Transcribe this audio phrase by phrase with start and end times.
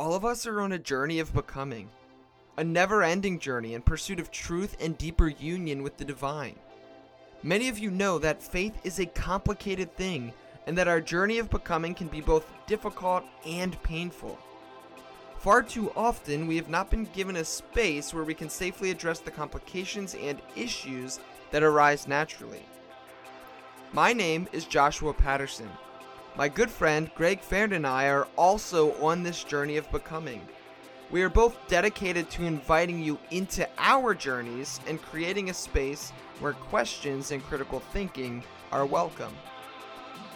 [0.00, 1.90] All of us are on a journey of becoming,
[2.56, 6.56] a never ending journey in pursuit of truth and deeper union with the divine.
[7.42, 10.32] Many of you know that faith is a complicated thing
[10.66, 14.38] and that our journey of becoming can be both difficult and painful.
[15.36, 19.18] Far too often, we have not been given a space where we can safely address
[19.18, 21.20] the complications and issues
[21.50, 22.64] that arise naturally.
[23.92, 25.68] My name is Joshua Patterson.
[26.36, 30.40] My good friend Greg Farrand and I are also on this journey of becoming.
[31.10, 36.52] We are both dedicated to inviting you into our journeys and creating a space where
[36.52, 39.34] questions and critical thinking are welcome.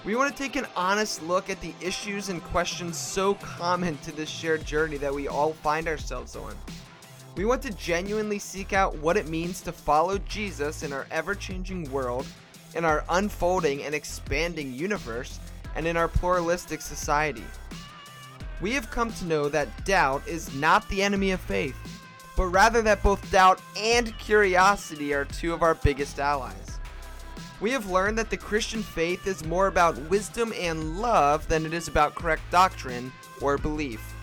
[0.05, 4.13] We want to take an honest look at the issues and questions so common to
[4.13, 6.55] this shared journey that we all find ourselves on.
[7.37, 11.37] We want to genuinely seek out what it means to follow Jesus in our ever
[11.37, 12.27] changing world,
[12.75, 15.39] in our unfolding and expanding universe,
[15.75, 17.45] and in our pluralistic society.
[18.61, 21.77] We have come to know that doubt is not the enemy of faith,
[22.37, 26.79] but rather that both doubt and curiosity are two of our biggest allies.
[27.61, 31.73] We have learned that the Christian faith is more about wisdom and love than it
[31.73, 34.15] is about correct doctrine or belief.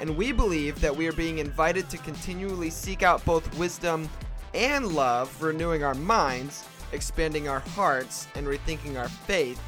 [0.00, 4.08] And we believe that we are being invited to continually seek out both wisdom
[4.52, 9.60] and love, renewing our minds, expanding our hearts, and rethinking our faith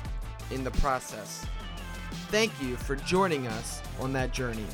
[0.50, 1.44] in the process.
[2.30, 4.66] Thank you for joining us on that journey.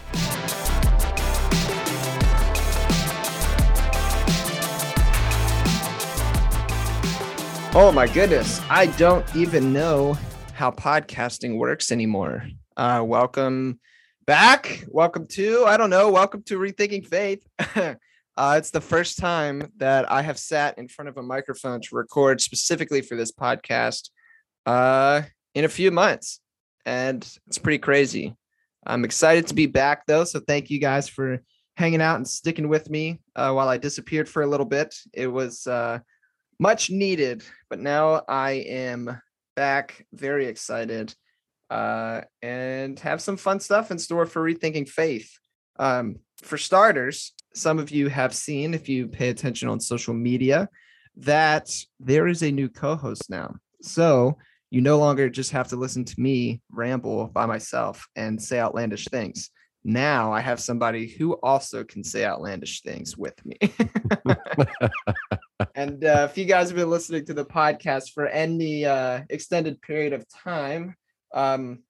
[7.77, 10.17] Oh my goodness, I don't even know
[10.53, 12.47] how podcasting works anymore.
[12.77, 13.81] Uh, welcome
[14.27, 14.85] back.
[14.89, 17.45] Welcome to, I don't know, welcome to Rethinking Faith.
[17.59, 21.97] uh, it's the first time that I have sat in front of a microphone to
[21.97, 24.11] record specifically for this podcast
[24.67, 25.23] uh,
[25.55, 26.41] in a few months.
[26.85, 28.35] And it's pretty crazy.
[28.87, 30.25] I'm excited to be back though.
[30.25, 31.43] So thank you guys for
[31.77, 34.95] hanging out and sticking with me uh, while I disappeared for a little bit.
[35.13, 36.01] It was uh,
[36.59, 39.21] much needed, but now I am
[39.57, 41.15] back, very excited,
[41.71, 45.31] uh, and have some fun stuff in store for rethinking faith.
[45.79, 50.69] Um, for starters, some of you have seen, if you pay attention on social media,
[51.17, 53.55] that there is a new co-host now.
[53.83, 54.39] So
[54.75, 59.05] you no longer just have to listen to me ramble by myself and say outlandish
[59.05, 59.51] things.
[59.85, 63.57] Now I have somebody who also can say outlandish things with me.
[65.77, 69.81] and uh, if you guys have been listening to the podcast for any uh, extended
[69.81, 70.97] period of time,
[71.33, 71.85] um,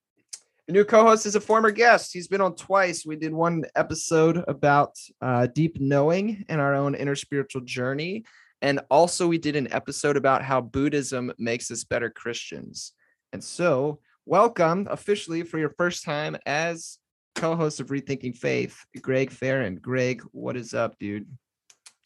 [0.67, 2.13] the new co-host is a former guest.
[2.13, 3.07] He's been on twice.
[3.07, 8.27] We did one episode about uh, deep knowing and our own inner spiritual journey,
[8.63, 12.93] and also we did an episode about how Buddhism makes us better Christians.
[13.33, 16.99] And so, welcome officially for your first time as
[17.35, 19.83] co-host of Rethinking Faith, Greg Farrand.
[19.83, 21.27] Greg, what is up, dude?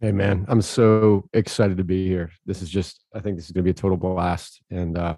[0.01, 2.31] Hey man, I'm so excited to be here.
[2.47, 5.17] This is just I think this is going to be a total blast and uh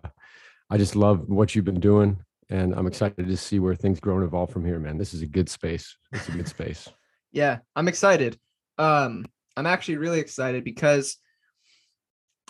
[0.71, 2.19] I just love what you've been doing
[2.49, 4.97] and I'm excited to see where things grow and evolve from here, man.
[4.97, 5.97] This is a good space.
[6.13, 6.89] It's a good space.
[7.33, 8.39] yeah, I'm excited.
[8.79, 11.17] Um I'm actually really excited because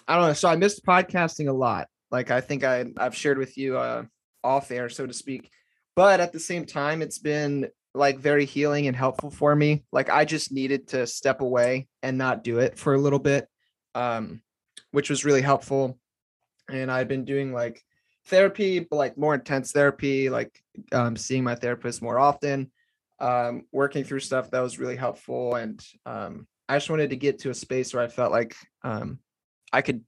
[0.06, 1.88] I don't know, so I missed podcasting a lot.
[2.10, 4.04] Like I think I I've shared with you uh
[4.42, 5.50] off air so to speak.
[5.94, 9.84] But at the same time it's been like very healing and helpful for me.
[9.92, 13.48] Like I just needed to step away and not do it for a little bit,
[13.94, 14.42] um,
[14.92, 15.98] which was really helpful.
[16.70, 17.82] And I've been doing like
[18.26, 20.62] therapy, but like more intense therapy, like
[20.92, 22.70] um, seeing my therapist more often,
[23.18, 25.56] um, working through stuff that was really helpful.
[25.56, 28.54] And um, I just wanted to get to a space where I felt like
[28.84, 29.18] um,
[29.72, 30.04] I could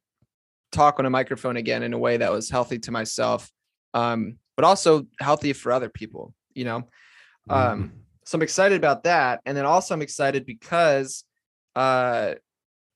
[0.70, 3.50] talk on a microphone again in a way that was healthy to myself,
[3.94, 6.88] um, but also healthy for other people, you know?
[7.50, 7.96] Um, mm-hmm.
[8.24, 9.40] so I'm excited about that.
[9.44, 11.24] And then also I'm excited because
[11.74, 12.34] uh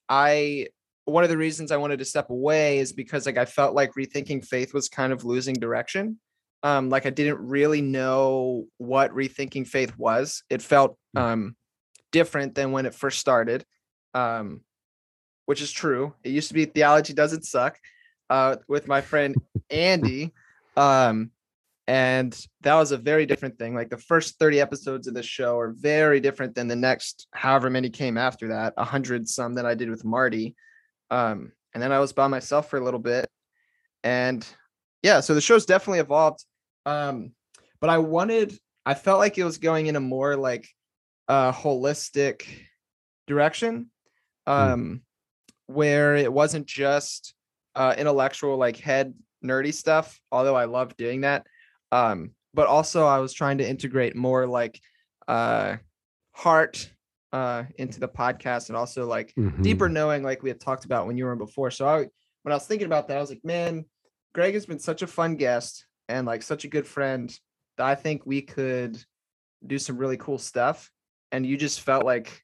[0.08, 0.68] I
[1.06, 3.94] one of the reasons I wanted to step away is because like I felt like
[3.94, 6.20] rethinking faith was kind of losing direction.
[6.62, 10.44] Um, like I didn't really know what rethinking faith was.
[10.50, 11.20] It felt mm.
[11.20, 11.56] um
[12.18, 13.64] different than when it first started.
[14.14, 14.62] Um,
[15.46, 16.14] which is true.
[16.24, 17.78] It used to be theology doesn't suck
[18.28, 19.36] uh with my friend
[19.70, 20.32] Andy.
[20.76, 21.30] Um,
[21.88, 22.32] and
[22.62, 25.70] that was a very different thing like the first 30 episodes of this show are
[25.70, 29.74] very different than the next however many came after that a hundred some that i
[29.74, 30.56] did with marty
[31.10, 33.28] um, and then i was by myself for a little bit
[34.02, 34.46] and
[35.02, 36.44] yeah so the show's definitely evolved
[36.86, 37.30] um,
[37.80, 40.68] but i wanted i felt like it was going in a more like
[41.28, 42.46] uh holistic
[43.26, 43.90] direction
[44.46, 44.52] hmm.
[44.52, 45.00] um mm.
[45.66, 47.34] where it wasn't just
[47.74, 49.14] uh intellectual like head
[49.44, 51.46] nerdy stuff although i love doing that
[51.92, 54.80] um, but also I was trying to integrate more like
[55.28, 55.76] uh
[56.32, 56.90] heart
[57.32, 59.62] uh into the podcast and also like Mhm.
[59.62, 61.70] deeper knowing like we had talked about when you were on before.
[61.70, 61.98] So I
[62.42, 63.84] when I was thinking about that, I was like, man,
[64.34, 67.36] Greg has been such a fun guest and like such a good friend
[67.76, 69.02] that I think we could
[69.66, 70.90] do some really cool stuff.
[71.36, 72.42] And you just felt like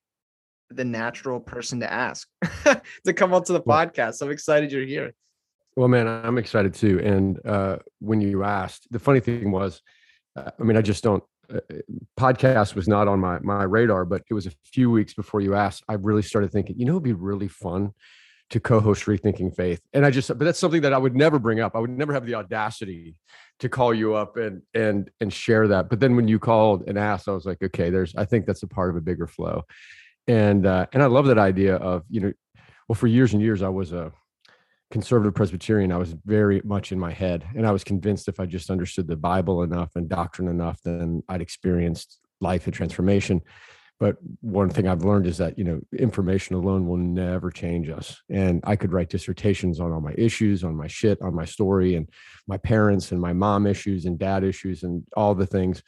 [0.68, 2.28] the natural person to ask
[3.06, 4.20] to come onto the podcast.
[4.20, 5.14] I'm excited you're here.
[5.76, 7.00] Well, man, I'm excited too.
[7.02, 9.80] And uh, when you asked, the funny thing was,
[10.36, 11.24] uh, I mean, I just don't.
[11.50, 11.60] Uh,
[12.20, 15.54] podcast was not on my my radar, but it was a few weeks before you
[15.54, 15.82] asked.
[15.88, 17.94] I really started thinking, you know, it'd be really fun
[18.50, 19.80] to co-host Rethinking Faith.
[19.94, 21.74] And I just, but that's something that I would never bring up.
[21.74, 23.16] I would never have the audacity
[23.62, 25.88] to call you up and and and share that.
[25.88, 28.14] But then when you called and asked, I was like, okay, there's.
[28.16, 29.62] I think that's a part of a bigger flow.
[30.26, 32.32] And uh, and I love that idea of you know,
[32.88, 34.12] well, for years and years I was a
[34.90, 37.46] conservative Presbyterian, I was very much in my head.
[37.56, 41.22] And I was convinced if I just understood the Bible enough and doctrine enough, then
[41.28, 43.40] I'd experienced life and transformation.
[44.02, 48.20] But one thing I've learned is that, you know, information alone will never change us.
[48.28, 51.94] And I could write dissertations on all my issues, on my shit, on my story,
[51.94, 52.08] and
[52.48, 55.84] my parents and my mom issues and dad issues and all the things.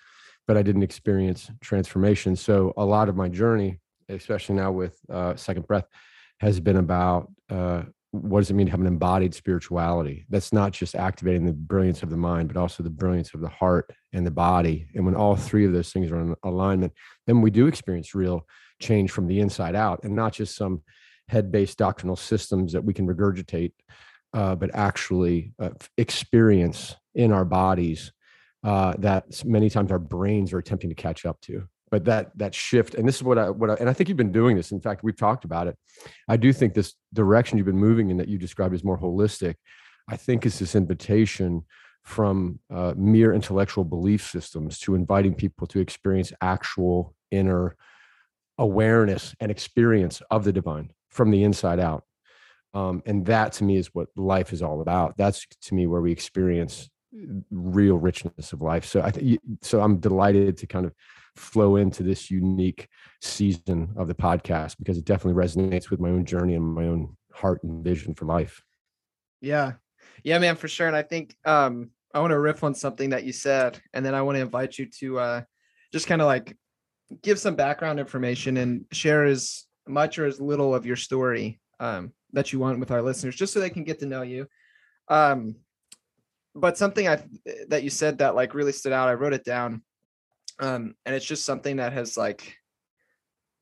[0.46, 2.36] But I didn't experience transformation.
[2.36, 5.88] So a lot of my journey, especially now with uh, Second Breath,
[6.38, 7.82] has been about uh,
[8.14, 10.24] what does it mean to have an embodied spirituality?
[10.28, 13.48] That's not just activating the brilliance of the mind but also the brilliance of the
[13.48, 14.86] heart and the body.
[14.94, 16.92] And when all three of those things are in alignment
[17.26, 18.46] then we do experience real
[18.80, 20.82] change from the inside out and not just some
[21.28, 23.72] head-based doctrinal systems that we can regurgitate
[24.32, 28.12] uh, but actually uh, experience in our bodies
[28.64, 32.54] uh, that many times our brains are attempting to catch up to but that that
[32.54, 34.72] shift and this is what i what I, and i think you've been doing this
[34.72, 35.76] in fact we've talked about it.
[36.28, 39.54] I do think this direction you've been moving in that you described as more holistic
[40.08, 41.64] i think is this invitation
[42.04, 47.76] from uh, mere intellectual belief systems to inviting people to experience actual inner
[48.58, 52.04] awareness and experience of the divine from the inside out.
[52.74, 55.16] Um, and that to me is what life is all about.
[55.16, 56.90] That's to me where we experience
[57.50, 58.84] real richness of life.
[58.84, 60.92] So i think so i'm delighted to kind of
[61.36, 62.88] flow into this unique
[63.20, 67.16] season of the podcast because it definitely resonates with my own journey and my own
[67.32, 68.62] heart and vision for life.
[69.40, 69.72] Yeah.
[70.22, 70.86] Yeah, man, for sure.
[70.86, 74.14] And I think um I want to riff on something that you said, and then
[74.14, 75.42] I want to invite you to uh
[75.92, 76.56] just kind of like
[77.22, 82.12] give some background information and share as much or as little of your story um
[82.32, 84.46] that you want with our listeners, just so they can get to know you.
[85.08, 85.56] Um
[86.54, 87.22] but something I
[87.68, 89.82] that you said that like really stood out, I wrote it down.
[90.60, 92.56] Um, and it's just something that has like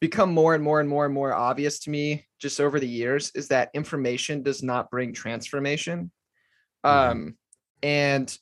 [0.01, 3.31] become more and more and more and more obvious to me just over the years
[3.35, 6.11] is that information does not bring transformation.
[6.85, 6.91] Mhm.
[6.91, 7.39] Um,
[7.83, 8.37] and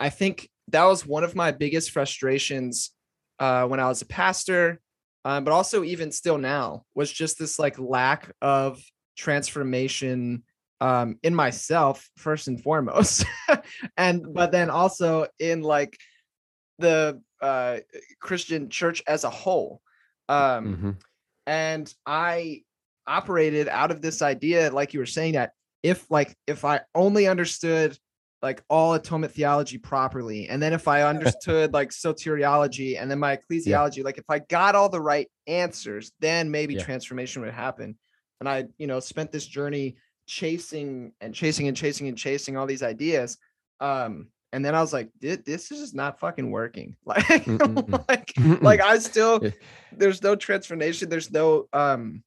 [0.00, 2.90] I think that was one of my biggest frustrations
[3.38, 4.80] uh, when I was a pastor,
[5.24, 8.82] um, but also even still now was just this like lack of
[9.16, 10.42] transformation
[10.80, 13.24] um, in myself first and foremost,
[13.96, 15.98] and but then also in like
[16.78, 17.78] the uh,
[18.20, 19.82] Christian church as a whole.
[20.28, 20.98] Um, Mhm.
[21.46, 22.62] and I
[23.06, 25.52] operated out of this idea, like you were saying, that
[25.82, 27.98] if like if I only understood
[28.42, 33.36] like all atonement theology properly, and then if I understood like soteriology and then my
[33.36, 36.84] ecclesiology, like if I got all the right answers, then maybe Yeah.
[36.84, 37.98] transformation would happen.
[38.40, 42.66] And I, you know, spent this journey chasing and chasing and chasing and chasing all
[42.66, 43.38] these ideas.
[43.80, 46.96] Um, and then I was like, this is just not fucking working.
[47.04, 47.46] Like,
[48.08, 49.42] like, like I still
[49.92, 52.22] there's no transformation there's no um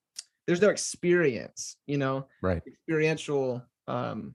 [0.47, 2.61] there's no experience you know Right.
[2.65, 4.33] experiential um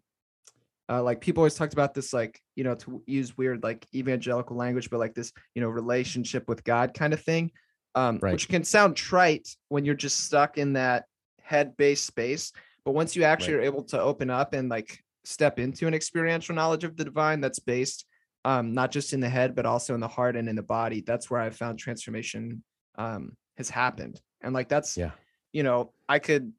[0.88, 4.56] uh, like people always talked about this like you know to use weird like evangelical
[4.56, 7.50] language but like this you know relationship with god kind of thing
[7.96, 8.32] um Right.
[8.32, 11.06] which can sound trite when you're just stuck in that
[11.42, 12.52] head based space
[12.84, 13.62] but once you actually Right.
[13.62, 17.40] are able to open up and like step into an experiential knowledge of the divine
[17.40, 18.06] that's based
[18.44, 21.02] um not just in the head but also in the heart and in the body
[21.04, 22.62] that's where i found transformation
[22.96, 25.10] um has happened and like that's Yeah.
[25.52, 26.52] you know i could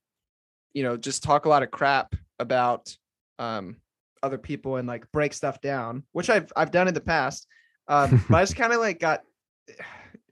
[0.73, 2.93] you know just talk a lot of crap about
[3.39, 3.77] um
[4.21, 7.47] other people and like break stuff down which i've i've done in the past
[7.87, 9.21] um but i just kind of like got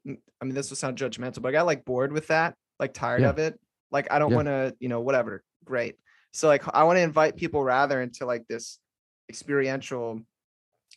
[0.08, 3.22] i mean this will sound judgmental but i got like bored with that like tired
[3.22, 3.30] Yeah.
[3.30, 3.58] of it
[3.92, 4.36] like i don't Yeah.
[4.36, 5.96] want to you know whatever great
[6.36, 8.80] so like i want to invite people rather into like this
[9.30, 10.22] experiential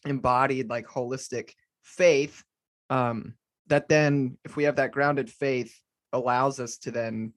[0.05, 1.53] embodied like holistic
[1.83, 2.43] faith
[2.91, 3.35] um
[3.67, 5.75] that then if we have that grounded faith
[6.13, 7.33] allows us to then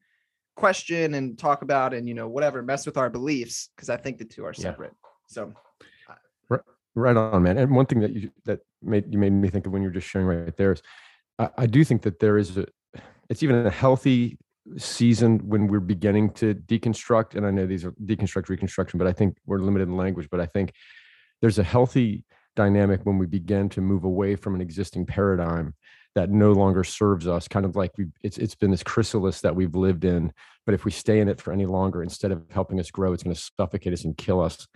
[0.55, 4.17] question and talk about and you know whatever mess with our beliefs because i think
[4.17, 4.63] the two are Yeah.
[4.63, 4.93] separate
[5.27, 5.53] so
[6.93, 7.57] Right on, man.
[7.57, 9.93] And one thing that you that made you made me think of when you were
[9.93, 10.81] just sharing right there is
[11.39, 12.65] I, I do think that there is a,
[13.29, 14.37] it's even a healthy
[14.77, 17.35] season when we're beginning to deconstruct.
[17.35, 20.27] And I know these are deconstruct, reconstruction, but I think we're limited in language.
[20.29, 20.73] But I think
[21.41, 22.23] there's a healthy
[22.55, 25.73] dynamic when we begin to move away from an existing paradigm
[26.15, 29.55] that no longer serves us kind of like we it's it's been this chrysalis that
[29.55, 30.31] we've lived in
[30.65, 33.23] but if we stay in it for any longer instead of helping us grow it's
[33.23, 34.67] going to suffocate us and kill us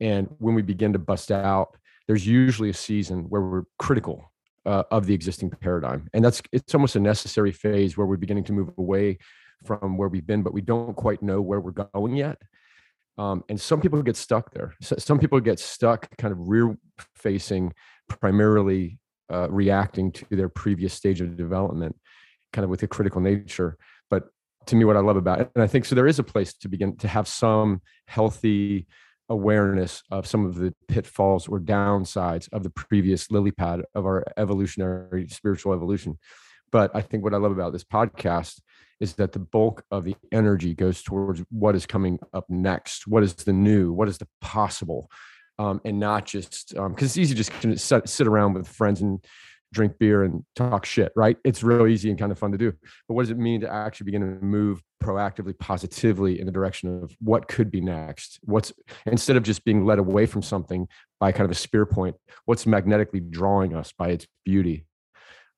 [0.00, 1.76] and when we begin to bust out
[2.06, 4.30] there's usually a season where we're critical
[4.66, 8.44] uh, of the existing paradigm and that's it's almost a necessary phase where we're beginning
[8.44, 9.16] to move away
[9.64, 12.36] from where we've been but we don't quite know where we're going yet
[13.18, 14.74] um, and some people get stuck there.
[14.82, 16.76] So some people get stuck kind of rear
[17.14, 17.72] facing,
[18.08, 18.98] primarily
[19.32, 21.96] uh, reacting to their previous stage of development,
[22.52, 23.78] kind of with a critical nature.
[24.10, 24.24] But
[24.66, 26.52] to me, what I love about it, and I think so, there is a place
[26.54, 28.86] to begin to have some healthy
[29.28, 34.24] awareness of some of the pitfalls or downsides of the previous lily pad of our
[34.36, 36.18] evolutionary spiritual evolution.
[36.72, 38.60] But I think what I love about this podcast
[39.00, 43.22] is that the bulk of the energy goes towards what is coming up next, what
[43.22, 45.10] is the new, what is the possible,
[45.58, 49.00] um, and not just because um, it's easy to just sit, sit around with friends
[49.00, 49.24] and
[49.76, 51.36] drink beer and talk shit, right?
[51.44, 52.72] It's real easy and kind of fun to do.
[53.06, 57.02] But what does it mean to actually begin to move proactively, positively in the direction
[57.02, 58.40] of what could be next?
[58.42, 58.72] What's
[59.04, 60.88] instead of just being led away from something
[61.20, 62.16] by kind of a spear point,
[62.46, 64.86] what's magnetically drawing us by its beauty?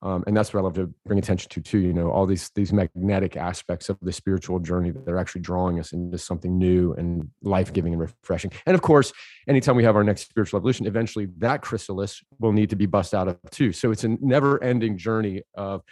[0.01, 1.79] Um, and that's what I love to bring attention to too.
[1.79, 5.81] You know, all these these magnetic aspects of the spiritual journey that are actually drawing
[5.81, 8.53] us into something new and life giving and refreshing.
[8.67, 9.13] And of course,
[9.49, 13.13] anytime we have our next spiritual evolution, eventually that chrysalis will need to be bust
[13.13, 13.73] out of too.
[13.73, 15.83] So it's a never ending journey of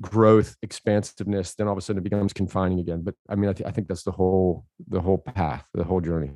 [0.00, 1.54] growth, expansiveness.
[1.56, 3.02] Then all of a sudden it becomes confining again.
[3.02, 6.00] But I mean, I, th- I think that's the whole the whole path, the whole
[6.00, 6.30] journey.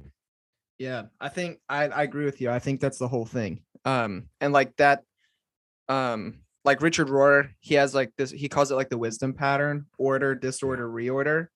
[0.79, 2.51] Yeah, I think I, I agree with you.
[2.51, 3.61] I think that's the whole thing.
[3.85, 5.05] Um, and like that,
[5.89, 9.87] um, like Richard Rohr, he has like this, he calls it like the wisdom pattern,
[9.99, 11.49] order, disorder, reorder.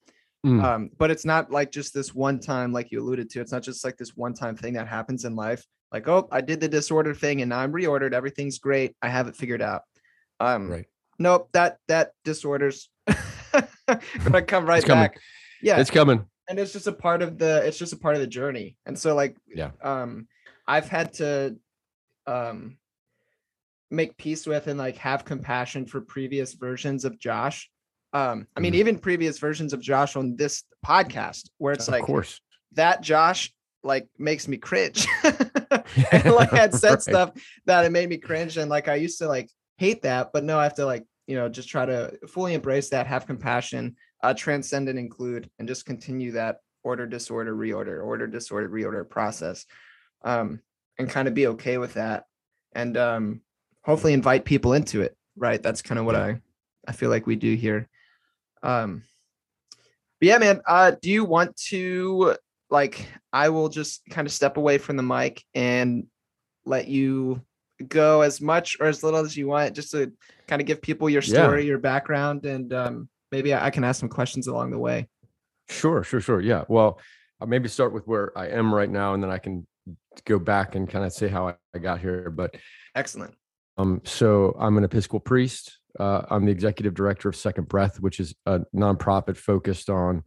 [0.46, 0.62] Mm.
[0.62, 3.40] Um, but it's not like just this one time, like you alluded to.
[3.40, 5.64] It's not just like this one time thing that happens in life.
[5.90, 8.12] Like, oh, I did the disorder thing and now I'm reordered.
[8.12, 8.94] Everything's great.
[9.02, 9.82] I have it figured out.
[10.38, 10.86] Um, right.
[11.18, 12.90] Nope, that that disorder's
[14.24, 15.18] gonna come right back.
[15.60, 16.24] Yeah, it's coming.
[16.48, 17.66] And it's just a part of the.
[17.66, 18.76] It's just a part of the journey.
[18.86, 20.28] And so, like, yeah, um,
[20.66, 21.56] I've had to,
[22.26, 22.77] um,
[23.90, 27.70] make peace with and like have compassion for previous versions of Josh.
[28.12, 31.96] Um, I mean, mm even previous versions of Josh on this podcast, where it's like
[31.96, 32.40] of like, course,
[32.72, 33.52] that Josh
[33.82, 35.06] like makes me cringe.
[36.12, 37.02] and like I had said right.
[37.02, 37.32] stuff
[37.66, 40.58] that it made me cringe, and like I used to like hate that, but no,
[40.58, 44.34] I have to like you know just try to fully embrace that, have compassion, uh,
[44.34, 49.66] transcend and include, and just continue that order, disorder, reorder, order, disorder, reorder process,
[50.24, 50.60] um,
[50.98, 52.24] and kind of be okay with that.
[52.74, 53.40] And um,
[53.88, 55.62] hopefully invite people into it right?
[55.62, 56.40] That's kind of what i
[56.86, 57.88] i feel like we do here.
[58.62, 59.02] Um
[60.20, 62.34] but yeah man uh do you want to
[62.70, 66.06] like i will just kind of step away from the mic and
[66.64, 67.40] let you
[67.86, 70.12] go as much or as little as you want just to
[70.48, 71.68] kind of give people your story yeah.
[71.68, 75.08] your background and um maybe I, I can ask some questions along the way.
[75.68, 76.64] Sure sure sure yeah.
[76.68, 77.00] Well
[77.40, 79.64] i'll maybe start with where i am right now and then i can
[80.24, 82.56] go back and kind of say how I got here but
[82.96, 83.34] excellent
[83.78, 85.78] um, so I'm an Episcopal priest.
[85.98, 90.24] Uh, I'm the executive director of Second Breath, which is a nonprofit focused on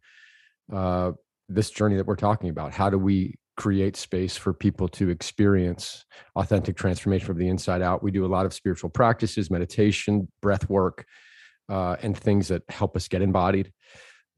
[0.73, 1.11] uh,
[1.49, 2.73] this journey that we're talking about.
[2.73, 6.05] How do we create space for people to experience
[6.35, 8.01] authentic transformation from the inside out?
[8.01, 11.05] We do a lot of spiritual practices, meditation, breath work,
[11.69, 13.71] uh, and things that help us get embodied.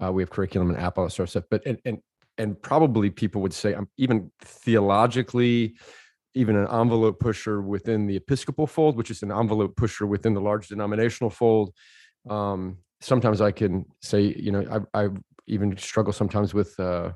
[0.03, 1.43] Uh, we have curriculum and app, all sort of stuff.
[1.49, 1.99] But and and
[2.39, 5.75] and probably people would say I'm even theologically
[6.35, 10.41] even an envelope pusher within the Episcopal fold, which is an envelope pusher within the
[10.41, 11.73] large denominational fold.
[12.29, 15.09] Um, sometimes I can say, you know, I, I
[15.47, 17.11] even struggle sometimes with uh,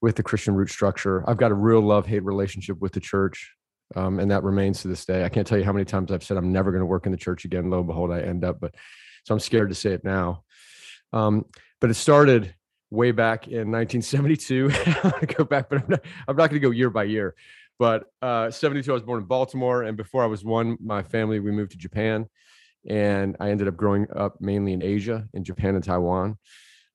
[0.00, 1.28] with the Christian root structure.
[1.28, 3.52] I've got a real love hate relationship with the church,
[3.96, 5.24] um, and that remains to this day.
[5.24, 7.12] I can't tell you how many times I've said I'm never going to work in
[7.12, 7.70] the church again.
[7.70, 8.60] Lo and behold, I end up.
[8.60, 8.74] But
[9.24, 10.44] so I'm scared to say it now.
[11.12, 11.46] Um,
[11.80, 12.54] but it started
[12.90, 14.70] way back in 1972.
[14.86, 17.04] I'm going to go back, but I'm not, I'm not going to go year by
[17.04, 17.34] year.
[17.80, 19.84] But uh, 72, I was born in Baltimore.
[19.84, 22.26] And before I was one, my family, we moved to Japan.
[22.86, 26.36] And I ended up growing up mainly in Asia, in Japan and Taiwan,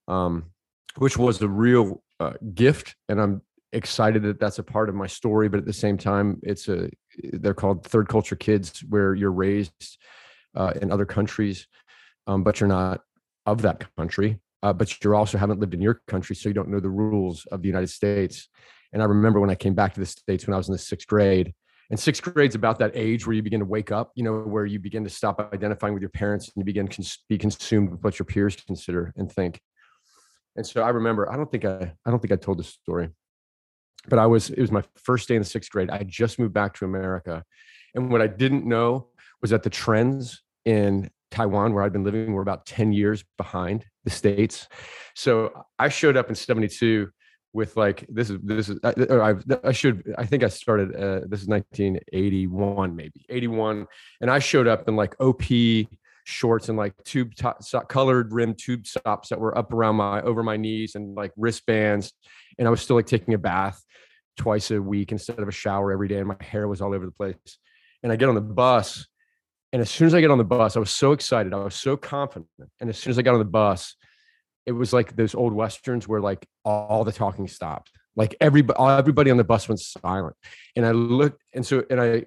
[0.06, 0.52] um,
[0.98, 2.94] which was a real uh, gift.
[3.08, 5.48] And I'm excited that that's a part of my story.
[5.48, 6.88] But at the same time, it's a,
[7.32, 9.98] they're called third culture kids, where you're raised
[10.54, 11.66] uh, in other countries,
[12.28, 13.00] um, but you're not
[13.44, 14.38] of that country.
[14.62, 17.44] Uh, but you also haven't lived in your country, so you don't know the rules
[17.46, 18.48] of the United States.
[18.92, 20.78] And I remember when I came back to the States when I was in the
[20.78, 21.54] sixth grade,
[21.90, 24.66] And sixth grade's about that age where you begin to wake up, you know, where
[24.66, 28.02] you begin to stop identifying with your parents and you begin to be consumed with
[28.02, 29.60] what your peers consider and think.
[30.56, 33.10] And so I remember, I don't think I, I don't think I told this story,
[34.08, 35.90] but I was, it was my first day in the sixth grade.
[35.90, 37.44] I just moved back to America.
[37.94, 39.08] And what I didn't know
[39.40, 43.84] was that the trends in Taiwan, where I'd been living, were about 10 years behind
[44.04, 44.66] the States.
[45.14, 47.10] So I showed up in 72
[47.56, 49.34] with like this is this is I,
[49.64, 53.86] I should I think I started uh, this is 1981 maybe 81
[54.20, 55.42] and I showed up in like OP
[56.24, 60.42] shorts and like tube top, colored rim tube tops that were up around my over
[60.42, 62.12] my knees and like wristbands
[62.58, 63.82] and I was still like taking a bath
[64.36, 67.06] twice a week instead of a shower every day and my hair was all over
[67.06, 67.36] the place.
[68.02, 69.06] And I get on the bus
[69.72, 71.74] and as soon as I get on the bus I was so excited I was
[71.74, 72.48] so confident
[72.82, 73.96] and as soon as I got on the bus
[74.66, 77.90] it was like those old westerns where like all the talking stopped.
[78.14, 80.36] Like everybody everybody on the bus went silent.
[80.74, 82.24] And i looked and so and i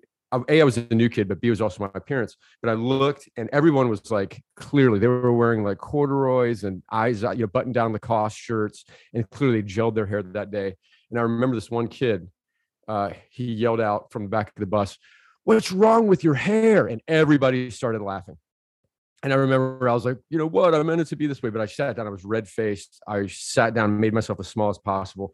[0.48, 2.38] a i was a new kid but b was also my parents.
[2.62, 7.22] But i looked and everyone was like clearly they were wearing like corduroys and eyes
[7.22, 10.76] you know button down the cost shirts and clearly gelled their hair that day.
[11.10, 12.28] And i remember this one kid
[12.88, 14.98] uh, he yelled out from the back of the bus
[15.44, 16.86] what's wrong with your hair?
[16.86, 18.38] And everybody started laughing
[19.24, 20.74] and I remember I was like, you know what?
[20.74, 22.08] I meant it to be this way, but I sat down.
[22.08, 23.02] I was red faced.
[23.08, 25.34] I sat down, made myself as small as possible.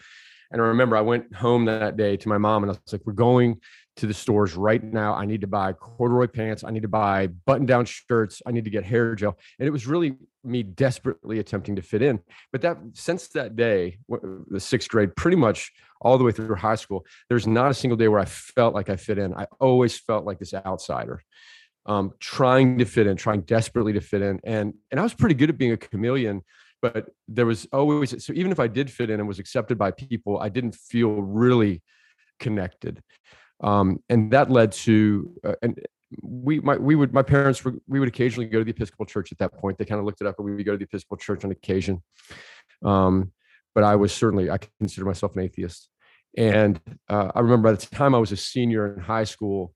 [0.51, 3.01] And I remember I went home that day to my mom and I was like,
[3.05, 3.59] we're going
[3.97, 5.13] to the stores right now.
[5.13, 6.63] I need to buy corduroy pants.
[6.63, 8.41] I need to buy button down shirts.
[8.45, 9.37] I need to get hair gel.
[9.59, 12.19] And it was really me desperately attempting to fit in.
[12.51, 16.75] But that since that day, the sixth grade, pretty much all the way through high
[16.75, 19.33] school, there's not a single day where I felt like I fit in.
[19.33, 21.23] I always felt like this outsider
[21.85, 24.39] um, trying to fit in, trying desperately to fit in.
[24.43, 26.41] And and I was pretty good at being a chameleon,
[26.81, 29.91] but there was always so even if I did fit in and was accepted by
[29.91, 31.81] people, I didn't feel really
[32.39, 33.01] connected.
[33.61, 35.79] Um, and that led to uh, and
[36.21, 39.31] we my we would my parents were we would occasionally go to the Episcopal Church
[39.31, 39.77] at that point.
[39.77, 41.51] They kind of looked it up, and we would go to the Episcopal Church on
[41.51, 42.01] occasion.
[42.83, 43.31] Um,
[43.73, 45.89] but I was certainly I consider myself an atheist.
[46.37, 49.73] And uh, I remember by the time I was a senior in high school,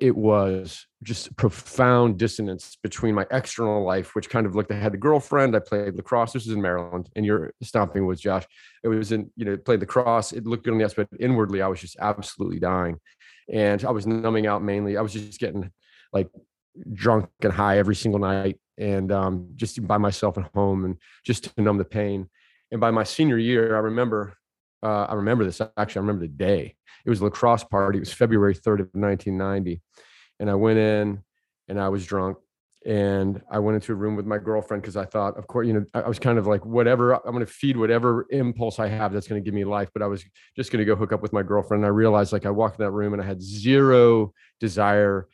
[0.00, 4.92] it was just profound dissonance between my external life, which kind of looked, I had
[4.92, 6.32] the girlfriend, I played lacrosse.
[6.32, 8.46] This is in Maryland, and you're stomping with Josh.
[8.84, 10.32] It was in, you know, played lacrosse.
[10.32, 12.98] It looked good on the outside, but inwardly, I was just absolutely dying.
[13.52, 14.96] And I was numbing out mainly.
[14.96, 15.70] I was just getting
[16.12, 16.28] like
[16.92, 21.44] drunk and high every single night and um, just by myself at home and just
[21.44, 22.28] to numb the pain.
[22.70, 24.34] And by my senior year, I remember
[24.82, 26.00] uh, I remember this actually.
[26.00, 26.76] I remember the day.
[27.04, 27.98] It was lacrosse party.
[27.98, 29.80] It was February 3rd of 1990.
[30.38, 31.22] And I went in
[31.68, 32.38] and I was drunk.
[32.86, 35.74] And I went into a room with my girlfriend because I thought, of course, you
[35.74, 39.12] know, I was kind of like, whatever, I'm going to feed whatever impulse I have
[39.12, 39.90] that's going to give me life.
[39.92, 40.24] But I was
[40.56, 41.82] just going to go hook up with my girlfriend.
[41.82, 45.28] And I realized, like, I walked in that room and I had zero desire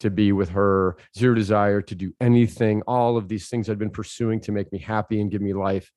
[0.00, 2.82] to be with her, zero desire to do anything.
[2.88, 5.92] All of these things I'd been pursuing to make me happy and give me life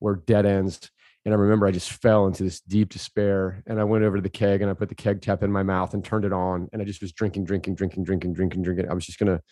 [0.00, 0.90] were dead ends.
[1.26, 3.60] And I remember I just fell into this deep despair.
[3.66, 5.64] And I went over to the keg and I put the keg tap in my
[5.64, 6.68] mouth and turned it on.
[6.72, 8.88] And I just was drinking, drinking, drinking, drinking, drinking, drinking.
[8.88, 9.42] I was just gonna.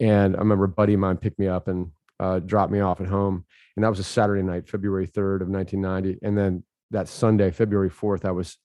[0.00, 3.02] And I remember a buddy of mine picked me up and uh, dropped me off
[3.02, 3.44] at home.
[3.76, 6.20] And that was a Saturday night, February 3rd of 1990.
[6.22, 8.56] And then that Sunday, February 4th, I was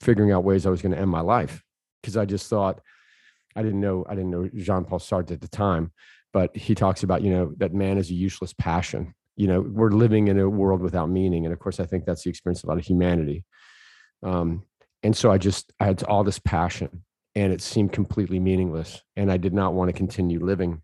[0.00, 1.62] figuring out ways I was going to end my life
[2.02, 2.80] because I just thought
[3.54, 5.92] I didn't know I didn't know Jean Paul Sartre at the time,
[6.32, 9.90] but he talks about you know that man is a useless passion you know we're
[9.90, 12.68] living in a world without meaning and of course i think that's the experience of
[12.68, 13.44] a lot of humanity.
[14.22, 14.64] Um,
[15.02, 19.32] and so i just i had all this passion and it seemed completely meaningless and
[19.32, 20.82] i did not want to continue living.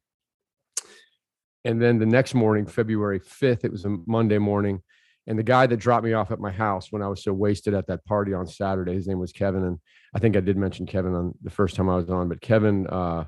[1.65, 4.83] And then the next morning february 5th it was a monday morning
[5.27, 7.75] and the guy that dropped me off at my house when i was so wasted
[7.75, 9.79] at that party on saturday his name was kevin and
[10.15, 12.87] i think i did mention kevin on the first time i was on but kevin
[12.87, 13.25] uh,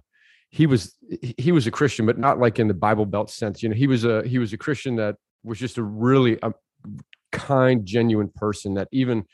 [0.50, 0.96] he was
[1.38, 3.62] he was a Christian, but not like in the Bible Belt sense.
[3.62, 6.52] You know, he was a he was a Christian that was just a really a
[7.30, 8.74] kind, genuine person.
[8.74, 9.24] That even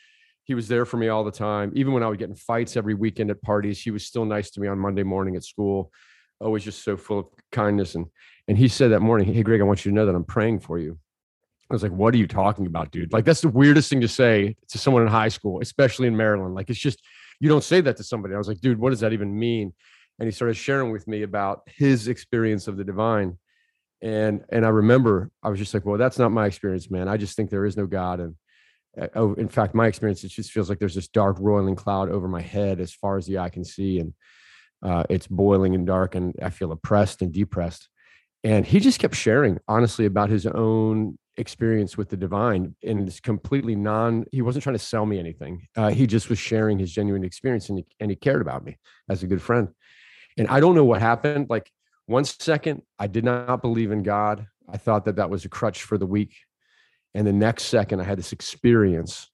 [0.44, 1.72] he was there for me all the time.
[1.74, 4.50] Even when I would get in fights every weekend at parties, he was still nice
[4.52, 5.90] to me on Monday morning at school.
[6.38, 7.94] Always just so full of kindness.
[7.94, 8.07] And
[8.46, 10.61] and he said that morning, "Hey, Greg, I want you to know that I'm praying
[10.61, 10.98] for you."
[11.70, 13.14] I was like, "What are you talking about, dude?
[13.14, 16.55] Like that's the weirdest thing to say to someone in high school, especially in Maryland.
[16.55, 17.00] Like it's just
[17.40, 19.72] you don't say that to somebody." I was like, "Dude, what does that even mean?"
[20.18, 23.38] And he started sharing with me about his experience of the divine.
[24.02, 27.09] And and i remember i was just like well that's not my experience man.
[27.09, 28.20] I just think there is no god.
[28.20, 28.35] And
[29.00, 32.11] uh, oh in fact my experience it just feels like there's this dark roiling cloud
[32.11, 34.12] over my head as far as the eye can see and
[34.83, 37.88] uh, it's boiling and dark and i feel oppressed and depressed.
[38.44, 43.20] And he just kept sharing honestly about his own experience with the divine and it's
[43.20, 45.66] completely non he wasn't trying to sell me anything.
[45.74, 48.76] Uh, he just was sharing his genuine experience and he, and he cared about me
[49.09, 49.68] as a good friend
[50.37, 51.70] and i don't know what happened like
[52.07, 54.46] one second i did not believe in god.
[54.68, 56.35] I thought that that was a crutch for the weak.
[57.14, 59.31] And the next second i had this experience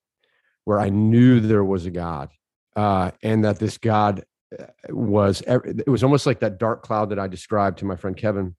[0.64, 2.30] where i knew there was a god
[2.76, 4.24] uh, and that this god
[4.58, 8.16] uh, was it was almost like that dark cloud that i described to my friend
[8.16, 8.54] kevin.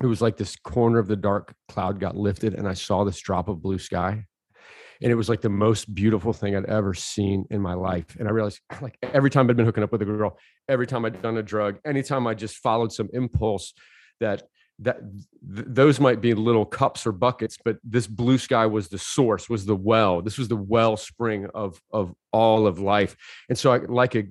[0.00, 3.20] It was like this corner of the dark cloud got lifted and I saw this
[3.20, 4.24] drop of blue sky.
[5.02, 8.16] And it was like the most beautiful thing I'd ever seen in my life.
[8.18, 10.38] And I realized like every time I'd been hooking up with a girl,
[10.68, 13.74] every time I'd done a drug, anytime I just followed some impulse
[14.20, 14.44] that
[14.78, 15.00] that
[15.54, 19.48] th- those might be little cups or buckets, but this blue sky was the source,
[19.48, 20.22] was the well.
[20.22, 23.16] This was the wellspring of of all of life.
[23.48, 24.24] And so I like a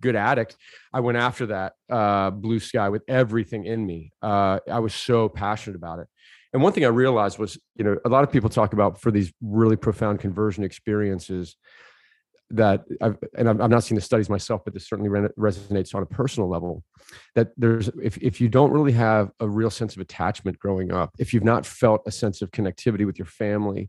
[0.00, 0.56] good addict,
[0.92, 4.12] I went after that uh, blue sky with everything in me.
[4.22, 6.08] Uh, I was so passionate about it.
[6.52, 9.10] And one thing I realized was, you know, a lot of people talk about for
[9.10, 11.56] these really profound conversion experiences
[12.50, 15.08] that I've, and I've, I've not seen the studies myself, but this certainly
[15.38, 16.82] resonates on a personal level
[17.36, 21.10] that there's, if, if you don't really have a real sense of attachment growing up,
[21.18, 23.88] if you've not felt a sense of connectivity with your family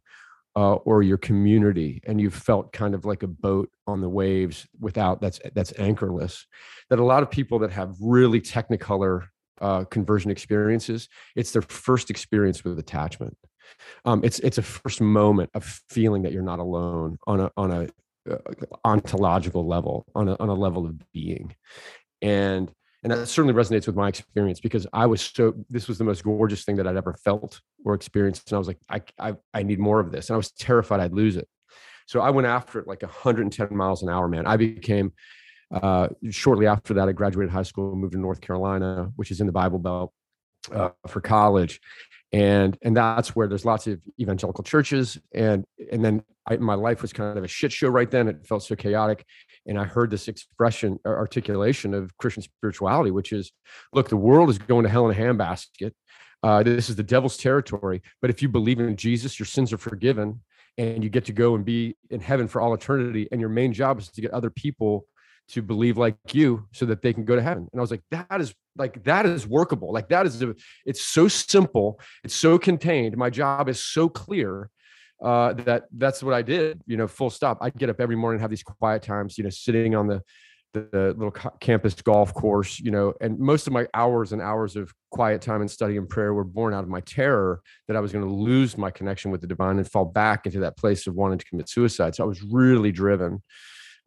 [0.55, 4.67] uh, or your community and you've felt kind of like a boat on the waves
[4.79, 6.45] without that's that's anchorless
[6.89, 9.27] that a lot of people that have really technicolor
[9.61, 13.37] uh, conversion experiences it's their first experience with attachment
[14.05, 17.71] um, it's it's a first moment of feeling that you're not alone on a on
[17.71, 17.87] a
[18.29, 18.37] uh,
[18.85, 21.55] ontological level on a, on a level of being
[22.21, 22.71] and
[23.03, 26.23] and that certainly resonates with my experience because I was so this was the most
[26.23, 29.63] gorgeous thing that I'd ever felt or experienced, and I was like, I I, I
[29.63, 31.47] need more of this, and I was terrified I'd lose it.
[32.05, 34.45] So I went after it like 110 miles an hour, man.
[34.45, 35.13] I became
[35.71, 39.47] uh, shortly after that, I graduated high school, moved to North Carolina, which is in
[39.47, 40.13] the Bible Belt,
[40.73, 41.79] uh, for college,
[42.31, 47.01] and and that's where there's lots of evangelical churches, and and then I, my life
[47.01, 48.27] was kind of a shit show right then.
[48.27, 49.25] It felt so chaotic,
[49.65, 53.51] and I heard this expression or articulation of Christian spirituality, which is,
[53.93, 55.91] look, the world is going to hell in a handbasket.
[56.43, 58.01] Uh, this is the devil's territory.
[58.19, 60.41] But if you believe in Jesus, your sins are forgiven,
[60.77, 63.27] and you get to go and be in heaven for all eternity.
[63.31, 65.05] And your main job is to get other people
[65.49, 67.67] to believe like you so that they can go to heaven.
[67.71, 69.91] And I was like, that is like that is workable.
[69.91, 73.17] Like that is a, it's so simple, it's so contained.
[73.17, 74.69] My job is so clear
[75.21, 77.59] uh, that that's what I did, you know, full stop.
[77.61, 80.21] I'd get up every morning, and have these quiet times, you know, sitting on the,
[80.73, 84.75] the, the little campus golf course, you know, and most of my hours and hours
[84.75, 87.99] of quiet time and study and prayer were born out of my terror that I
[87.99, 91.05] was going to lose my connection with the divine and fall back into that place
[91.07, 92.15] of wanting to commit suicide.
[92.15, 93.43] So I was really driven.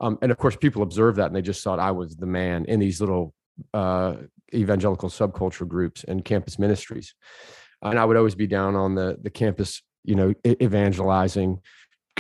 [0.05, 2.65] Um, and of course, people observed that and they just thought I was the man
[2.67, 3.35] in these little
[3.73, 4.17] uh,
[4.53, 7.15] evangelical subculture groups and campus ministries.
[7.83, 11.61] And I would always be down on the the campus you know, evangelizing,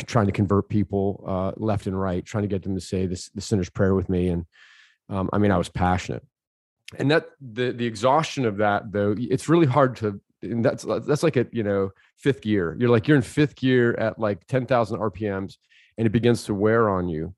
[0.06, 3.28] trying to convert people uh, left and right, trying to get them to say this
[3.30, 4.28] the sinner's prayer with me.
[4.28, 4.46] And
[5.08, 6.24] um, I mean, I was passionate.
[6.98, 10.20] And that the the exhaustion of that though, it's really hard to.
[10.42, 12.76] And that's that's like a you know fifth gear.
[12.78, 15.56] You're like you're in fifth gear at like ten thousand RPMs,
[15.96, 17.34] and it begins to wear on you.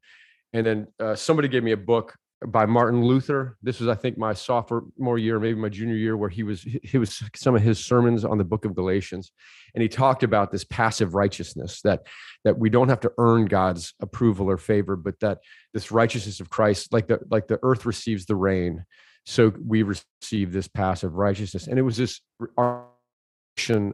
[0.57, 2.17] And then uh, somebody gave me a book
[2.47, 3.59] by Martin Luther.
[3.63, 6.97] This was, I think, my sophomore year, maybe my junior year, where he was he
[6.97, 9.33] was some of his sermons on the book of Galatians,
[9.75, 12.07] and he talked about this passive righteousness that
[12.45, 15.41] that we don't have to earn God's approval or favor, but that
[15.75, 18.87] this righteousness of Christ, like the like the earth receives the rain,
[19.27, 22.23] so we receive this passive righteousness, and it was this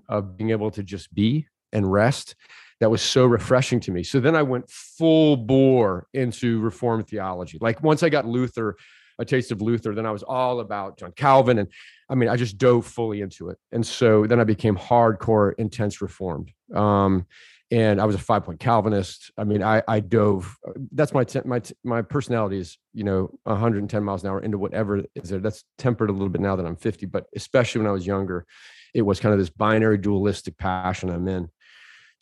[0.09, 2.37] of being able to just be and rest
[2.83, 4.03] that was so refreshing to me.
[4.03, 7.57] So then I went full bore into Reformed theology.
[7.61, 8.77] Like once I got Luther,
[9.21, 11.61] a taste of Luther, then I was all about John Calvin.
[11.61, 11.69] And
[12.11, 13.59] I mean, I just dove fully into it.
[13.71, 16.51] And so then I became hardcore, intense Reformed.
[16.75, 17.27] Um,
[17.71, 19.31] and I was a five point Calvinist.
[19.39, 20.57] I mean, I, I dove.
[20.91, 25.31] That's my my my personality is you know 110 miles an hour into whatever is
[25.31, 25.39] there.
[25.39, 28.45] That's tempered a little bit now that I'm 50, but especially when I was younger,
[28.93, 31.49] it was kind of this binary dualistic passion I'm in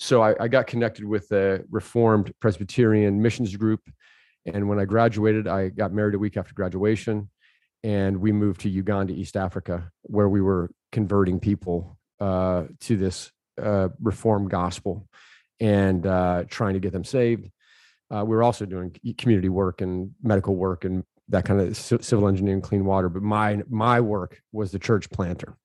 [0.00, 3.82] so I, I, got connected with a Reformed Presbyterian missions group,
[4.46, 7.28] and when I graduated, I got married a week after graduation,
[7.84, 13.30] and we moved to Uganda, East Africa, where we were converting people uh, to this
[13.60, 15.06] uh, Reformed gospel
[15.60, 17.50] and uh, trying to get them saved.
[18.10, 22.26] Uh, we were also doing community work and medical work and that kind of civil
[22.26, 23.10] engineering, clean water.
[23.10, 25.56] But my my work was the church planter.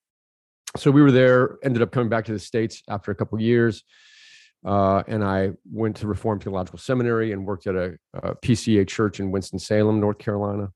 [0.76, 1.58] So we were there.
[1.63, 3.82] Ended up coming back to the states after a couple years
[4.65, 9.19] uh, and I went to Reformed Theological Seminary and worked at a, a PCA church
[9.19, 10.71] in Winston Salem, North Carolina.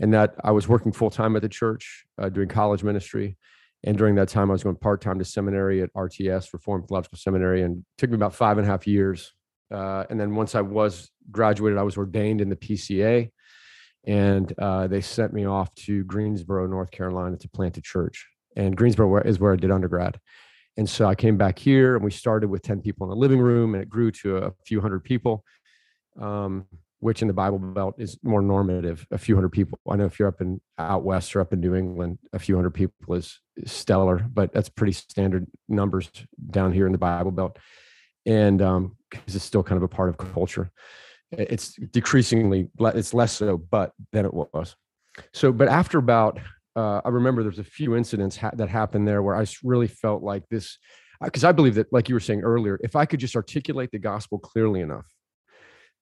[0.00, 3.36] And that I was working full time at the church, uh, doing college ministry,
[3.84, 7.18] And during that time, I was going part time to seminary at RTS, Reformed Theological
[7.18, 9.32] Seminary, and took me about five and a half years.
[9.72, 13.30] Uh, and then once I was graduated, I was ordained in the PCA,
[14.04, 18.26] and uh, they sent me off to Greensboro, North Carolina, to plant a church.
[18.56, 20.18] And Greensboro is where I did undergrad.
[20.78, 23.40] And so I came back here, and we started with ten people in the living
[23.40, 25.44] room, and it grew to a few hundred people.
[26.18, 26.64] Um,
[27.00, 29.78] which in the Bible Belt is more normative, a few hundred people.
[29.88, 32.56] I know if you're up in out west or up in New England, a few
[32.56, 36.10] hundred people is, is stellar, but that's pretty standard numbers
[36.50, 37.56] down here in the Bible Belt.
[38.26, 40.70] And um, because it's still kind of a part of culture,
[41.30, 44.74] it's decreasingly it's less so, but than it was.
[45.32, 46.40] So, but after about,
[46.78, 50.22] uh, I remember there's a few incidents ha- that happened there where I really felt
[50.22, 50.78] like this,
[51.20, 53.98] because I believe that, like you were saying earlier, if I could just articulate the
[53.98, 55.06] gospel clearly enough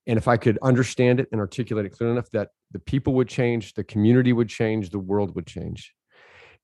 [0.07, 3.29] and if I could understand it and articulate it clearly enough that the people would
[3.29, 5.95] change, the community would change, the world would change.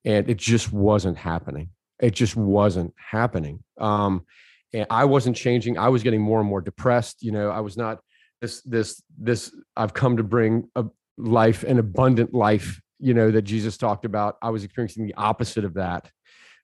[0.05, 1.70] And it just wasn't happening.
[1.98, 3.64] It just wasn't happening.
[3.81, 4.27] Um,
[4.75, 5.79] and I wasn't changing.
[5.79, 7.22] I was getting more and more depressed.
[7.22, 8.01] You know, I was not
[8.42, 10.85] this, this, this, I've come to bring a
[11.16, 14.37] life, an abundant life, you know, that Jesus talked about.
[14.41, 16.11] I was experiencing the opposite of that.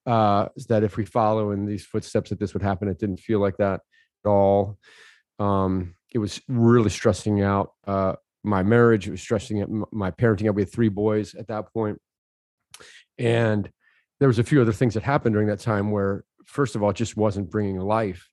[0.06, 2.88] Uh, that if we follow in these footsteps, that this would happen.
[2.88, 3.80] It didn't feel like that
[4.24, 4.78] at all.
[5.38, 9.06] Um, it was really stressing out uh, my marriage.
[9.06, 10.54] It was stressing out my parenting.
[10.54, 12.00] We had three boys at that point,
[13.18, 13.68] and
[14.20, 16.90] there was a few other things that happened during that time where, first of all,
[16.90, 18.26] it just wasn't bringing life.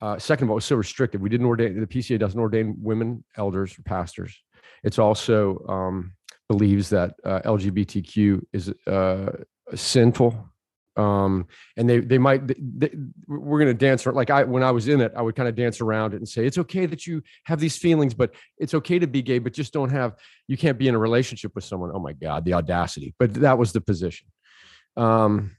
[0.00, 1.20] Uh, second of all, it was so restrictive.
[1.20, 1.78] We didn't ordain.
[1.78, 4.40] The PCA doesn't ordain women elders or pastors.
[4.82, 6.12] It's also um,
[6.50, 9.30] believes that uh, LGBTQ is uh,
[9.72, 10.48] sinful.
[10.96, 12.90] Um, and they they might they,
[13.28, 15.54] we're going to dance like I when I was in it I would kind of
[15.54, 18.98] dance around it and say it's okay that you have these feelings but it's okay
[18.98, 20.16] to be gay but just don't have
[20.48, 21.92] you can't be in a relationship with someone.
[21.94, 23.14] Oh my god the audacity.
[23.20, 24.26] But that was the position.
[24.96, 25.56] Um,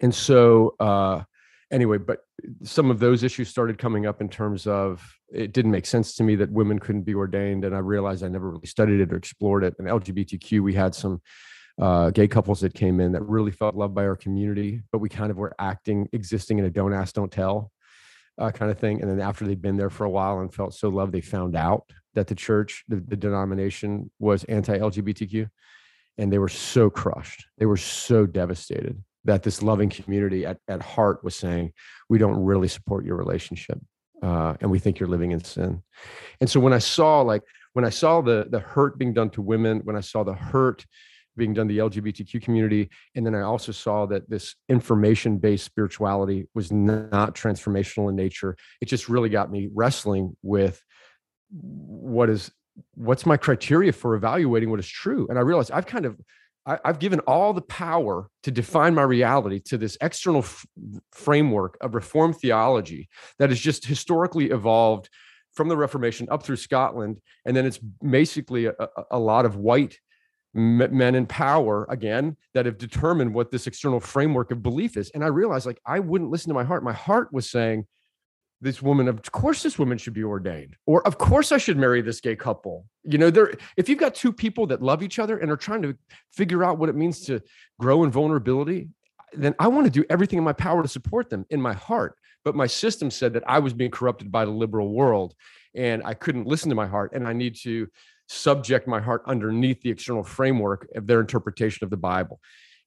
[0.00, 1.24] and so uh,
[1.72, 2.20] anyway but
[2.62, 6.22] some of those issues started coming up in terms of it didn't make sense to
[6.22, 9.16] me that women couldn't be ordained and I realized I never really studied it or
[9.16, 11.20] explored it and LGBTQ we had some
[11.80, 15.08] uh, gay couples that came in that really felt loved by our community, but we
[15.08, 17.70] kind of were acting, existing in a don't ask, don't tell
[18.38, 19.00] uh, kind of thing.
[19.00, 21.56] And then after they'd been there for a while and felt so loved, they found
[21.56, 25.48] out that the church, the, the denomination was anti LGBTQ.
[26.18, 27.46] And they were so crushed.
[27.56, 31.72] They were so devastated that this loving community at, at heart was saying,
[32.08, 33.78] We don't really support your relationship.
[34.22, 35.82] Uh, and we think you're living in sin.
[36.40, 39.42] And so when I saw, like, when I saw the the hurt being done to
[39.42, 40.84] women, when I saw the hurt
[41.36, 42.90] being done the LGBTQ community.
[43.14, 48.56] And then I also saw that this information based spirituality was not transformational in nature.
[48.80, 50.82] It just really got me wrestling with
[51.50, 52.50] what is
[52.94, 55.26] what's my criteria for evaluating what is true.
[55.28, 56.18] And I realized I've kind of
[56.64, 60.64] I, have given all the power to define my reality to this external f-
[61.12, 65.08] framework of reform theology that has just historically evolved
[65.54, 68.74] from the Reformation up through Scotland, and then it's basically a,
[69.10, 69.98] a lot of white
[70.54, 75.10] men in power again that have determined what this external framework of belief is.
[75.10, 76.84] And i realized like i wouldn't listen to my heart.
[76.84, 77.86] My heart was saying
[78.62, 82.00] this woman of course this woman should be ordained or of course i should marry
[82.00, 85.38] this gay couple you know there if you've got two people that love each other
[85.38, 85.94] and are trying to
[86.32, 87.40] figure out what it means to
[87.78, 88.88] grow in vulnerability
[89.34, 92.16] then i want to do everything in my power to support them in my heart
[92.44, 95.34] but my system said that i was being corrupted by the liberal world
[95.74, 97.86] and i couldn't listen to my heart and i need to
[98.32, 102.40] subject my heart underneath the external framework of their interpretation of the Bible.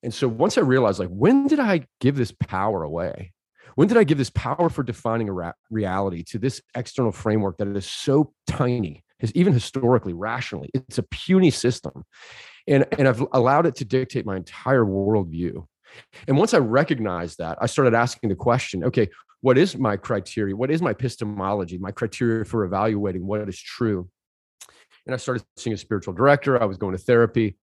[0.03, 3.31] And so once I realized, like, when did I give this power away?
[3.75, 7.57] When did I give this power for defining a ra- reality to this external framework
[7.57, 12.03] that is so tiny, is even historically, rationally, it's a puny system.
[12.67, 15.65] And, and I've allowed it to dictate my entire worldview.
[16.27, 19.09] And once I recognized that, I started asking the question okay,
[19.41, 20.55] what is my criteria?
[20.55, 24.09] What is my epistemology, my criteria for evaluating what is true?
[25.05, 26.61] and I started seeing a spiritual director.
[26.61, 27.57] I was going to therapy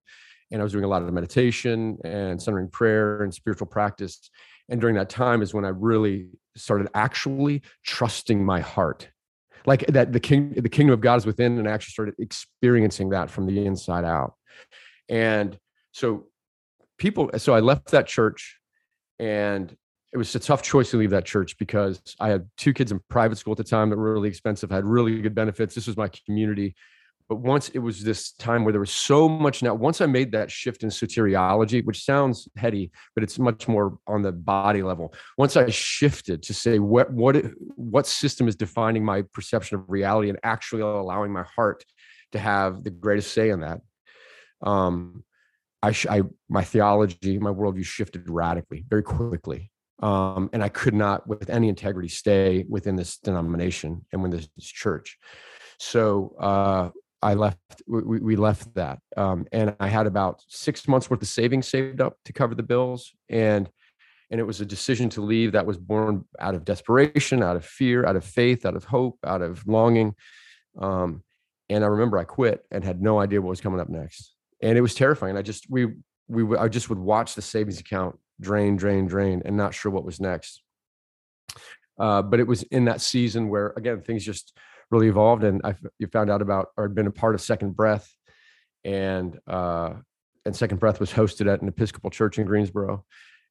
[0.51, 4.29] and I was doing a lot of meditation and centering prayer and spiritual practice.
[4.69, 9.09] And during that time is when I really started actually trusting my heart.
[9.65, 13.09] Like that the king the kingdom of God is within, and I actually started experiencing
[13.09, 14.33] that from the inside out.
[15.09, 15.57] And
[15.91, 16.27] so
[16.97, 18.57] people, so I left that church
[19.19, 19.75] and
[20.11, 22.99] it was a tough choice to leave that church because I had two kids in
[23.09, 25.73] private school at the time that were really expensive, had really good benefits.
[25.73, 26.75] This was my community
[27.29, 30.31] but once it was this time where there was so much now once i made
[30.31, 35.13] that shift in soteriology which sounds heady but it's much more on the body level
[35.37, 37.35] once i shifted to say what what
[37.75, 41.83] what system is defining my perception of reality and actually allowing my heart
[42.31, 43.79] to have the greatest say in that
[44.61, 45.23] um
[45.83, 49.69] I, I my theology, my worldview shifted radically, very quickly,
[50.03, 54.65] um, and I could not, with any integrity, stay within this denomination and within this
[54.65, 55.17] church.
[55.79, 56.89] So uh,
[57.23, 57.57] I left.
[57.87, 62.01] We, we left that, um, and I had about six months worth of savings saved
[62.01, 63.69] up to cover the bills, and
[64.29, 67.65] and it was a decision to leave that was born out of desperation, out of
[67.65, 70.15] fear, out of faith, out of hope, out of longing.
[70.79, 71.23] Um,
[71.69, 74.77] and I remember I quit and had no idea what was coming up next, and
[74.77, 75.37] it was terrifying.
[75.37, 75.87] I just we
[76.27, 80.03] we I just would watch the savings account drain, drain, drain, and not sure what
[80.03, 80.61] was next.
[81.97, 84.57] Uh, but it was in that season where again things just
[84.93, 87.75] really evolved, and I you found out about or had been a part of Second
[87.75, 88.09] Breath,
[88.85, 89.93] and uh,
[90.45, 93.03] and Second Breath was hosted at an Episcopal church in Greensboro,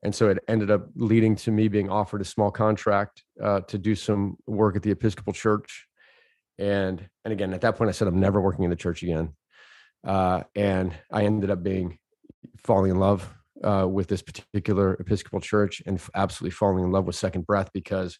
[0.02, 3.76] and so it ended up leading to me being offered a small contract uh, to
[3.76, 5.86] do some work at the Episcopal church,
[6.58, 9.34] and and again at that point I said I'm never working in the church again,
[10.06, 11.98] uh, and I ended up being
[12.64, 13.28] falling in love
[13.64, 18.18] uh, with this particular Episcopal church and absolutely falling in love with Second Breath because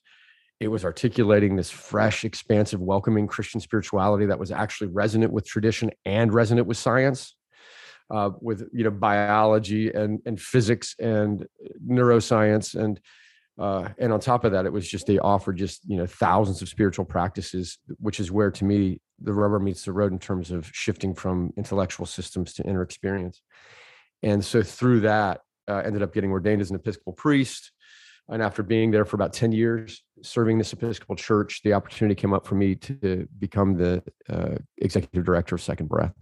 [0.62, 5.90] it was articulating this fresh, expansive, welcoming Christian spirituality that was actually resonant with tradition
[6.05, 7.35] and resonant with science,
[8.11, 11.46] uh, with you know biology and and physics and
[11.85, 13.01] neuroscience and
[13.59, 16.62] uh, and on top of that, it was just they offered just you know thousands
[16.62, 20.53] of spiritual practices, which is where to me the rubber meets the road in terms
[20.53, 23.42] of shifting from intellectual systems to inner experience.
[24.22, 27.72] And so through that, uh, ended up getting ordained as an Episcopal priest.
[28.28, 32.32] And after being there for about 10 years, serving this Episcopal church, the opportunity came
[32.32, 36.14] up for me to become the uh, executive director of Second Breath.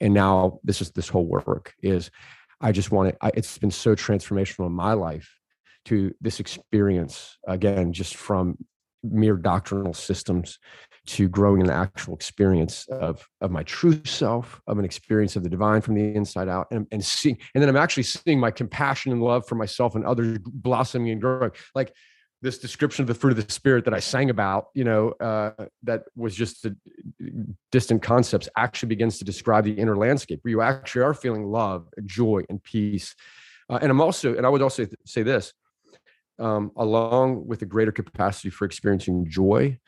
[0.00, 2.10] And now this is this whole work is
[2.60, 5.28] I just want to, it's been so transformational in my life
[5.86, 8.56] to this experience, again, just from
[9.02, 10.60] mere doctrinal systems
[11.04, 15.48] to growing an actual experience of of my true self, of an experience of the
[15.48, 19.12] divine from the inside out, and, and seeing, and then I'm actually seeing my compassion
[19.12, 21.50] and love for myself and others blossoming and growing.
[21.74, 21.92] Like
[22.40, 25.66] this description of the fruit of the spirit that I sang about, you know, uh,
[25.84, 26.76] that was just a
[27.70, 31.88] distant concepts, actually begins to describe the inner landscape where you actually are feeling love,
[32.04, 33.14] joy, and peace.
[33.70, 35.52] Uh, and I'm also, and I would also say this,
[36.38, 39.78] um, along with a greater capacity for experiencing joy,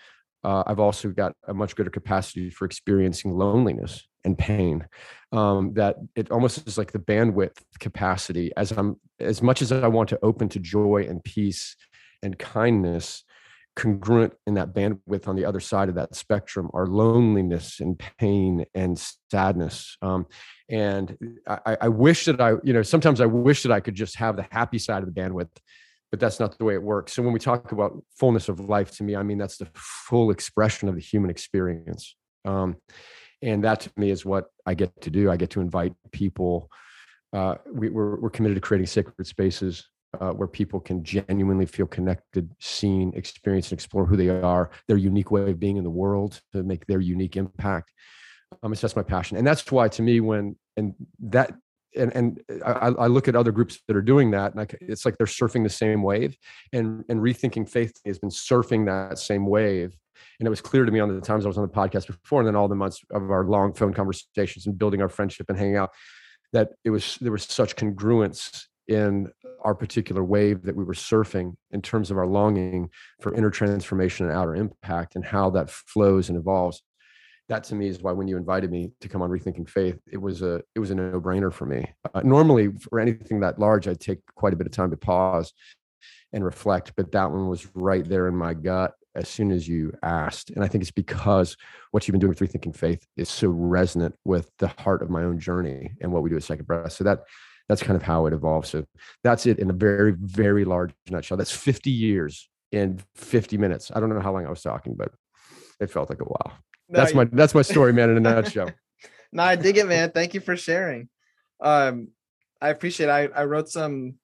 [0.44, 4.86] uh, I've also got a much greater capacity for experiencing loneliness and pain.
[5.32, 8.52] Um, that it almost is like the bandwidth capacity.
[8.56, 11.76] As I'm, as much as I want to open to joy and peace
[12.22, 13.24] and kindness,
[13.76, 18.64] congruent in that bandwidth on the other side of that spectrum are loneliness and pain
[18.74, 19.96] and sadness.
[20.00, 20.26] Um,
[20.68, 21.16] and
[21.48, 24.36] I, I wish that I, you know, sometimes I wish that I could just have
[24.36, 25.50] the happy side of the bandwidth
[26.14, 27.12] but that's not the way it works.
[27.12, 30.30] So when we talk about fullness of life, to me, I mean that's the full
[30.30, 32.14] expression of the human experience.
[32.44, 32.76] Um,
[33.42, 35.28] and that to me is what I get to do.
[35.28, 36.70] I get to invite people.
[37.32, 39.88] Uh, we, are committed to creating sacred spaces
[40.20, 44.96] uh, where people can genuinely feel connected, seen, experience, and explore who they are, their
[44.96, 47.90] unique way of being in the world to make their unique impact.
[48.62, 51.56] Um, it's just my passion, and that's why to me, when and that
[51.96, 54.66] and and uh, I, I, look at other groups that are doing that, and I,
[54.80, 56.36] it's like they're surfing the same wave.
[56.72, 59.96] And and rethinking faith has been surfing that same wave.
[60.38, 62.40] And it was clear to me on the times I was on the podcast before,
[62.40, 65.58] and then all the months of our long phone conversations and building our friendship and
[65.58, 65.90] hanging out,
[66.52, 69.30] that it was there was such congruence in
[69.64, 74.26] our particular wave that we were surfing in terms of our longing for inner transformation
[74.26, 76.82] and outer impact and how that flows and evolves
[77.48, 80.16] that to me is why when you invited me to come on rethinking faith it
[80.16, 81.86] was a it was a no-brainer for me.
[82.14, 85.52] Uh, normally for anything that large i'd take quite a bit of time to pause
[86.32, 89.92] and reflect but that one was right there in my gut as soon as you
[90.02, 90.50] asked.
[90.50, 91.56] And i think it's because
[91.92, 95.22] what you've been doing with rethinking faith is so resonant with the heart of my
[95.22, 96.92] own journey and what we do at second breath.
[96.92, 97.20] So that
[97.68, 98.66] that's kind of how it evolved.
[98.66, 98.84] So
[99.22, 101.38] that's it in a very very large nutshell.
[101.38, 103.90] That's 50 years in 50 minutes.
[103.94, 105.12] I don't know how long i was talking but
[105.80, 106.52] it felt like a while
[106.88, 108.70] no, that's my that's my story, man, in a nutshell.
[109.32, 110.10] no, I dig it, man.
[110.10, 111.08] Thank you for sharing.
[111.60, 112.08] Um,
[112.60, 113.08] I appreciate.
[113.08, 113.12] It.
[113.12, 114.14] I I wrote some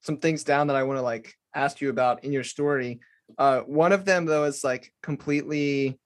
[0.00, 3.00] some things down that I want to like ask you about in your story.
[3.38, 5.98] Uh, one of them though is like completely,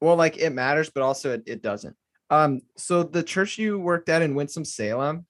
[0.00, 1.96] well, like it matters, but also it, it doesn't.
[2.30, 5.26] Um, so the church you worked at in Winston Salem,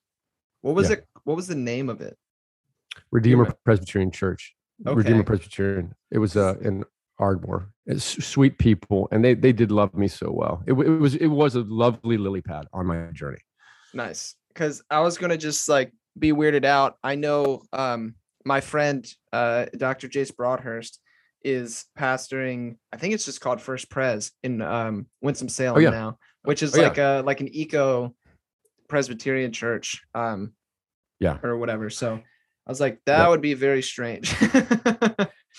[0.61, 0.97] what was yeah.
[0.97, 1.07] it?
[1.23, 2.17] What was the name of it?
[3.11, 4.55] Redeemer Presbyterian Church.
[4.85, 4.95] Okay.
[4.95, 5.93] Redeemer Presbyterian.
[6.11, 6.83] It was uh in
[7.19, 7.69] Ardmore.
[7.85, 10.63] It's sweet people, and they they did love me so well.
[10.65, 13.39] It, it was it was a lovely lily pad on my journey.
[13.93, 16.97] Nice, because I was gonna just like be weirded out.
[17.03, 18.15] I know um
[18.45, 20.07] my friend uh Dr.
[20.07, 20.99] Jace Broadhurst
[21.43, 22.77] is pastoring.
[22.91, 25.89] I think it's just called First Pres in um Winston Salem oh, yeah.
[25.89, 27.19] now, which is oh, like yeah.
[27.19, 28.13] a like an eco
[28.87, 30.03] Presbyterian church.
[30.13, 30.53] Um,
[31.19, 31.37] Yeah.
[31.43, 31.89] or whatever.
[31.89, 32.21] So
[32.67, 34.35] I was like, that would be very strange.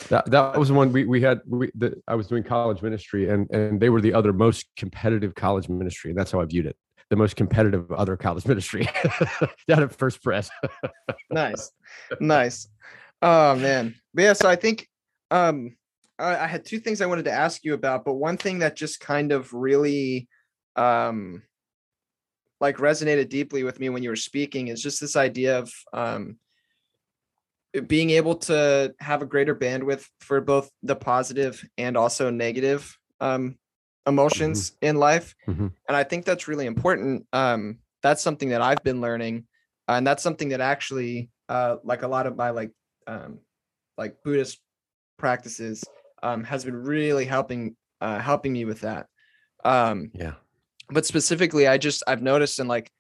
[0.08, 1.40] That that was the one we we had.
[1.46, 5.34] We, the, I was doing college ministry, and and they were the other most competitive
[5.34, 6.76] college ministry, and that's how I viewed it.
[7.10, 8.88] The most competitive other college ministry
[9.68, 10.50] down at First Pres.
[11.30, 11.70] nice
[12.20, 12.68] nice
[13.22, 14.88] oh man but yeah so i think
[15.30, 15.76] um
[16.18, 18.76] I, I had two things i wanted to ask you about but one thing that
[18.76, 20.28] just kind of really
[20.76, 21.42] um
[22.60, 26.38] like resonated deeply with me when you were speaking is just this idea of um
[27.86, 33.56] being able to have a greater bandwidth for both the positive and also negative um
[34.06, 35.72] emotions in life Mhm.
[35.88, 39.46] and i think that's really important um that's something that i've been learning
[39.88, 42.72] and that's something that actually uh like a lot of my like
[43.06, 43.38] um
[43.98, 44.58] like buddhist
[45.18, 45.84] practices
[46.22, 49.06] um has been really helping uh helping me with that
[49.64, 50.34] um Yeah.
[50.88, 52.90] but specifically i just i've noticed and like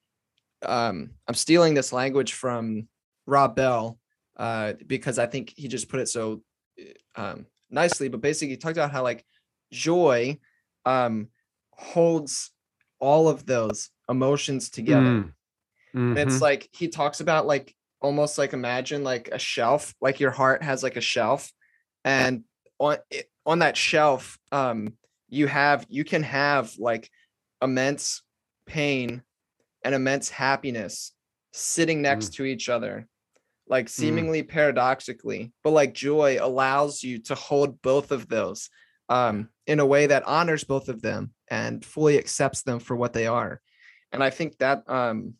[0.62, 2.88] um i'm stealing this language from
[3.26, 3.98] rob bell
[4.40, 6.42] uh because i think he just put it so
[6.80, 9.24] uh, um nicely but basically he talked about how like
[9.70, 10.36] joy
[10.86, 11.28] um
[11.72, 12.50] holds
[12.98, 15.24] all of those emotions together.
[15.24, 15.32] Mm.
[15.94, 20.30] and it's like he talks about like almost like imagine like a shelf like your
[20.30, 21.52] heart has like a shelf
[22.04, 22.44] and
[22.78, 24.94] on it, on that shelf um
[25.28, 27.10] you have you can have like
[27.62, 28.22] immense
[28.66, 29.22] pain
[29.84, 31.12] and immense happiness
[31.52, 33.06] sitting next to each other
[33.70, 38.68] like seemingly paradoxically but like joy allows you to hold both of those
[39.08, 43.12] um in a way that honors both of them and fully accepts them for what
[43.12, 43.62] they are
[44.12, 45.34] and i think that um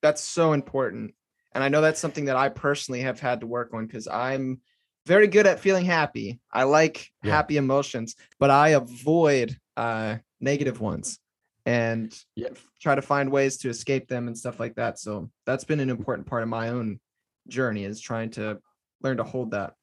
[0.00, 1.12] that's so important
[1.52, 4.60] and i know that's something that i personally have had to work on because i'm
[5.06, 7.32] very good at feeling happy i like Yeah.
[7.32, 11.18] happy emotions but i avoid uh negative ones
[11.66, 12.50] and Yeah.
[12.80, 15.90] try to find ways to escape them and stuff like that so that's been an
[15.90, 17.00] important part of my own
[17.48, 18.58] journey is trying to
[19.02, 19.74] learn to hold that.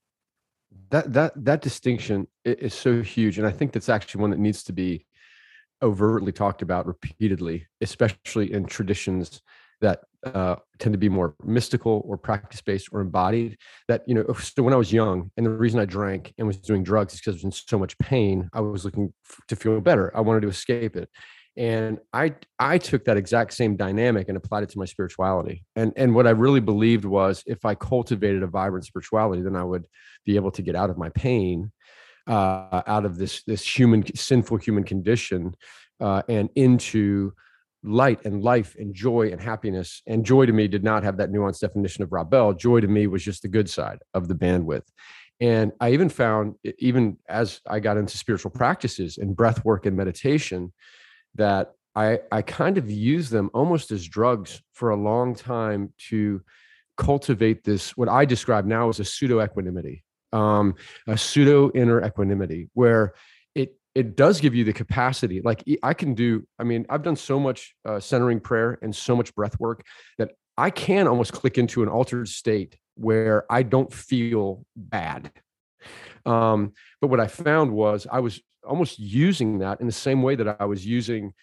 [0.90, 4.64] That that that distinction is so huge and i think that's actually one that needs
[4.64, 5.06] to be
[5.84, 9.42] overtly talked about repeatedly especially in traditions
[9.82, 13.58] that uh, tend to be more mystical or practice based or embodied
[13.90, 16.58] that you know so when i was young and the reason i drank and was
[16.58, 19.14] doing drugs is because i was in so much pain i was looking
[19.48, 20.16] to feel better.
[20.16, 21.10] I wanted to escape it
[21.58, 25.92] and i i took that exact same dynamic and applied it to my spirituality and
[25.98, 29.86] and what i really believed was if i cultivated a vibrant spirituality then i would
[30.26, 31.72] be able to get out of my pain
[32.28, 35.56] uh, out of this this human sinful human condition
[36.00, 37.34] uh, and into
[37.84, 41.32] light and life and joy and happiness and joy to me did not have that
[41.32, 42.54] nuanced definition of Rob Bell.
[42.54, 44.86] Joy to me was just the good side of the bandwidth.
[45.40, 49.98] And I even found, even as I got into spiritual practices and breath work and
[49.98, 50.72] meditation,
[51.36, 56.42] that I, I kind of used them almost as drugs for a long time to
[56.98, 60.76] cultivate this, what I describe now as a pseudo equanimity, um,
[61.08, 63.14] a pseudo inner equanimity, where
[63.56, 65.42] it it does give you the capacity.
[65.42, 69.16] Like I can do, I mean, I've done so much uh, centering prayer and so
[69.16, 69.84] much breath work
[70.18, 75.32] that I can almost click into an altered state where I don't feel bad.
[76.26, 80.36] Um, but what I found was I was almost using that in the same way
[80.36, 81.34] that I was using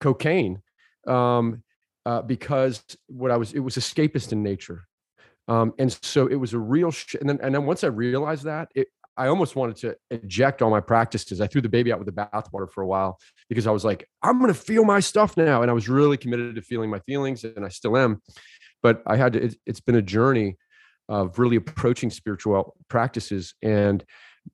[0.00, 0.62] cocaine
[1.06, 1.62] um,
[2.06, 4.86] uh, because what I was, it was escapist in nature.
[5.48, 8.44] Um, and so it was a real, sh- and then, and then once I realized
[8.44, 11.40] that, it, I almost wanted to eject all my practices.
[11.40, 13.18] I threw the baby out with the bathwater for a while
[13.48, 15.60] because I was like, I'm going to feel my stuff now.
[15.60, 18.22] And I was really committed to feeling my feelings, and I still am.
[18.82, 20.56] But I had to, it, it's been a journey
[21.08, 24.04] of really approaching spiritual practices and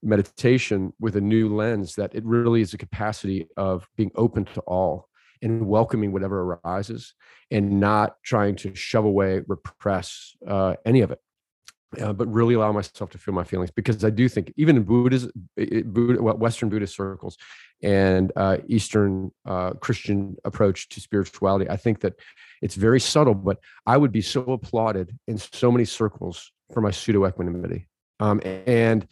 [0.03, 4.61] meditation with a new lens that it really is a capacity of being open to
[4.63, 5.09] all
[5.43, 7.15] and welcoming whatever arises
[7.51, 11.21] and not trying to shove away, repress uh, any of it.
[12.03, 14.83] Uh, but really allow myself to feel my feelings because I do think even in
[14.83, 17.39] Buddhism, Buddha, Western Buddhist circles
[17.81, 22.15] and uh, Eastern uh, Christian approach to spirituality, I think that
[22.61, 23.35] it's very subtle.
[23.35, 27.87] But I would be so applauded in so many circles for my pseudo equanimity,
[28.19, 29.07] um, and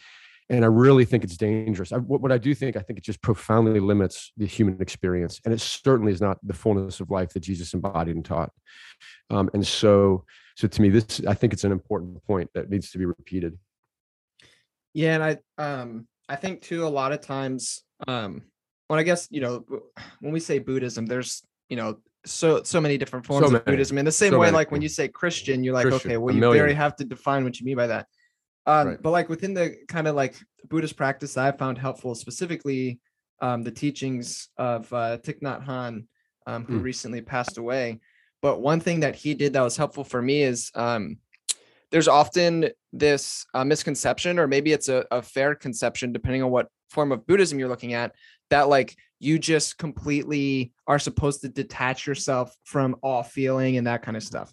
[0.51, 1.93] and I really think it's dangerous.
[1.93, 5.41] I, what, what I do think, I think it just profoundly limits the human experience,
[5.45, 8.53] and it certainly is not the fullness of life that Jesus embodied and taught.
[9.31, 10.25] Um, and so,
[10.57, 13.59] so to me, this I think it's an important point that needs to be repeated.
[14.93, 18.43] Yeah, and I um I think too a lot of times um
[18.89, 19.65] when I guess you know
[20.21, 23.65] when we say Buddhism, there's you know so so many different forms So of.
[23.65, 23.99] Buddhism.
[23.99, 24.55] In the same So way, many.
[24.57, 27.45] like when you say Christian, you're like, Christian, okay, well, you very have to define
[27.45, 28.07] what you mean by that.
[28.67, 29.03] Um, Right.
[29.03, 30.35] but like within the kind of like
[30.69, 33.01] Buddhist practice I found helpful, specifically
[33.41, 36.07] um the teachings of uh Thich Nhat Hanh,
[36.47, 36.83] um, who Mm.
[36.83, 38.01] recently passed away.
[38.43, 41.17] but one thing that he did that was helpful for me is um,
[41.91, 46.69] there's often this uh, misconception, or maybe it's a, a fair conception, depending on what
[46.91, 48.13] form of Buddhism you're looking at,
[48.51, 54.03] that like you just completely are supposed to detach yourself from all feeling and that
[54.03, 54.53] kind of stuff.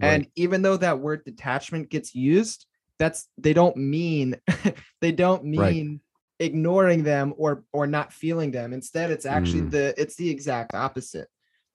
[0.00, 0.08] Right.
[0.08, 2.66] And even though that word detachment gets used,
[3.00, 4.36] that's they don't mean
[5.00, 6.00] they don't mean
[6.38, 6.46] right.
[6.46, 8.72] ignoring them or or not feeling them.
[8.72, 9.70] Instead, it's actually mm.
[9.72, 11.26] the it's the exact opposite.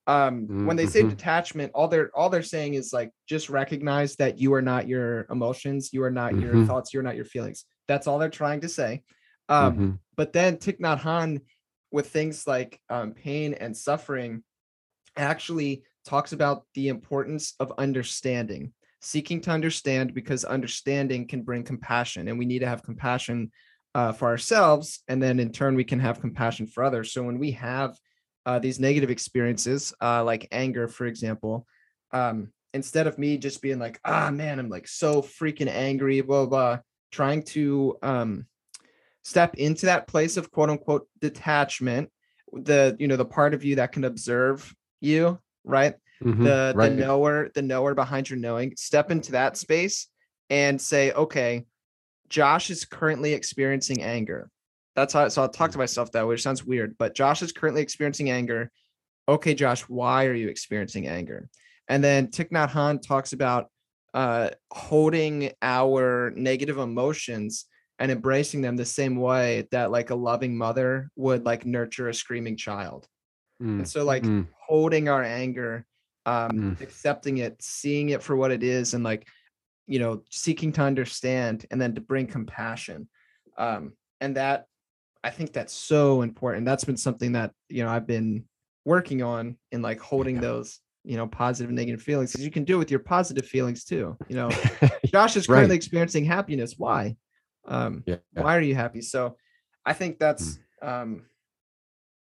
[0.08, 0.68] Um, mm-hmm.
[0.68, 1.10] when they say mm-hmm.
[1.10, 5.26] detachment, all they're all they're saying is like just recognize that you are not your
[5.32, 6.58] emotions, you are not mm-hmm.
[6.58, 7.66] your thoughts, you're not your feelings.
[7.88, 9.02] That's all they're trying to say.
[9.50, 9.92] Um, mm-hmm.
[10.16, 11.42] but then Thich Nhat Hanh
[11.92, 14.44] with things like um, pain and suffering
[15.18, 18.74] actually talks about the importance of understanding
[19.06, 23.52] seeking to understand because understanding can bring compassion and we need to have compassion
[23.94, 27.14] uh, for ourselves and then in turn we can have compassion for others.
[27.14, 27.96] So when we have
[28.46, 31.66] uh, these negative experiences uh, like anger for example
[32.12, 36.46] um, instead of me just being like ah man i'm like so freaking angry blah
[36.46, 36.80] blah,
[37.12, 38.46] trying to um,
[39.24, 42.10] step into that place of quote unquote detachment
[42.54, 46.90] the you know the part of you that can observe you right mm-hmm, the right.
[46.90, 50.08] the knower the knower behind your knowing step into that space
[50.50, 51.66] and say okay
[52.30, 54.50] josh is currently experiencing anger
[54.96, 57.52] that's how so i'll talk to myself that way which sounds weird but josh is
[57.52, 58.72] currently experiencing anger
[59.28, 61.50] okay josh why are you experiencing anger
[61.88, 63.70] and then Thich Nhat Hanh talks about
[64.14, 67.66] uh, holding our negative emotions
[68.00, 72.14] and embracing them the same way that like a loving mother would like nurture a
[72.14, 73.08] screaming child.
[73.62, 73.80] Mm.
[73.80, 74.48] And so like mm.
[74.68, 75.86] holding our anger,
[76.26, 76.82] um, mm.
[76.82, 79.28] accepting it, seeing it for what it is, and like,
[79.88, 83.08] you know, seeking to understand and then to bring compassion.
[83.58, 84.66] Um, and that
[85.24, 86.66] I think that's so important.
[86.66, 88.46] That's been something that, you know, I've been
[88.86, 92.64] working on in like holding those you know positive and negative feelings because you can
[92.64, 94.50] do it with your positive feelings too you know
[95.06, 95.76] josh is currently right.
[95.76, 97.16] experiencing happiness why
[97.68, 98.16] um yeah.
[98.34, 99.36] why are you happy so
[99.86, 100.88] i think that's mm.
[100.88, 101.22] um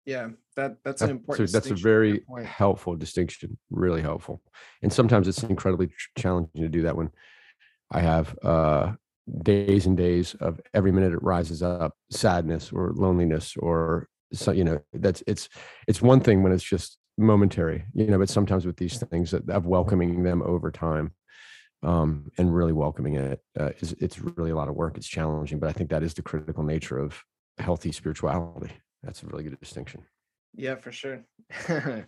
[0.08, 4.42] yeah that that's an important so that's a very helpful distinction really helpful
[4.82, 7.12] and sometimes it's incredibly challenging to do that when
[7.92, 8.92] i have uh
[9.44, 14.64] days and days of every minute it rises up sadness or loneliness or so you
[14.64, 15.50] know that's it's
[15.88, 19.66] it's one thing when it's just momentary you know but sometimes with these things of
[19.66, 21.12] welcoming them over time
[21.84, 24.98] um, and really welcoming it uh, is it's really a lot of work.
[24.98, 27.22] It's challenging, but I think that is the critical nature of
[27.60, 28.72] healthy spirituality.
[29.08, 30.04] That's a really good distinction.
[30.54, 31.24] Yeah, for sure.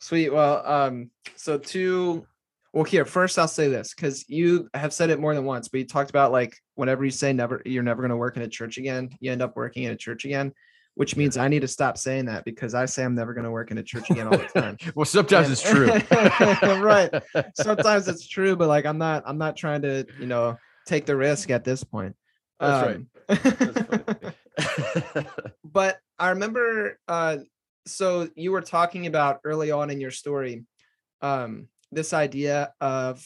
[0.00, 0.30] Sweet.
[0.30, 2.26] Well, um, so two
[2.72, 5.80] well here first I'll say this because you have said it more than once, but
[5.80, 8.78] you talked about like whenever you say never you're never gonna work in a church
[8.78, 10.52] again, you end up working in a church again
[10.94, 13.50] which means I need to stop saying that because I say I'm never going to
[13.50, 14.76] work in a church again all the time.
[14.94, 15.86] well, sometimes and, it's true.
[16.82, 17.10] right.
[17.54, 21.16] Sometimes it's true, but like I'm not I'm not trying to, you know, take the
[21.16, 22.16] risk at this point.
[22.58, 23.42] That's um, right.
[23.42, 24.36] That's
[25.64, 27.38] but I remember uh
[27.86, 30.64] so you were talking about early on in your story
[31.22, 33.24] um this idea of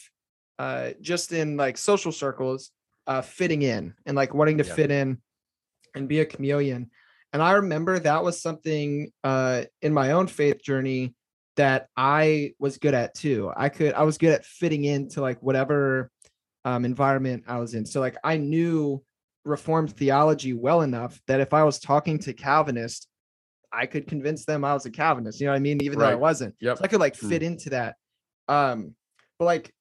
[0.59, 2.71] uh just in like social circles
[3.07, 4.75] uh fitting in and like wanting to yeah.
[4.75, 5.19] fit in
[5.95, 6.91] and be a chameleon
[7.35, 11.17] and I remember that was something uh, in my own faith journey
[11.57, 13.53] that I was good at too.
[13.57, 16.13] I could I was good at fitting into like whatever
[16.65, 17.87] um, environment I was in.
[17.87, 19.03] So like I knew
[19.45, 23.07] reformed theology well enough that if I was talking to Calvinists,
[23.73, 25.41] I could convince them I was a Calvinist.
[25.41, 25.83] You know what I mean?
[25.83, 26.07] Even right.
[26.07, 26.55] though I wasn't.
[26.61, 26.79] Yep.
[26.79, 27.47] So I could like fit mm.
[27.47, 27.97] into that.
[28.49, 28.95] Um,
[29.39, 29.75] but like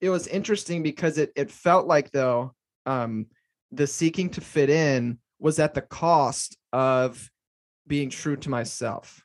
[0.00, 2.54] it was interesting because it it felt like though
[2.84, 3.26] um
[3.72, 7.30] the seeking to fit in was at the cost of
[7.86, 9.22] being true to myself.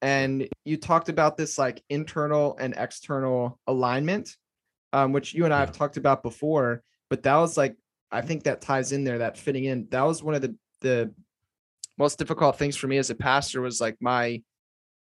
[0.00, 4.36] And you talked about this like internal and external alignment,
[4.92, 7.76] um, which you and I have talked about before, but that was like,
[8.10, 9.88] I think that ties in there, that fitting in.
[9.90, 11.12] That was one of the, the
[11.98, 14.42] most difficult things for me as a pastor was like my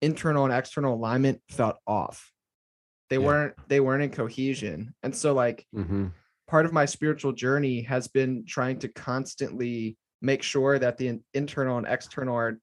[0.02, 2.32] internal and external alignment felt off.
[3.10, 3.26] They yeah.
[3.26, 4.94] weren't, they weren't in cohesion.
[5.02, 6.08] And so like, mm-hmm
[6.46, 11.78] part of my spiritual journey has been trying to constantly make sure that the internal
[11.78, 12.58] and external are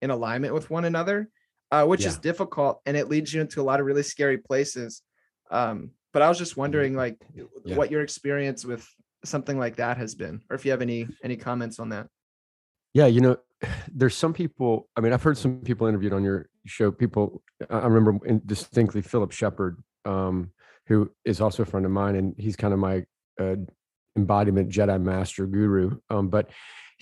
[0.00, 1.28] in alignment with one another,
[1.70, 2.08] uh, which yeah.
[2.08, 5.02] is difficult and it leads you into a lot of really scary places.
[5.50, 7.76] Um, but I was just wondering, like, yeah.
[7.76, 8.86] what your experience with
[9.24, 12.08] something like that has been, or if you have any any comments on that.
[12.94, 13.36] Yeah, you know,
[13.94, 14.88] there's some people.
[14.96, 16.90] I mean, I've heard some people interviewed on your show.
[16.90, 20.50] People, I remember distinctly Philip Shepherd, um,
[20.86, 23.04] who is also a friend of mine, and he's kind of my
[23.40, 23.56] uh,
[24.16, 25.98] embodiment Jedi master guru.
[26.10, 26.50] Um, but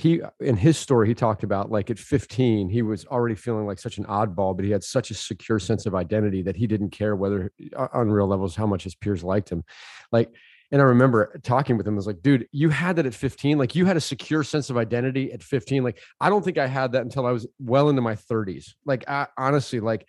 [0.01, 3.79] he in his story he talked about like at 15 he was already feeling like
[3.79, 6.91] such an oddball but he had such a secure sense of identity that he didn't
[6.91, 9.63] care whether uh, on real levels how much his peers liked him.
[10.11, 10.33] Like
[10.73, 13.59] and i remember talking with him I was like dude you had that at 15
[13.59, 16.67] like you had a secure sense of identity at 15 like i don't think i
[16.67, 20.07] had that until i was well into my 30s like I, honestly like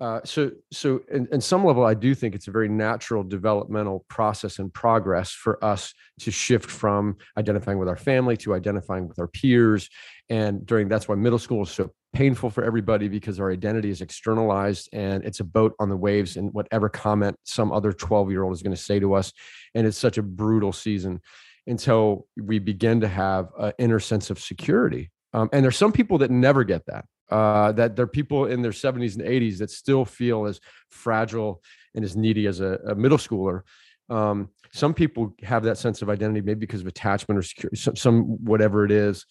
[0.00, 4.06] uh, so, so in, in, some level, I do think it's a very natural developmental
[4.08, 9.18] process and progress for us to shift from identifying with our family to identifying with
[9.18, 9.90] our peers.
[10.30, 14.00] And during that's why middle school is so painful for everybody because our identity is
[14.00, 18.42] externalized and it's a boat on the waves and whatever comment some other 12 year
[18.42, 19.34] old is going to say to us.
[19.74, 21.20] And it's such a brutal season
[21.66, 25.10] until we begin to have an inner sense of security.
[25.34, 28.62] Um, and there's some people that never get that uh, that there are people in
[28.62, 30.60] their 70s and 80s that still feel as
[30.90, 31.62] fragile
[31.94, 33.62] and as needy as a, a middle schooler.
[34.08, 37.96] Um, some people have that sense of identity, maybe because of attachment or security, some,
[37.96, 39.24] some whatever it is,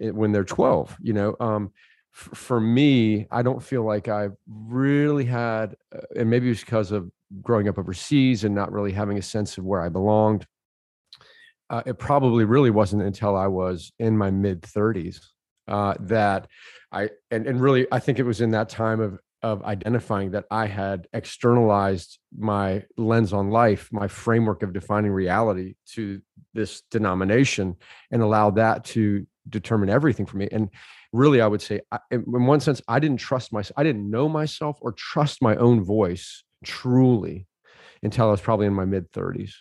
[0.00, 0.96] eh, when they're 12.
[1.00, 1.72] You know, um,
[2.14, 6.92] f- for me, I don't feel like I really had, uh, and maybe it's because
[6.92, 7.10] of
[7.42, 10.46] growing up overseas and not really having a sense of where I belonged.
[11.68, 15.20] Uh, it probably really wasn't until I was in my mid 30s
[15.68, 16.46] uh, that
[16.96, 20.44] I and and really I think it was in that time of of identifying that
[20.50, 26.22] I had externalized my lens on life, my framework of defining reality to
[26.54, 27.76] this denomination,
[28.10, 30.48] and allowed that to determine everything for me.
[30.50, 30.70] And
[31.12, 31.80] really, I would say,
[32.10, 33.78] in one sense, I didn't trust myself.
[33.78, 37.46] I didn't know myself or trust my own voice truly
[38.02, 39.52] until I was probably in my mid 30s.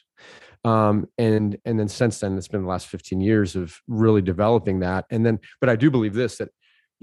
[0.64, 4.80] Um, and and then since then, it's been the last 15 years of really developing
[4.80, 5.06] that.
[5.12, 6.50] And then, but I do believe this that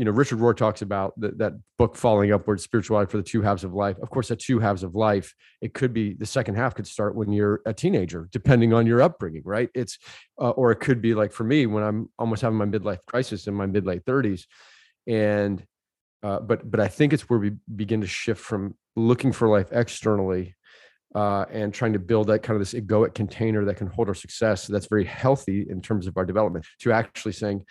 [0.03, 3.41] you know, Richard Rohr talks about the, that book falling upward, spirituality for the two
[3.41, 3.97] halves of life.
[4.03, 7.15] Of course, the two halves of life, it could be the second half could start
[7.15, 9.71] when you're a teenager, depending on your upbringing, right?
[9.77, 10.01] It's,
[10.41, 13.47] uh, or it could be like for me when I'm almost having my midlife crisis
[13.47, 14.47] in my mid late 30s,
[15.07, 15.65] and,
[16.25, 19.69] uh, but but I think it's where we begin to shift from looking for life
[19.71, 20.57] externally
[21.15, 24.15] uh, and trying to build that kind of this egoic container that can hold our
[24.15, 24.65] success.
[24.65, 26.67] So that's very healthy in terms of our development.
[26.81, 27.65] To actually saying,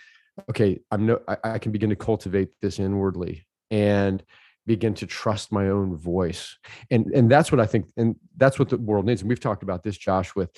[0.50, 4.22] okay, I'm no, I, I can begin to cultivate this inwardly and
[4.66, 6.56] begin to trust my own voice.
[6.90, 9.22] And and that's what i think and that's what the world needs.
[9.22, 10.50] And we've talked about this josh with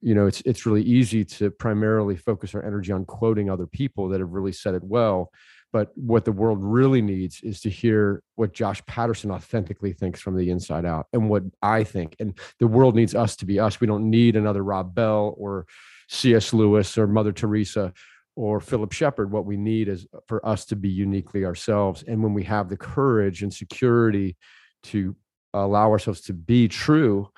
[0.00, 4.08] you know it's it's really easy to primarily focus our energy on quoting other people
[4.08, 5.30] that have really said it well.
[5.72, 10.36] But what the world really needs is to hear what josh patterson authentically thinks from
[10.36, 12.16] the inside out and what i think.
[12.18, 13.80] And the world needs us to be us.
[13.80, 15.66] We don't need another rob bell or
[16.08, 17.92] cs lewis or mother teresa
[18.36, 22.04] or Philip Shepherd, what we need is for us to be uniquely ourselves.
[22.06, 24.36] And when we have the courage and security
[24.84, 25.16] to
[25.52, 27.28] allow ourselves to be true,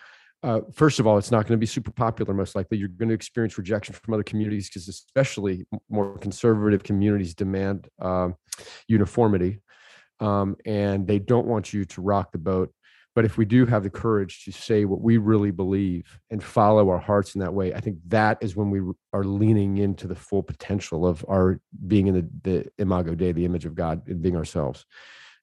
[0.44, 2.76] uh, first of all, it's not going to be super popular, most likely.
[2.76, 8.34] You're going to experience rejection from other communities because, especially more conservative communities, demand um,
[8.88, 9.60] uniformity.
[10.18, 12.72] Um, and they don't want you to rock the boat
[13.14, 16.88] but if we do have the courage to say what we really believe and follow
[16.88, 18.80] our hearts in that way, I think that is when we
[19.12, 23.44] are leaning into the full potential of our being in the, the imago Dei, the
[23.44, 24.86] image of God, and being ourselves.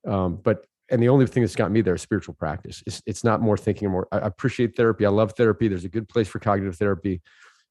[0.08, 2.82] Um, but and the only thing that's got me there is spiritual practice.
[2.88, 4.08] It's, it's not more thinking or more.
[4.12, 5.06] I appreciate therapy.
[5.06, 5.68] I love therapy.
[5.68, 7.22] There's a good place for cognitive therapy,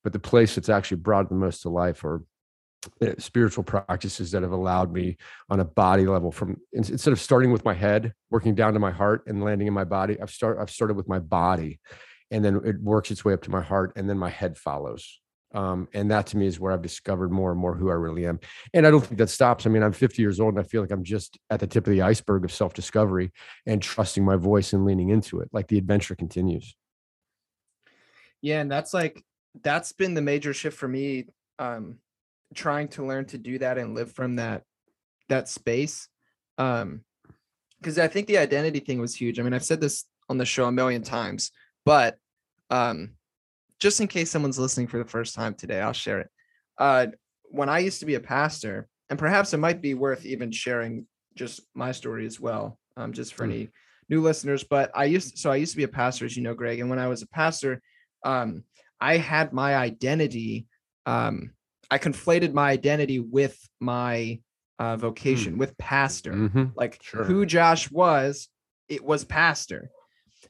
[0.04, 2.22] but the place that's actually brought the most to life are
[3.18, 5.16] spiritual practices that have allowed me
[5.50, 8.92] on a body level from instead of starting with my head working down to my
[8.92, 11.80] heart and landing in my body i've start i've started with my body
[12.30, 15.20] and then it works its way up to my heart and then my head follows.
[15.54, 18.26] Um, and that to me is where i've discovered more and more who i really
[18.26, 18.38] am.
[18.74, 19.66] And i don't think that stops.
[19.66, 21.86] I mean i'm 50 years old and i feel like i'm just at the tip
[21.86, 23.32] of the iceberg of self-discovery
[23.64, 26.76] and trusting my voice and leaning into it like the adventure continues.
[28.42, 29.24] Yeah and that's like
[29.62, 31.96] that's been the major shift for me um
[32.54, 34.62] trying to learn to do that and live from that
[35.28, 36.08] that space
[36.56, 37.02] um
[37.78, 40.44] because i think the identity thing was huge i mean i've said this on the
[40.44, 41.50] show a million times
[41.84, 42.16] but
[42.70, 43.10] um
[43.78, 46.30] just in case someone's listening for the first time today i'll share it
[46.78, 47.06] uh
[47.44, 51.06] when i used to be a pastor and perhaps it might be worth even sharing
[51.34, 53.52] just my story as well um just for mm.
[53.52, 53.68] any
[54.08, 56.54] new listeners but i used so i used to be a pastor as you know
[56.54, 57.80] greg and when i was a pastor
[58.24, 58.64] um
[59.00, 60.66] i had my identity
[61.06, 61.52] um
[61.90, 64.40] I conflated my identity with my
[64.78, 65.58] uh, vocation, mm.
[65.58, 66.32] with pastor.
[66.32, 66.64] Mm-hmm.
[66.76, 67.24] Like sure.
[67.24, 68.48] who Josh was,
[68.88, 69.90] it was pastor.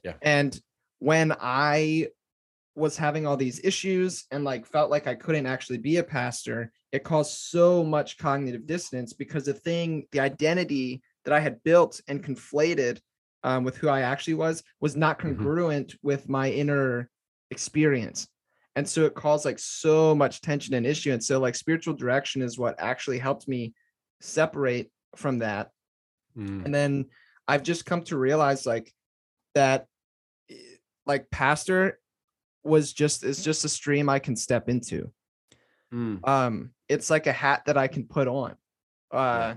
[0.03, 0.13] Yeah.
[0.21, 0.59] And
[0.99, 2.07] when I
[2.75, 6.71] was having all these issues and like felt like I couldn't actually be a pastor,
[6.91, 12.01] it caused so much cognitive dissonance because the thing, the identity that I had built
[12.07, 12.99] and conflated
[13.43, 15.35] um, with who I actually was was not mm-hmm.
[15.35, 16.07] congruent mm-hmm.
[16.07, 17.09] with my inner
[17.51, 18.27] experience.
[18.79, 22.41] And so it caused like so much tension and issue and so like spiritual direction
[22.41, 23.73] is what actually helped me
[24.21, 25.69] separate from that
[26.37, 26.63] Mm.
[26.63, 27.05] and then
[27.47, 28.93] i've just come to realize like
[29.55, 29.87] that
[30.49, 30.53] eh,
[31.05, 31.99] like pastor
[32.63, 35.11] was just is just a stream i can step into
[35.91, 36.25] Mm.
[36.27, 38.55] um it's like a hat that i can put on
[39.11, 39.55] uh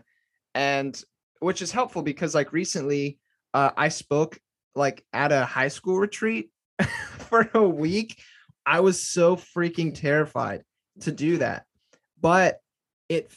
[0.54, 1.04] and
[1.40, 3.18] which is helpful because like recently
[3.54, 4.38] uh i spoke
[4.74, 6.50] like at a high school retreat
[7.28, 8.18] for a week
[8.66, 10.62] i was so freaking terrified
[11.00, 11.64] to do that
[12.20, 12.58] but
[13.08, 13.32] it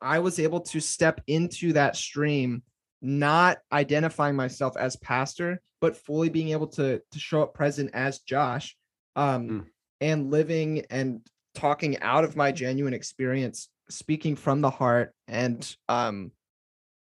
[0.00, 2.62] i was able to step into that stream
[3.02, 8.20] not identifying myself as pastor but fully being able to to show up present as
[8.20, 8.76] josh
[9.16, 9.66] um Mm.
[10.00, 11.20] and living and
[11.54, 16.32] talking out of my genuine experience speaking from the heart and um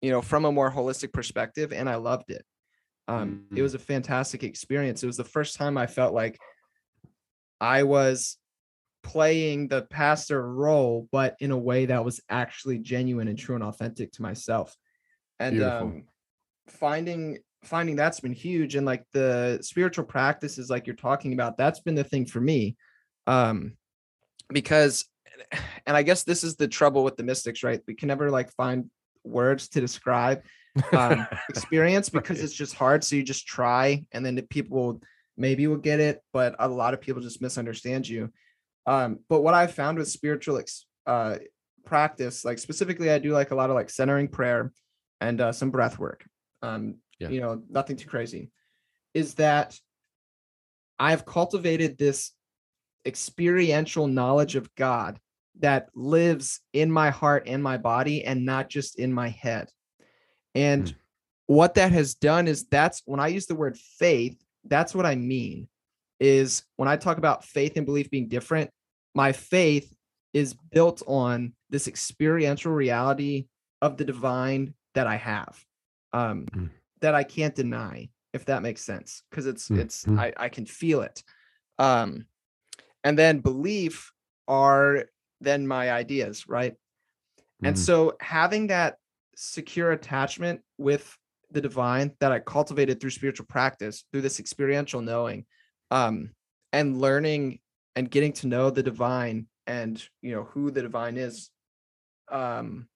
[0.01, 2.45] you know from a more holistic perspective and i loved it
[3.07, 3.63] um it Mhm.
[3.63, 6.39] was a fantastic experience it was the first time i felt like
[7.61, 8.39] i was
[9.03, 13.65] playing the pastor role but in a way that was actually genuine and true and
[13.65, 14.77] authentic to myself.
[15.39, 16.05] And um
[16.69, 21.81] finding finding that's been huge and like the spiritual practices like you're talking about that's
[21.81, 22.77] been the thing for me
[23.27, 23.77] um
[24.49, 25.07] because
[25.87, 27.81] and i guess this is the trouble with the mystics right?
[27.87, 28.91] We can never like find
[29.25, 30.43] words to describe
[30.93, 35.01] um experience because it's just hard so you just try and then the people will
[35.41, 38.31] maybe will get it but a lot of people just misunderstand you
[38.87, 41.37] um but what i found with spiritual ex- uh
[41.85, 44.71] practice like specifically i do like a lot of like centering prayer
[45.21, 46.25] and uh, some breath work
[46.63, 47.31] um Yeah.
[47.31, 48.51] you know nothing too crazy
[49.15, 49.79] is that
[50.99, 52.33] i've cultivated this
[53.07, 55.19] experiential knowledge of god
[55.59, 59.69] that lives in my heart and my body and not just in my head
[60.55, 60.95] and Mm.
[61.47, 65.15] what that has done is that's when i use the word faith that's what i
[65.15, 65.69] mean
[66.19, 68.71] is when i talk about faith and belief being different
[69.15, 69.93] my faith
[70.33, 73.47] is built on this experiential reality
[73.83, 75.65] of the divine that i have
[76.13, 76.71] um Mm.
[77.01, 80.19] that i can't deny if that makes sense because it's Mm, it's mm.
[80.19, 81.23] I, I can feel it
[81.79, 82.27] um
[83.03, 84.13] and then belief
[84.47, 85.07] are
[85.41, 86.75] then my ideas right
[87.63, 87.79] and Mhm.
[87.79, 88.97] so having that
[89.37, 91.17] secure attachment with
[91.53, 95.47] the divine that I cultivated through spiritual practice, through this experiential knowing,
[95.91, 96.31] um,
[96.73, 97.61] and learning
[97.97, 101.51] and getting to know the divine and you know who the divine is,
[102.31, 102.89] um,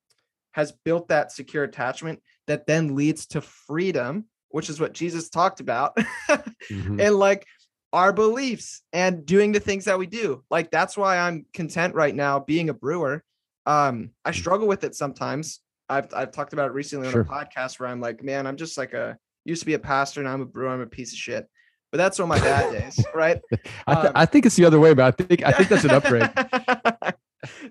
[0.53, 5.61] has built that secure attachment that then leads to freedom, which is what Jesus talked
[5.61, 5.97] about,
[6.71, 7.01] Mhm.
[7.01, 7.47] and like
[7.93, 10.43] our beliefs and doing the things that we do.
[10.51, 13.23] Like that's why I'm content right now being a brewer.
[13.67, 14.35] Um, I Mm.
[14.35, 15.61] struggle with it sometimes.
[15.89, 17.23] I've I've talked about it recently on Sure.
[17.23, 20.21] a podcast where I'm like, man, I'm just like a used to be a pastor
[20.21, 20.69] and I'm a brewer.
[20.69, 21.47] I'm a piece of shit.
[21.93, 23.41] But that's on my bad days, right?
[23.87, 25.85] I, th- um, I think it's the other way, but I think I think that's
[25.85, 26.29] an upgrade.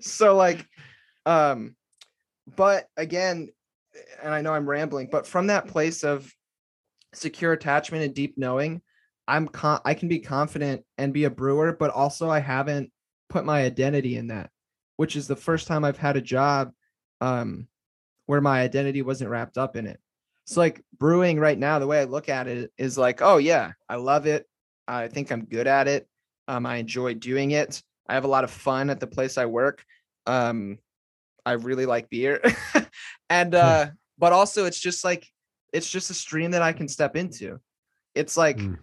[0.00, 0.66] so like,
[1.26, 1.76] um,
[2.56, 3.50] but again,
[4.22, 6.32] and I know I'm rambling, but from that place of
[7.12, 8.80] secure attachment and deep knowing,
[9.28, 12.90] I'm con- I can be confident and be a brewer, but also I haven't
[13.28, 14.50] put my identity in that,
[14.96, 16.72] which is the first time I've had a job
[17.20, 17.68] um
[18.26, 20.00] where my identity wasn't wrapped up in it.
[20.46, 23.72] So like brewing right now, the way I look at it is like, oh yeah,
[23.88, 24.46] I love it.
[24.86, 26.06] I think I'm good at it.
[26.48, 27.82] Um, I enjoy doing it.
[28.08, 29.82] I have a lot of fun at the place I work.
[30.26, 30.78] Um,
[31.46, 32.42] I really like beer.
[33.30, 33.86] and uh,
[34.18, 35.26] but also it's just like
[35.72, 37.58] it's just a stream that I can step into.
[38.14, 38.78] It's like Mm.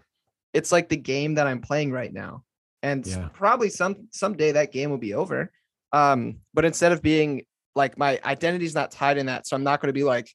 [0.54, 2.44] it's like the game that I'm playing right now.
[2.84, 3.30] And Yeah.
[3.34, 5.52] probably some someday that game will be over.
[5.94, 7.44] Um, but instead of being
[7.76, 10.30] like my identity's not tied in that, so I'm not going to be like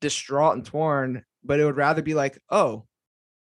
[0.00, 2.86] distraught and torn, but it would rather be like, oh,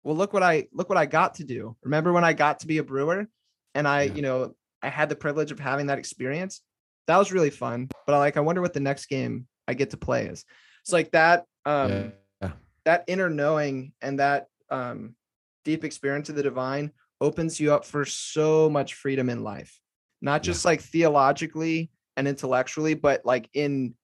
[0.03, 1.75] well, look what I look what I got to do.
[1.83, 3.27] Remember when I got to be a brewer
[3.75, 4.13] and I, Yeah.
[4.13, 6.61] you know, I had the privilege of having that experience.
[7.07, 7.89] That was really fun.
[8.05, 10.43] But I like I wonder what the next game I get to play is.
[10.83, 12.51] It's like that um Yeah.
[12.85, 15.15] that inner knowing and that um
[15.63, 19.79] deep experience of the divine opens you up for so much freedom in life.
[20.21, 20.51] Not Yeah.
[20.53, 23.95] just like theologically and intellectually, but like in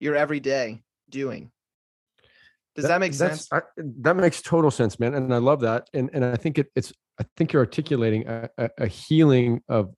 [0.00, 1.50] your everyday doing.
[2.76, 3.48] Does that, make sense?
[3.52, 3.60] I,
[4.00, 5.88] that makes total sense, man, and I love that.
[5.94, 9.94] And and I think it, it's I think you're articulating a, a, a healing of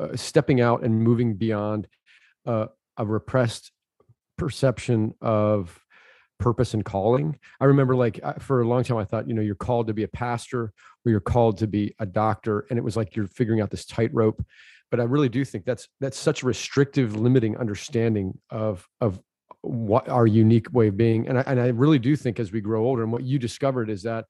[0.00, 1.86] uh, stepping out and moving beyond
[2.44, 3.70] uh, a repressed
[4.36, 5.78] perception of
[6.38, 7.38] purpose and calling.
[7.60, 10.04] I remember like for a long time I thought, you know, you're called to be
[10.04, 10.72] a pastor
[11.04, 13.84] or you're called to be a doctor and it was like you're figuring out this
[13.84, 14.44] tightrope.
[14.90, 19.20] But I really do think that's that's such a restrictive limiting understanding of of
[19.62, 21.28] what our unique way of being.
[21.28, 23.90] And I and I really do think as we grow older and what you discovered
[23.90, 24.24] is that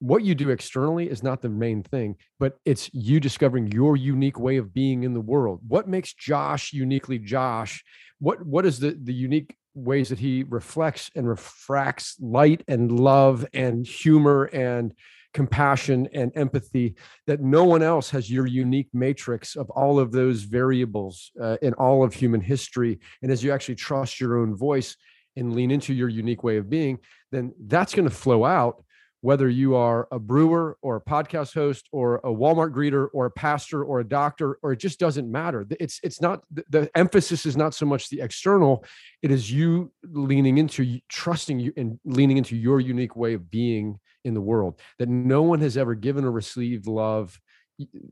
[0.00, 4.40] what you do externally is not the main thing, but it's you discovering your unique
[4.40, 5.60] way of being in the world.
[5.68, 7.84] What makes Josh uniquely Josh?
[8.18, 13.46] What what is the the unique ways that he reflects and refracts light and love
[13.52, 14.94] and humor and
[15.32, 16.94] compassion and empathy
[17.26, 21.72] that no one else has your unique matrix of all of those variables uh, in
[21.74, 24.96] all of human history and as you actually trust your own voice
[25.36, 26.98] and lean into your unique way of being
[27.30, 28.82] then that's going to flow out
[29.22, 33.30] whether you are a brewer or a podcast host or a Walmart greeter or a
[33.30, 35.66] pastor or a doctor, or it just doesn't matter.
[35.78, 38.84] It's it's not the emphasis is not so much the external,
[39.22, 43.98] it is you leaning into trusting you and leaning into your unique way of being
[44.24, 47.38] in the world that no one has ever given or received love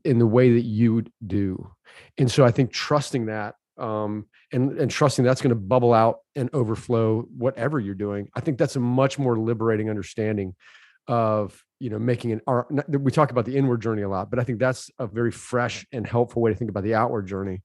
[0.03, 1.71] in the way that you do.
[2.17, 6.19] And so I think trusting that um, and and trusting that's going to bubble out
[6.35, 8.29] and overflow whatever you're doing.
[8.35, 10.55] I think that's a much more liberating understanding
[11.09, 14.37] of you know making an art we talk about the inward journey a lot but
[14.37, 17.61] i think that's a very fresh and helpful way to think about the outward journey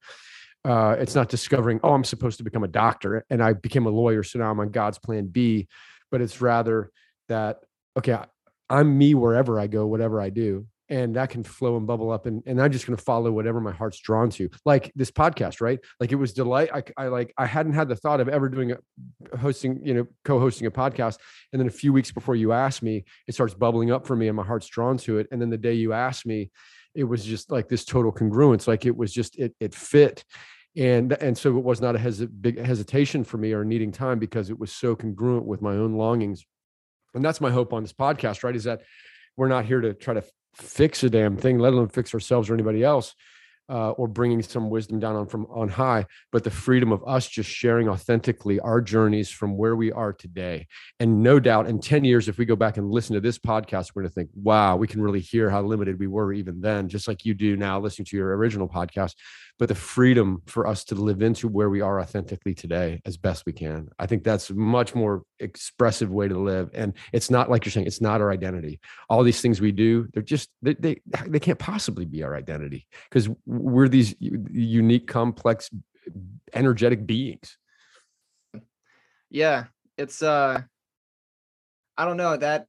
[0.65, 3.91] uh, it's not discovering oh i'm supposed to become a doctor and i became a
[3.91, 5.69] lawyer so now i'm on god's plan b
[6.11, 6.91] but it's rather
[7.29, 7.59] that
[7.99, 8.17] okay
[8.71, 12.27] i'm me wherever i go whatever i do and that can flow and bubble up
[12.27, 14.49] and, and i'm just going to follow whatever my heart's drawn to.
[14.65, 15.81] Like this podcast right?
[16.01, 18.73] Like it was delight I, I like i hadn't had the thought of ever doing
[18.73, 21.19] a hosting you know co-hosting a podcast
[21.53, 24.29] and then a few weeks before you asked me it starts bubbling up for me
[24.29, 26.51] and my heart's drawn to it and then the day you asked me
[26.95, 30.25] it was just like this total congruence like it was just it it fit
[30.77, 34.19] and and so it was not a hes- big hesitation for me or needing time
[34.19, 36.45] because it was so congruent with my own longings
[37.15, 38.83] and that's my hope on this podcast right is that
[39.37, 42.55] we're not here to try to fix a damn thing, let alone fix ourselves or
[42.55, 43.15] anybody else
[43.69, 47.29] uh, or bringing some wisdom down on from on high, but the freedom of us
[47.29, 50.67] just sharing authentically our journeys from where we are today.
[51.01, 53.93] And no doubt, in ten years, if we go back and listen to this podcast,
[53.95, 56.89] we're going to think, "Wow, we can really hear how limited we were even then,"
[56.89, 59.15] just like you do now, listening to your original podcast.
[59.59, 63.47] But the freedom for us to live into where we are authentically today as best
[63.47, 63.89] we can.
[64.01, 66.71] I think that's a much more expressive way to live.
[66.75, 68.81] And it's not like you're saying, it's not our identity.
[69.09, 72.89] All these things we do, they're just they they, they can't possibly be our identity
[73.09, 75.71] because we're these unique, complex,
[76.53, 77.57] energetic beings.
[79.31, 79.65] Yeah,
[79.97, 80.63] it's uh,
[81.97, 82.67] I don't know that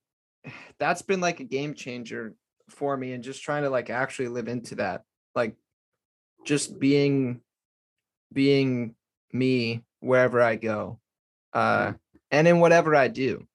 [0.79, 2.35] that's been like a game changer
[2.69, 5.03] for me, and just trying to like actually live into that,
[5.35, 5.55] like
[6.45, 7.41] just being,
[8.31, 8.95] being
[9.33, 10.99] me wherever I go,
[11.53, 11.93] uh,
[12.31, 13.45] and in whatever I do.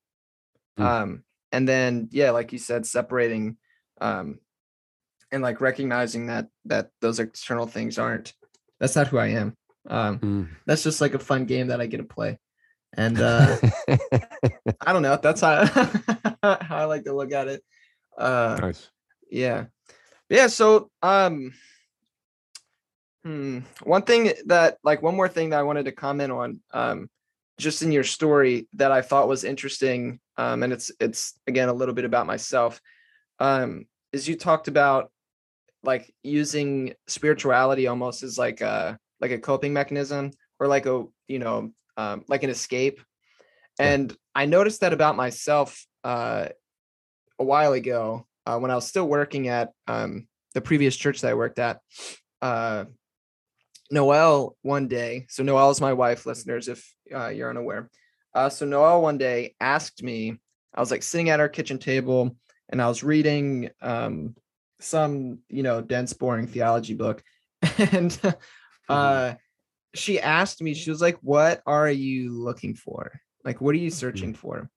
[0.79, 0.85] Mm.
[0.85, 3.57] Um, and then yeah, like you said, separating
[4.01, 4.39] um
[5.31, 8.33] and like recognizing that that those external things aren't
[8.81, 9.57] that's not who I am.
[9.89, 10.49] Um, mm.
[10.67, 12.39] That's just like a fun game that I get to play,
[12.95, 13.57] and uh,
[14.81, 15.19] I don't know.
[15.23, 15.65] That's how,
[16.43, 17.63] how I like to look at it.
[18.17, 18.89] Uh, nice.
[19.31, 19.67] Yeah,
[20.29, 20.49] yeah.
[20.49, 21.53] So, um,
[23.25, 27.11] hmm, one thing that like one more thing that I wanted to comment on, um,
[27.59, 31.75] just in your story that I thought was interesting, um, and it's it's again a
[31.75, 32.81] little bit about myself.
[33.39, 35.11] Um, is you talked about
[35.83, 41.39] like using spirituality almost as like a like a coping mechanism or like a you
[41.39, 43.01] know um, like an escape
[43.79, 46.49] and i noticed that about myself uh,
[47.39, 51.31] a while ago uh, when i was still working at um, the previous church that
[51.31, 51.81] i worked at
[52.43, 52.85] uh,
[53.91, 57.91] noel one day so noel is my wife listeners if uh, you're unaware.
[58.35, 60.39] Uh, so noel one day asked me
[60.75, 62.37] i was like sitting at our kitchen table
[62.69, 64.35] and i was reading um,
[64.81, 67.23] some you know dense boring theology book
[67.79, 68.33] and mm-hmm.
[68.89, 69.35] uh
[69.95, 73.21] she asked me she was like what are you looking for?
[73.45, 73.95] Like what are you mm-hmm.
[73.95, 74.71] searching for?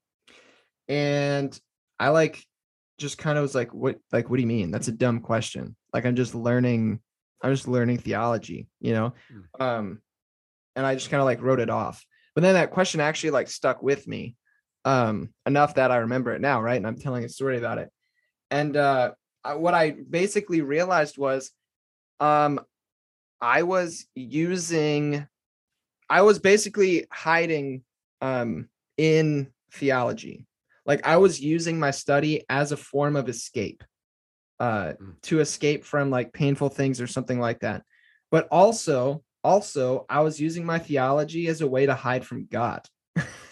[0.87, 1.57] And
[1.99, 2.43] i like
[2.97, 4.71] just kind of was like what like what do you mean?
[4.71, 5.75] That's a dumb question.
[5.93, 6.99] Like i'm just learning
[7.43, 9.61] i'm just learning theology you know mm.
[9.63, 10.01] um
[10.75, 13.49] and i just kind of like wrote it off but then that question actually like
[13.49, 14.35] stuck with me
[14.85, 17.89] um enough that i remember it now right and i'm telling a story about it
[18.49, 19.11] and uh
[19.51, 21.51] what I basically realized was
[22.19, 22.59] um
[23.41, 25.27] I was using
[26.09, 27.83] I was basically hiding
[28.21, 30.45] um in theology.
[30.85, 33.83] Like I was using my study as a form of escape.
[34.63, 35.13] Uh mm.
[35.23, 37.83] to escape from like painful things or something like that.
[38.31, 42.81] But also also I was using my theology as a way to hide from God.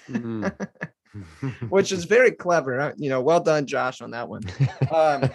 [0.09, 0.68] mm.
[1.70, 2.80] which is very clever.
[2.80, 4.43] Uh, you know, well done, Josh, on that one.
[4.91, 5.30] Um,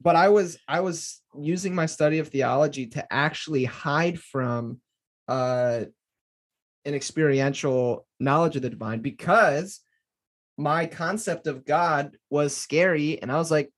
[0.00, 4.80] but I was I was using my study of theology to actually hide from
[5.28, 5.84] uh,
[6.84, 9.80] an experiential knowledge of the divine because
[10.56, 13.20] my concept of God was scary.
[13.20, 13.70] And I was like,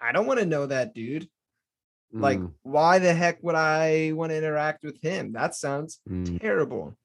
[0.00, 1.28] I don't want to know that dude.
[2.12, 5.32] Like, Mm, why the heck would I want to interact with him?
[5.32, 6.96] That sounds mm, terrible.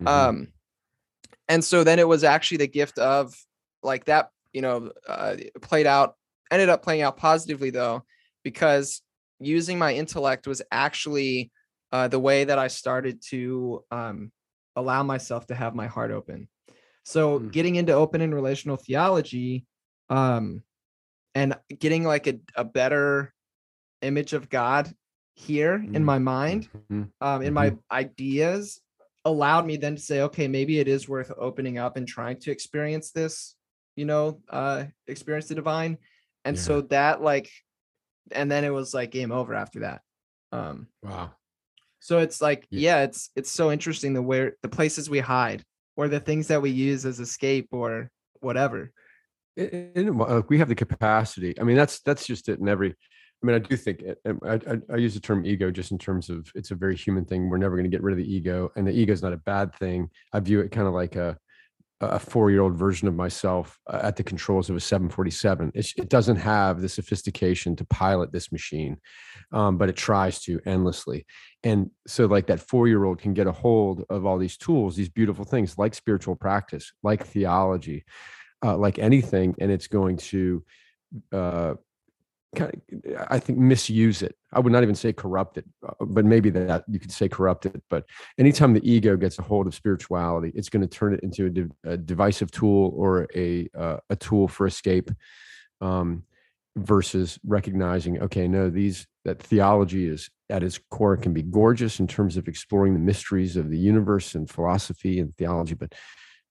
[0.00, 0.08] mhm.
[0.08, 0.48] Um,
[1.48, 3.34] and so then it was actually the gift of
[3.82, 6.16] like that, you know, uh, played out,
[6.50, 8.04] ended up playing out positively though,
[8.44, 9.02] because
[9.38, 11.50] using my intellect was actually
[11.92, 14.32] uh, the way that I started to um,
[14.76, 16.48] allow myself to have my heart open.
[17.04, 17.52] So Mm.
[17.52, 19.66] getting into open and relational theology,
[20.08, 20.62] um,
[21.34, 23.32] and getting like a, a better
[24.02, 24.92] image of God
[25.34, 26.04] here in Mm.
[26.04, 27.12] my mind, Mhm.
[27.20, 28.80] um, in my ideas,
[29.24, 32.50] allowed me then to say, okay, maybe it is worth opening up and trying to
[32.50, 33.54] experience this,
[33.96, 35.98] you know, uh, experience the divine.
[36.44, 36.62] And Yeah.
[36.62, 37.50] so that like,
[38.32, 40.02] and then it was like game over after that.
[40.52, 41.34] Um, Wow.
[42.00, 42.96] so it's like, Yeah.
[42.96, 45.64] yeah, it's it's so interesting the where the places we hide
[45.96, 48.10] or the things that we use as escape or
[48.40, 48.92] whatever.
[49.56, 51.54] We have the capacity.
[51.60, 52.94] I mean, that's that's just it in every.
[53.42, 55.92] I mean, I do think it, um, I, I, I use the term ego just
[55.92, 57.48] in terms of it's a very human thing.
[57.48, 59.38] We're never going to get rid of the ego, and the ego is not a
[59.38, 60.10] bad thing.
[60.32, 61.38] I view it kind of like a
[62.00, 65.72] a four year old version of myself uh, at the controls of a 747.
[65.74, 68.96] It's, it doesn't have the sophistication to pilot this machine,
[69.52, 71.26] um, but it tries to endlessly.
[71.62, 74.96] And so, like that four year old can get a hold of all these tools,
[74.96, 78.04] these beautiful things like spiritual practice, like theology,
[78.64, 80.64] uh, like anything, and it's going to,
[81.32, 81.74] uh,
[82.54, 84.36] kind of, I think, misuse it.
[84.52, 87.66] I would not even say corrupt it, uh, but maybe that you could say corrupt
[87.66, 87.82] it.
[87.88, 88.04] But
[88.38, 91.92] anytime the ego gets a hold of spirituality, it's going to turn it into a,
[91.92, 95.10] a divisive tool or a uh, a tool for escape.
[95.80, 96.24] Um,
[96.76, 102.06] versus recognizing okay no these that theology is at its core can be gorgeous in
[102.06, 105.92] terms of exploring the mysteries of the universe and philosophy and theology but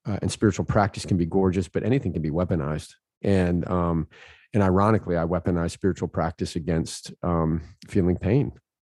[0.10, 4.08] uh, and spiritual practice can be gorgeous but anything can be weaponized and um
[4.54, 8.52] and ironically i weaponize spiritual practice against um feeling pain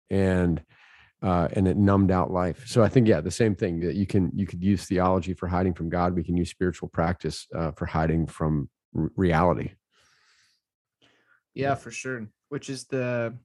[0.09, 0.61] and
[1.25, 2.67] uh, and it numbed out life.
[2.67, 5.47] So I think, yeah, the same thing that you can you could use theology for
[5.47, 6.15] hiding from God.
[6.15, 9.71] We can use spiritual practice uh, for hiding from r- reality.
[11.55, 12.27] Yeah, for sure.
[12.49, 13.35] Which is the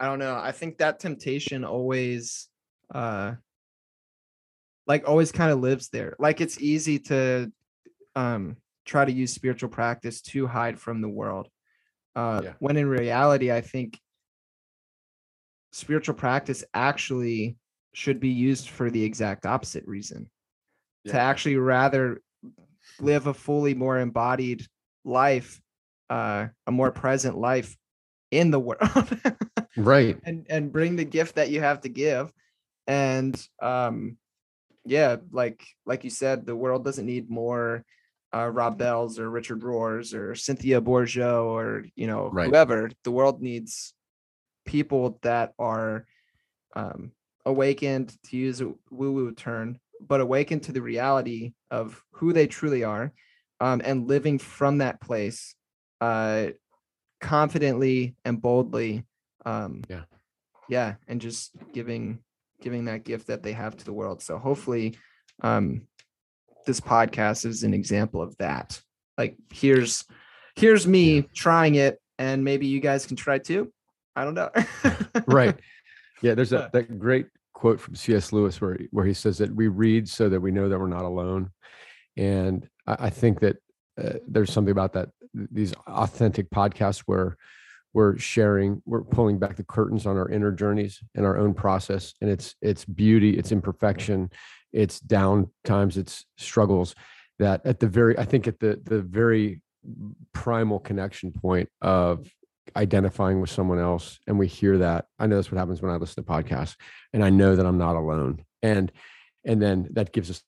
[0.00, 0.34] I don't know.
[0.34, 2.48] I think that temptation always
[2.92, 3.34] uh
[4.86, 6.16] like always kind of lives there.
[6.18, 7.50] Like it's easy to
[8.14, 11.48] um try to use spiritual practice to hide from the world.
[12.14, 12.52] Uh Yeah.
[12.58, 13.98] when in reality I think
[15.72, 17.56] spiritual practice actually
[17.92, 20.30] should be used for the exact opposite reason.
[21.06, 22.22] To actually rather
[22.98, 24.66] live a fully more embodied
[25.04, 25.60] life
[26.10, 27.76] uh, a more present life
[28.30, 29.20] in the world
[29.76, 30.18] Right.
[30.24, 32.32] and and bring the gift that you have to give
[32.86, 34.16] and um
[34.84, 37.84] yeah like like you said the world doesn't need more
[38.34, 42.48] uh rob bells or richard rohrs or cynthia bourgeault or you know Right.
[42.48, 43.94] whoever the world needs
[44.66, 46.06] people that are
[46.74, 47.12] um
[47.46, 52.84] awakened to use a woo-woo term but awakened to the reality of who they truly
[52.84, 53.12] are
[53.60, 55.54] um and living from that place
[56.00, 56.48] uh
[57.20, 59.04] confidently and boldly
[59.46, 60.04] um Yeah.
[60.68, 62.18] yeah and just giving
[62.64, 64.22] giving that gift that they have to the world.
[64.22, 64.96] So hopefully
[65.42, 65.82] um
[66.66, 68.80] this podcast is an example of that.
[69.18, 70.04] Like here's
[70.56, 73.70] here's me trying it and maybe you guys can try too.
[74.16, 74.50] I don't know.
[75.26, 75.56] Right.
[76.22, 79.68] Yeah there's that, that great quote from cs lewis where, where he says that we
[79.68, 81.50] read so that we know that we're not alone.
[82.16, 83.56] And i, I think that
[84.02, 87.36] uh, there's something about that these authentic podcasts where
[87.94, 92.12] we're sharing we're pulling back the curtains on our inner journeys and our own process
[92.20, 94.30] and it's it's beauty it's imperfection
[94.72, 96.94] it's down times it's struggles
[97.38, 99.62] that at the very i think at the the very
[100.32, 102.28] primal connection point of
[102.76, 105.96] identifying with someone else and we hear that i know that's what happens when i
[105.96, 106.76] listen to podcasts
[107.12, 108.90] and i know that i'm not alone and
[109.44, 110.42] and then that gives us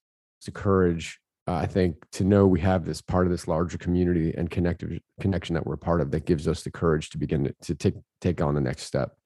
[0.44, 4.50] the courage i think to know we have this part of this larger community and
[4.50, 7.74] connective connection that we're part of that gives us the courage to begin to, to
[7.74, 9.16] take take on the next step.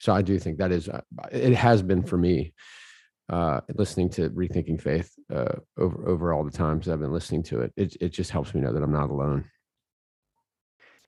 [0.00, 1.00] So i do think that is uh,
[1.30, 2.52] it has been for me
[3.28, 7.60] uh listening to rethinking faith uh over over all the times i've been listening to
[7.60, 7.72] it.
[7.76, 9.44] It, it just helps me know that i'm not alone.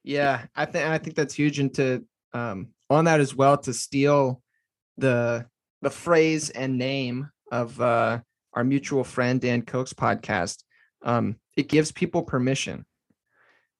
[0.03, 3.73] Yeah i think i think that's huge and to um on that as well to
[3.73, 4.43] steal
[4.97, 5.47] the
[5.83, 8.19] the phrase and name of uh
[8.55, 10.64] our mutual friend dan koch's podcast
[11.05, 12.84] um it gives people permission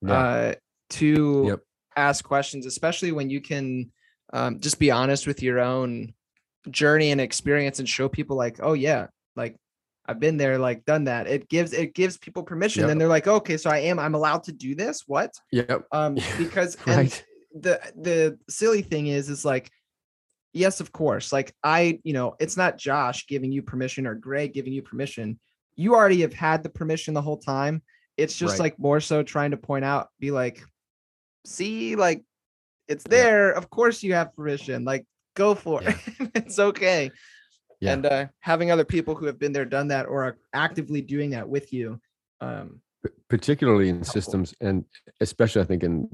[0.09, 0.53] uh
[0.91, 1.61] to Yep.
[1.97, 3.91] ask questions especially when you can
[4.33, 6.13] um, just be honest with your own
[6.71, 9.07] journey and experience and show people like oh yeah
[9.37, 9.57] like
[10.11, 11.27] I've been there, like done that.
[11.27, 12.81] It gives it gives people permission.
[12.85, 12.91] Yep.
[12.91, 15.03] And they're like, okay, so I am I'm allowed to do this.
[15.07, 15.35] What?
[15.53, 15.85] Yep.
[15.93, 17.25] Um, because and Right.
[17.55, 19.71] the the silly thing is, is like,
[20.53, 21.33] yes, of course.
[21.33, 25.39] Like I, you know, it's not Josh giving you permission or Greg giving you permission.
[25.77, 27.83] You already have had the permission the whole time.
[28.17, 28.61] It's just Right.
[28.61, 30.63] like more so trying to point out, be like,
[31.47, 32.23] see, like
[32.89, 33.11] it's Yeah.
[33.11, 33.51] there.
[33.53, 34.85] Of course you have permission.
[34.85, 35.97] Like go for it.
[36.35, 37.11] it's okay.
[37.81, 37.93] Yeah.
[37.93, 41.31] And uh having other people who have been there, done that, or are actively doing
[41.31, 42.01] that with you.
[42.41, 44.13] Um, P- particularly in Helpful.
[44.13, 44.85] systems and
[45.21, 46.09] especially i think in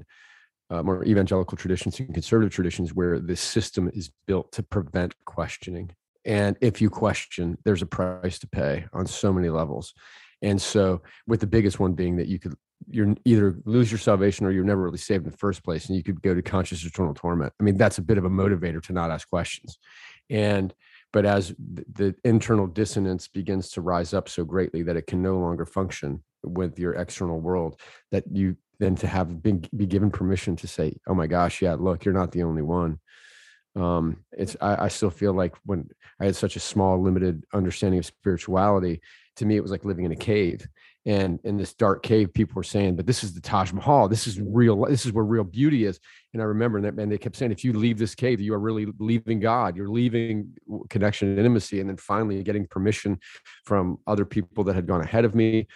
[0.70, 5.90] uh, more evangelical traditions and conservative traditions where the system is built to prevent questioning.
[6.24, 9.92] And if you question there's a price to pay on so many levels.
[10.42, 12.54] And so with the biggest one being that you could
[12.86, 15.96] you're either lose your salvation or you're never really saved in the first place and
[15.96, 17.52] you could go to conscious eternal torment.
[17.60, 19.78] I mean that's a bit of a motivator to not ask questions.
[20.30, 20.74] And
[21.12, 25.38] but as the internal dissonance begins to rise up so greatly that it can no
[25.38, 30.56] longer function with your external world that you then to have been be given permission
[30.56, 32.98] to say oh my gosh yeah look you're not the only one.
[33.76, 35.88] Um it's I, I still feel like when
[36.20, 39.00] i had such a small limited understanding of spirituality
[39.36, 40.66] to me it was like living in a cave.
[41.06, 44.08] And in this dark cave people were saying but this is the taj mahal.
[44.08, 45.98] This is real this is where real beauty is.
[46.32, 48.60] And i remember that and they kept saying if you leave this cave you are
[48.60, 49.76] really leaving god.
[49.76, 50.54] You're leaving
[50.88, 51.80] connection and intimacy.
[51.80, 53.18] And then finally getting permission
[53.64, 55.66] from other people that had gone ahead of me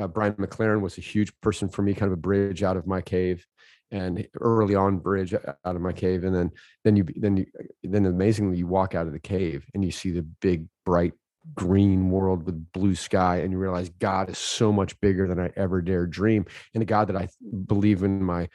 [0.00, 2.86] uh, brian mclaren was a huge person for me kind of a bridge out of
[2.86, 3.46] my cave
[3.92, 6.24] and early on bridge out of my cave.
[6.24, 6.50] And then
[6.82, 7.46] then you then you
[7.84, 11.12] then amazingly you walk out of the cave and you see the big bright
[11.54, 15.50] green world with blue sky and you realize god is so much bigger than i
[15.56, 16.46] ever dared dream.
[16.74, 17.28] And the god that i
[17.66, 18.48] believe in my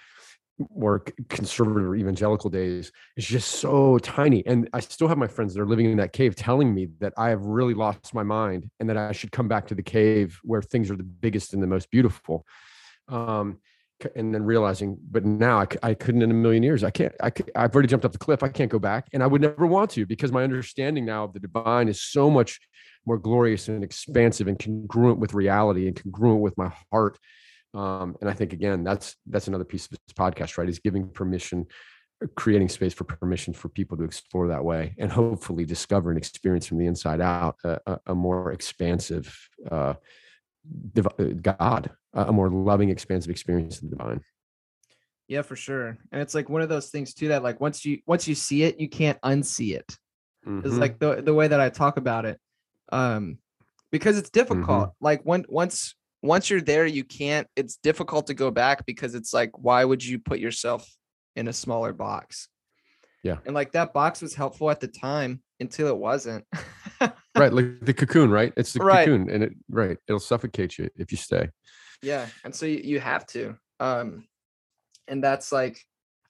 [0.76, 5.54] more conservative or evangelical days is just so tiny and i still have my friends
[5.54, 8.70] that are living in that cave telling me that i have really lost my mind
[8.80, 11.62] and that i should come back to the cave where things are the biggest and
[11.62, 12.46] the most beautiful
[13.08, 13.58] um
[14.16, 17.74] and then realizing but now I couldn't in a million years i can't I, I've
[17.74, 20.06] already jumped off the cliff i can't go back and i would never want to
[20.06, 22.60] because my understanding now of the divine is so much
[23.08, 27.18] more glorious and expansive and congruent with reality and congruent with my heart
[27.78, 31.08] um, and i think again that's that's another piece of this podcast right is giving
[31.10, 31.66] permission
[32.24, 36.18] uh, creating space for permission for people to explore that way and hopefully discover and
[36.18, 39.36] experience from the inside out a, a, more expansive
[39.70, 39.94] uh,
[40.94, 44.22] div- uh, god a more loving expansive experience of the divine
[45.28, 45.98] yeah, for sure.
[46.12, 48.64] And it's like one of those things too that like once you once you see
[48.64, 49.98] it, you can't unsee it.
[50.46, 50.66] it.
[50.66, 50.80] is Mhm.
[50.80, 52.40] like the the way that I talk about it.
[52.92, 53.40] Um
[53.92, 54.94] because it's difficult.
[55.02, 59.34] Like when once once you're there, you can't it's difficult to go back because it's
[59.34, 60.88] like why would you put yourself
[61.36, 62.50] in a smaller box?
[63.24, 63.38] Yeah.
[63.46, 66.46] And like that box was helpful at the time until it wasn't.
[67.02, 67.12] right
[67.54, 69.06] like the cocoon right it's the Right.
[69.06, 71.50] cocoon and it right it'll suffocate you if you stay
[72.02, 74.26] yeah and so you, you have to um
[75.08, 75.80] and that's like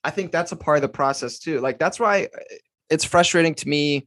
[0.03, 2.39] i think that's a part of the process too like that's why uh,
[2.89, 4.05] it's frustrating to me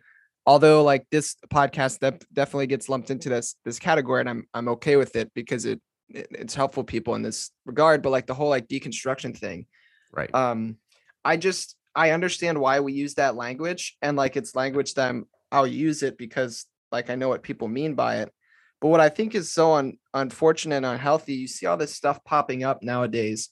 [0.50, 4.68] although like this podcast that definitely gets lumped into this this category and i'm i'm
[4.68, 8.34] okay with it because it, it it's helpful people in this regard but like the
[8.34, 9.64] whole like deconstruction thing
[10.10, 10.34] right.
[10.34, 10.76] um
[11.24, 15.28] i just i understand why we use that language and like it's language that I'm,
[15.52, 18.32] i'll use it because like i know what people mean by it.
[18.80, 22.24] But what i think is so un- unfortunate and unhealthy you see all this stuff
[22.24, 23.50] popping up nowadays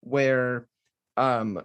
[0.00, 0.66] where
[1.16, 1.62] um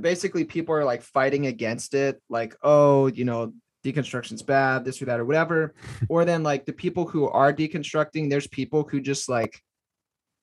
[0.00, 3.52] basically people are like fighting against it like oh you know
[3.84, 5.74] deconstruction's bad this or that or whatever.
[6.08, 9.60] Or then like the people who are deconstructing there's people who just like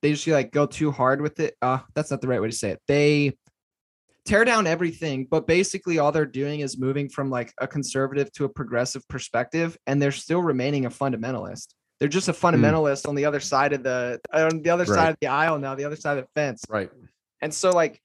[0.01, 1.55] they just like go too hard with it.
[1.61, 2.81] Uh that's not the right way to say it.
[2.87, 3.37] They
[4.25, 8.45] tear down everything but basically all they're doing is moving from like a conservative to
[8.45, 11.73] a progressive perspective and they're still remaining a fundamentalist.
[11.99, 15.17] They're just a fundamentalist on the other side of the on the other side of
[15.21, 16.63] the aisle now the other side of the fence.
[16.69, 16.91] Right.
[17.41, 18.01] And so like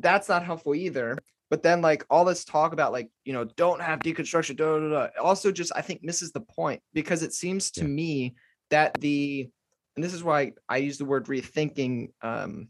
[0.00, 1.18] that's not helpful either.
[1.50, 4.88] But then like all this talk about like, you know, don't have deconstruction, da, da,
[4.88, 7.88] da, also just I think misses the point because it seems to Yeah.
[7.88, 8.34] me
[8.70, 9.48] that the
[9.96, 12.68] and this is why I use the word rethinking um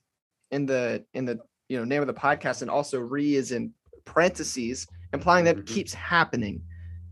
[0.51, 3.73] in the in the you know name of the podcast and also re is in
[4.05, 5.67] parentheses, implying that Mhm.
[5.67, 6.63] keeps happening.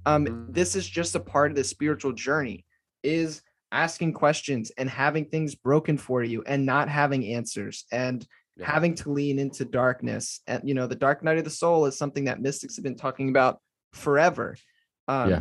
[0.07, 0.55] Um Mhm.
[0.55, 2.65] this is just a part of the spiritual journey
[3.03, 8.27] is asking questions and having things broken for you and not having answers and
[8.59, 8.67] Yeah.
[8.73, 11.99] having to lean into darkness and you know the dark night of the soul is
[11.99, 13.61] something that mystics have been talking about
[13.93, 14.57] forever
[15.09, 15.41] um Yeah.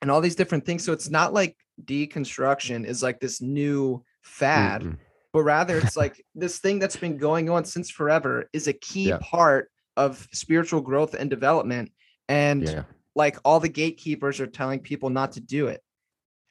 [0.00, 4.82] and all these different things so it's not like deconstruction is like this new fad
[4.82, 4.96] Mm-mm.
[5.32, 9.08] but rather it's like this thing that's been going on since forever is a key
[9.08, 9.18] Yeah.
[9.20, 11.92] part of spiritual growth and development
[12.28, 12.84] and yeah
[13.14, 15.82] like all the gatekeepers are telling people not to do it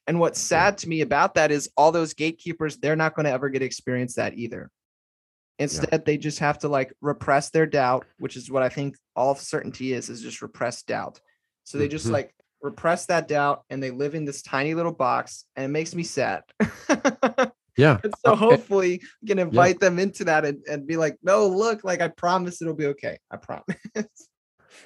[0.05, 3.31] And what's sad to me about that is all those gatekeepers, they're not going to
[3.31, 4.69] ever get to experience that either.
[5.59, 5.97] Instead, yeah.
[6.05, 9.93] they just have to like repress their doubt, which is what I think all certainty
[9.93, 11.19] is, is just repressed doubt.
[11.63, 12.13] So they just mm-hmm.
[12.13, 15.95] like repress that doubt and they live in this tiny little box and it makes
[15.95, 16.43] me sad.
[17.77, 17.97] yeah.
[18.03, 19.89] And so hopefully we can invite yeah.
[19.89, 23.17] them into that and, and be like, no, look, like I promise it'll be okay.
[23.31, 23.75] I promise.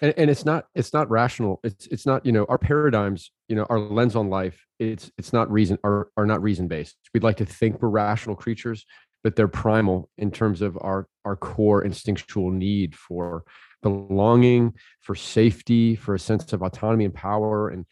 [0.02, 1.60] And, and it's not it's not rational.
[1.64, 5.34] It's it's not, you know, our paradigms, you know, our lens on life, it's it's
[5.34, 6.96] not reason are are not reason based.
[7.14, 8.86] We'd like to think we're rational creatures,
[9.24, 13.44] but they're primal in terms of our our core instinctual need for
[13.82, 17.86] belonging, for safety, for a sense of autonomy and power and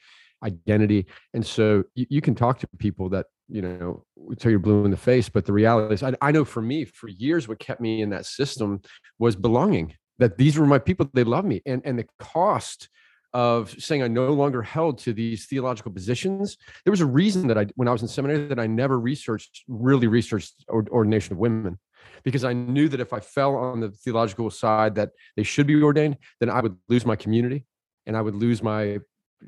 [0.43, 1.05] identity.
[1.33, 4.05] And so you, you can talk to people that, you know,
[4.37, 6.85] tell you're blue in the face, but the reality is, I, I know for me,
[6.85, 8.81] for years, what kept me in that system
[9.17, 9.95] was belonging.
[10.19, 12.89] That these were my people, they love me, and and the cost
[13.33, 16.57] of saying I no longer held to these theological positions.
[16.83, 19.63] There was a reason that I, when I was in seminary, that I never researched,
[19.67, 21.77] really researched ordination of women,
[22.23, 25.81] because I knew that if I fell on the theological side that they should be
[25.81, 27.65] ordained, then I would lose my community
[28.05, 28.99] and I would lose my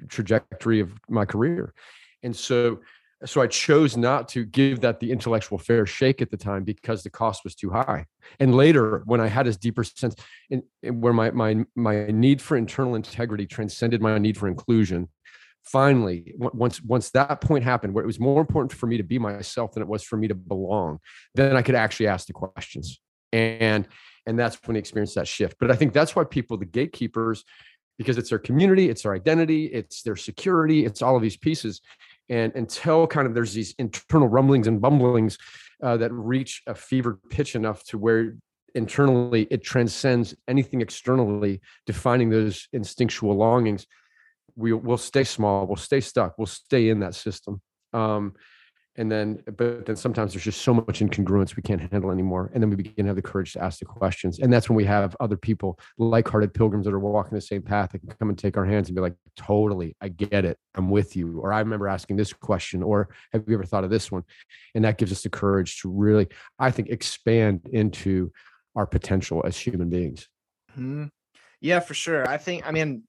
[0.10, 1.74] trajectory of my career.
[2.24, 2.82] And so
[3.26, 7.03] so I chose not to give that the intellectual fair shake at the time because
[7.03, 8.06] the cost was too high.
[8.39, 10.15] And later, when I had this deeper sense,
[10.49, 15.10] and, where my my my need for internal integrity transcended my need for inclusion,
[15.64, 19.19] finally, once once that point happened, where it was more important for me to be
[19.19, 20.99] myself than it was for me to belong,
[21.35, 22.99] then I could actually ask the questions.
[23.31, 23.88] And
[24.26, 25.57] and that's when I experienced that shift.
[25.60, 27.43] But I think that's why people, the gatekeepers,
[27.98, 31.81] because it's their community, it's their identity, it's their security, it's all of these pieces
[32.32, 35.38] and until kind of there's these internal rumblings and bumblings
[35.84, 38.36] uh, that reach a fevered pitch enough to where
[38.74, 43.86] internally it transcends anything externally defining those instinctual longings.
[44.56, 47.62] We, will stay small we'll stay stuck we'll stay in that system.
[47.94, 48.34] Um,
[48.98, 52.52] and then but then sometimes there's just so much incongruence we can't handle anymore.
[52.54, 54.40] And then we begin to have the courage to ask the questions.
[54.40, 57.92] And that's when we have other people like-hearted pilgrims that are walking the same path
[57.92, 59.96] that can come and take our hands and be like totally.
[60.02, 60.58] I get it.
[60.76, 61.40] I'm with you.
[61.40, 62.84] Or i remember asking this question.
[62.84, 64.24] Or have you ever thought of this one?
[64.76, 66.28] And that gives us the courage to really
[66.60, 68.32] i think expand into
[68.76, 70.28] our potential as human beings.
[70.72, 71.06] Mm-hmm.
[71.62, 72.28] yeah for sure.
[72.28, 73.04] I think i mean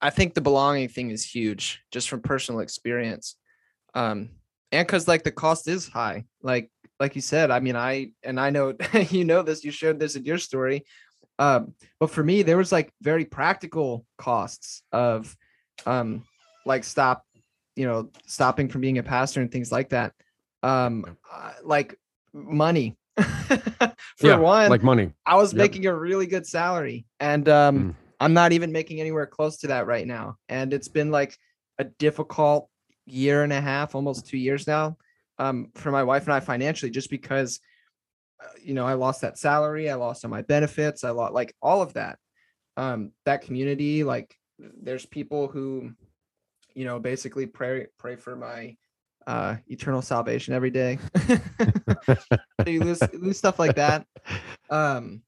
[0.00, 3.36] i think the belonging thing is huge just from personal experience.
[3.94, 4.30] Um
[4.72, 6.70] and because like the cost is high like
[7.00, 8.74] like you said i mean i and i know
[9.10, 10.84] you know this you shared this in your story
[11.38, 15.36] um but for me there was like very practical costs of
[15.84, 16.24] um
[16.64, 17.24] like stop
[17.74, 20.12] you know stopping from being a pastor and things like that
[20.62, 21.04] um
[21.62, 21.98] like
[22.32, 25.58] money for yeah, one like money i was yep.
[25.58, 27.94] making a really good salary and um mm.
[28.20, 31.36] i'm not even making anywhere close to that right now and it's been like
[31.78, 32.68] a difficult
[33.06, 34.96] year and a half, almost two years now,
[35.38, 37.60] um, for my wife and I financially, just because,
[38.42, 41.54] uh, you know, I lost that salary, I lost all my benefits, I lost like
[41.62, 42.18] all of that.
[42.76, 45.92] Um, that community, like, there's people who,
[46.74, 48.76] you know, basically pray pray for my
[49.26, 50.98] uh, eternal salvation every day.
[52.06, 54.06] so you lose lose stuff like that.
[54.70, 55.22] Um,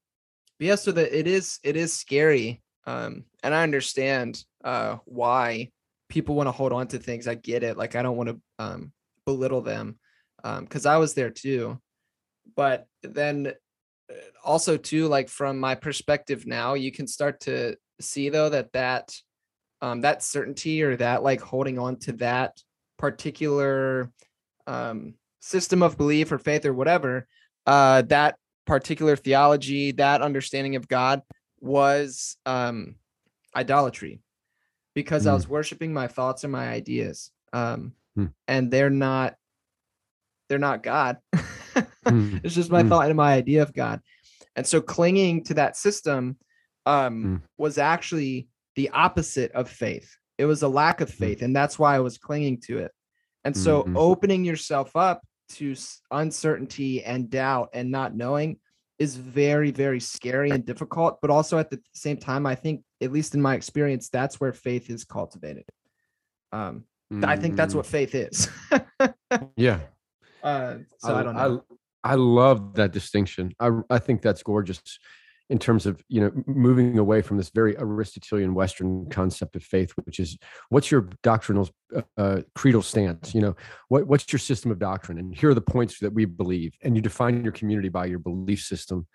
[0.57, 2.61] but yeah, so that it is it is scary.
[2.85, 5.71] Um, and I understand uh why
[6.09, 7.27] people want to hold on to things.
[7.27, 7.77] I get it.
[7.77, 8.91] Like I don't want to um,
[9.25, 9.97] belittle them
[10.37, 11.79] because um, I was there too.
[12.55, 13.53] But then
[14.09, 14.13] uh,
[14.43, 19.15] also too, like from my perspective now, you can start to see though that that
[19.81, 22.61] um, that certainty or that like holding on to that
[22.97, 24.11] particular
[24.67, 27.27] um, system of belief or faith or whatever,
[27.65, 31.21] uh, that particular theology, that understanding of God
[31.61, 32.95] was um,
[33.55, 34.21] idolatry
[34.99, 35.29] because mm.
[35.29, 37.31] I was worshiping my thoughts and my ideas.
[37.53, 38.33] Um, mm.
[38.49, 39.35] and they're not
[40.49, 41.19] they're not God.
[41.33, 42.41] mm.
[42.43, 42.89] It's just my mm.
[42.89, 44.01] thought and my idea of God.
[44.57, 46.35] And so clinging to that system
[46.85, 47.41] um, mm.
[47.57, 50.17] was actually the opposite of faith.
[50.37, 52.91] It was a lack of faith, and that's why I was clinging to it.
[53.45, 53.95] And so mm-hmm.
[53.95, 55.21] opening yourself up
[55.55, 55.75] to
[56.11, 58.59] uncertainty and doubt and not knowing
[58.99, 63.11] is very very scary and difficult but also at the same time i think at
[63.11, 65.65] least in my experience that's where faith is cultivated.
[66.51, 67.25] Um mm.
[67.25, 67.89] i think that's what mm.
[67.89, 68.49] faith is.
[69.55, 69.79] Yeah.
[70.43, 71.63] Uh so I, I, don't know.
[72.03, 73.53] I, I love that distinction.
[73.59, 74.81] I i think that's gorgeous
[75.49, 79.91] in terms of you know moving away from this very aristotelian western concept of faith
[80.05, 80.37] which is
[80.69, 83.33] what's your doctrinal uh, uh, creedal stance?
[83.33, 83.55] You know
[83.87, 85.17] what, what's your system of doctrine?
[85.17, 88.19] And here are the points that we believe and you define your community by your
[88.19, 89.07] belief system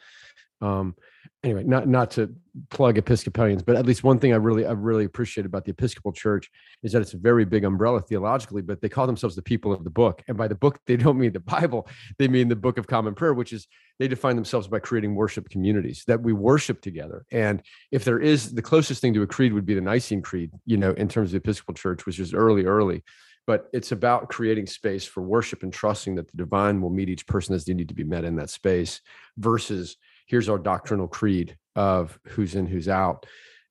[0.65, 0.95] um,
[1.43, 2.35] anyway, not not to
[2.71, 6.13] plug Episcopalians, but at least one thing I really I really appreciate about the Episcopal
[6.13, 6.51] Church
[6.83, 9.85] is that it's a very big umbrella theologically, but they call themselves the people of
[9.85, 11.87] the book, and by the book they don't mean the Bible,
[12.19, 13.67] they mean the Book of Common Prayer, which is
[13.99, 17.27] they define themselves by creating worship communities that we worship together.
[17.31, 17.63] And
[17.93, 20.77] if there is the closest thing to a creed would be the Nicene Creed, you
[20.77, 23.05] know, in terms of the Episcopal Church, which is early, early.
[23.47, 27.27] But it's about creating space for worship and trusting that the divine will meet each
[27.27, 29.03] person as they need to be met in that space
[29.37, 33.27] versus here's our doctrinal creed of who's in, who's out.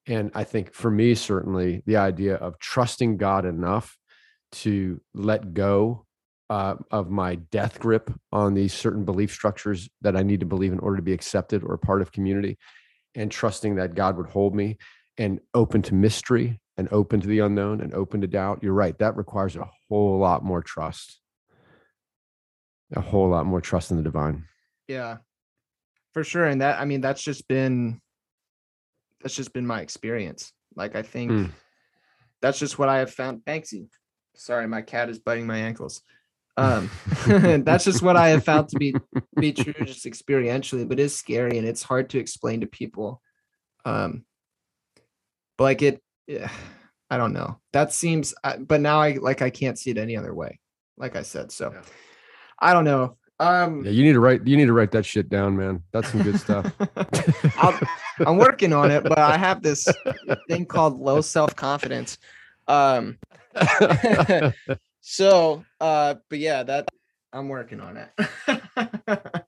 [0.05, 3.97] And I think for me, certainly the idea of trusting God enough
[4.53, 6.05] to let go
[6.49, 10.73] uh, of my death grip on these certain belief structures that I need to believe
[10.73, 12.57] in order to be accepted or a part of community,
[13.15, 14.77] and trusting that God would hold me
[15.17, 18.59] and open to mystery and open to the unknown and open to doubt.
[18.61, 18.97] You're right.
[18.99, 21.19] That requires a whole lot more trust,
[22.95, 24.45] a whole lot more trust in the divine.
[24.87, 25.17] Yeah,
[26.13, 27.99] for sure and that i mean that's just been
[29.23, 30.51] that's just been my experience.
[30.75, 31.51] Like i think mm.
[32.41, 33.87] that's just what i have found banksy
[34.35, 36.01] sorry my cat is biting my ankles.
[36.57, 36.89] Um
[37.63, 38.93] that's just what i have found to be
[39.39, 43.21] be true just experientially but it's scary and it's hard to explain to people.
[43.85, 44.25] Um
[45.57, 46.51] but like it yeah,
[47.09, 47.59] i don't know.
[47.71, 50.59] That seems but now i like i can't see it any other way
[50.97, 51.81] like i said so yeah.
[52.59, 54.45] i don't know um, yeah, you need to write.
[54.45, 55.83] You need to write that shit down, man.
[55.91, 56.71] That's some good stuff.
[57.57, 57.87] i
[58.25, 59.87] am working on it, but I have this
[60.47, 62.17] thing called low self confidence.
[62.67, 63.17] Um,
[65.01, 66.87] so, uh, but yeah, that
[67.31, 68.09] I'm working on it.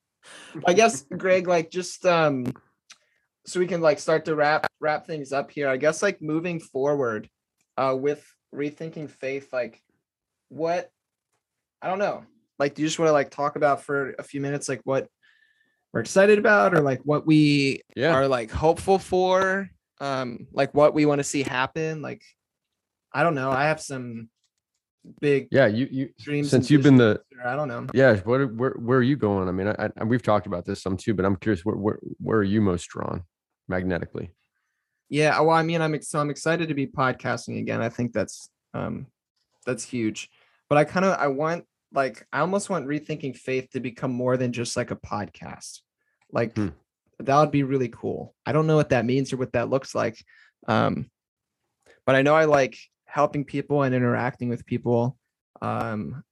[0.67, 2.51] I guess, Greg, like just um,
[3.45, 5.69] so we can like start to wrap wrap things up here.
[5.69, 7.29] I guess like moving forward,
[7.77, 9.79] uh, with rethinking faith, like
[10.49, 10.91] what
[11.83, 12.25] I don't know
[12.59, 15.07] like do you just want to like talk about for a few minutes like what
[15.93, 18.13] we're excited about or like what we yeah.
[18.13, 19.69] are like hopeful for?
[20.01, 22.01] Um like what we want to see happen?
[22.01, 22.21] Like
[23.13, 23.51] i don't know.
[23.51, 24.29] I have some
[25.21, 27.87] big yeah you you dreams since you've been the i don't know.
[27.93, 29.47] Yeah where, where where are you going?
[29.47, 31.99] I mean I, I we've talked about this some too but i'm curious where, where
[32.19, 33.23] where are you most drawn
[33.67, 34.31] magnetically?
[35.09, 37.81] Yeah well i mean i'm so i'm excited to be podcasting again.
[37.81, 39.07] I think that's um
[39.65, 40.29] that's huge.
[40.67, 41.65] But i kind of i want
[41.95, 45.81] like I almost want rethinking faith to become more than just like a podcast.
[46.31, 46.69] Like hmm.
[47.19, 48.35] that would be really cool.
[48.45, 50.23] I don't know what that means or what that looks like.
[50.67, 51.09] Um,
[52.05, 55.17] but I know I like helping people and interacting with people.
[55.61, 56.23] Um,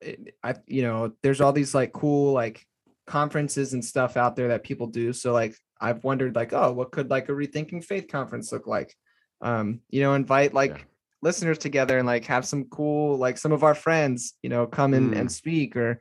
[0.00, 2.64] it, I you know, there's all these like cool like
[3.06, 5.12] conferences and stuff out there that people do.
[5.12, 8.94] So like I've wondered like, oh, what could like a rethinking faith conference look like?
[9.40, 10.84] Um, you know, invite like yeah
[11.22, 14.94] listeners together and like have some cool like some of our friends you know come
[14.94, 15.18] in mm.
[15.18, 16.00] and speak or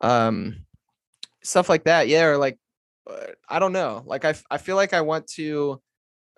[0.00, 0.64] um
[1.42, 2.08] stuff like that.
[2.08, 2.58] Yeah or like
[3.08, 4.02] uh, i don't know.
[4.04, 5.80] Like i, I feel like i want to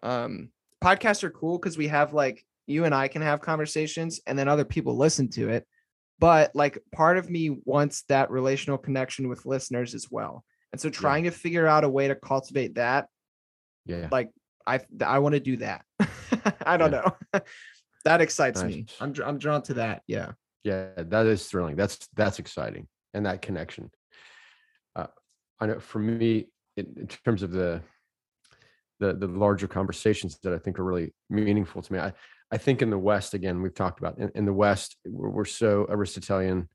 [0.03, 0.51] um
[0.83, 4.49] podcasts are cool because we have like you and i can have conversations and then
[4.49, 5.67] other people listen to it.
[6.19, 10.45] But like part of me wants that relational connection with listeners as well.
[10.71, 11.33] And so trying yeah.
[11.33, 13.09] to figure out a way to cultivate that
[13.85, 14.31] yeah like
[14.67, 15.85] i i want to do that.
[16.67, 17.11] I don't yeah.
[17.35, 17.41] know
[18.05, 18.75] that excites nice.
[18.75, 18.87] me.
[19.01, 20.03] I'm I'm drawn to that.
[20.07, 20.33] Yeah.
[20.65, 21.75] Yeah, that is thrilling.
[21.75, 23.91] That's that's exciting, and that connection.
[24.95, 25.09] Uh,
[25.59, 26.47] I know for me,
[26.77, 27.83] in, in terms of the
[29.01, 31.99] the the larger conversations that I think are really meaningful to me.
[31.99, 32.13] I
[32.53, 35.45] I think in the West, again, we've talked about in, in the West, we're, we're
[35.45, 36.69] so Aristotelian,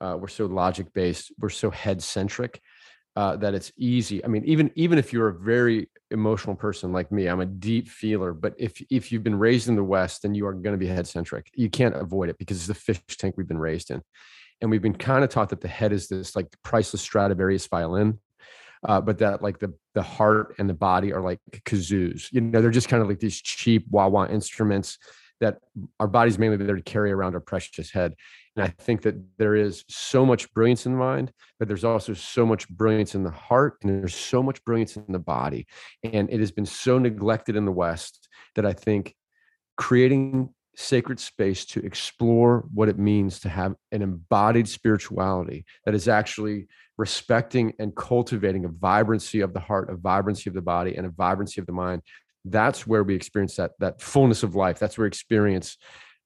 [0.00, 2.62] uh, we're so logic based, we're so head centric
[3.16, 4.22] uh, that it's easy.
[4.24, 7.88] I mean, even even if you're a very emotional person like me, I'm a deep
[7.88, 8.34] feeler.
[8.34, 10.86] But if if you've been raised in the West, then you are going to be
[10.86, 11.50] head centric.
[11.54, 14.02] You can't avoid it because it's the fish tank we've been raised in,
[14.60, 18.20] and we've been kind of taught that the head is this like priceless Stradivarius violin.
[18.86, 22.30] Uh, but that like the the heart and the body are like kazoos.
[22.30, 24.98] You know, they're just kind of like these cheap wah wah instruments
[25.40, 25.58] that
[25.98, 28.14] our body's mainly there to carry around our precious head.
[28.56, 32.14] And I think that there is so much brilliance in the mind, but there's also
[32.14, 35.66] so much brilliance in the heart, and there's so much brilliance in the body.
[36.02, 39.14] And it has been so neglected in the West that I think
[39.76, 46.06] creating sacred space to explore what it means to have an embodied spirituality that is
[46.08, 46.66] actually
[46.98, 51.10] respecting and cultivating a vibrancy of the heart, a vibrancy of the body, and a
[51.10, 52.02] vibrancy of the mind.
[52.44, 54.78] That's where we experience that that fullness of life.
[54.78, 55.76] That's where experience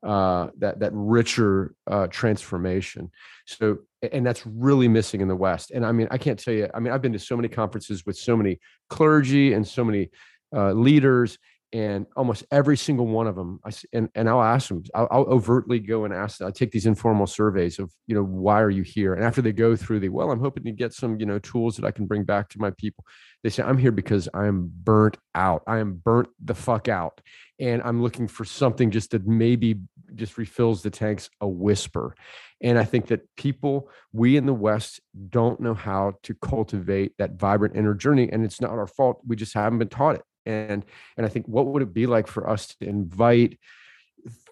[0.03, 3.11] uh, that that richer uh, transformation.
[3.47, 3.79] So,
[4.13, 5.71] and that's really missing in the West.
[5.73, 6.69] And I mean, I can't tell you.
[6.75, 10.11] I mean, I've been to so many conferences with so many clergy and so many
[10.55, 11.39] uh, leaders,
[11.73, 15.27] and almost every single one of them I, and, and i'll ask them I'll, I'll,
[15.27, 18.71] overtly go and ask them i take these informal surveys of you know why are
[18.71, 19.15] you here?
[19.15, 21.77] And after they go through the well i'm hoping to get some you know tools
[21.77, 23.05] that i can bring back to my people.
[23.43, 25.63] They say i'm here because i am burnt out.
[25.67, 27.21] I am burnt the fuck out.
[27.59, 29.81] And i'm looking for something just that maybe
[30.15, 32.17] just refills the tanks a whisper.
[32.61, 37.35] And i think that people we in the west don't know how to cultivate that
[37.35, 39.21] vibrant inner journey and it's not our fault.
[39.25, 40.85] We just haven't been taught it and
[41.17, 43.59] and i think what would it be like for us to invite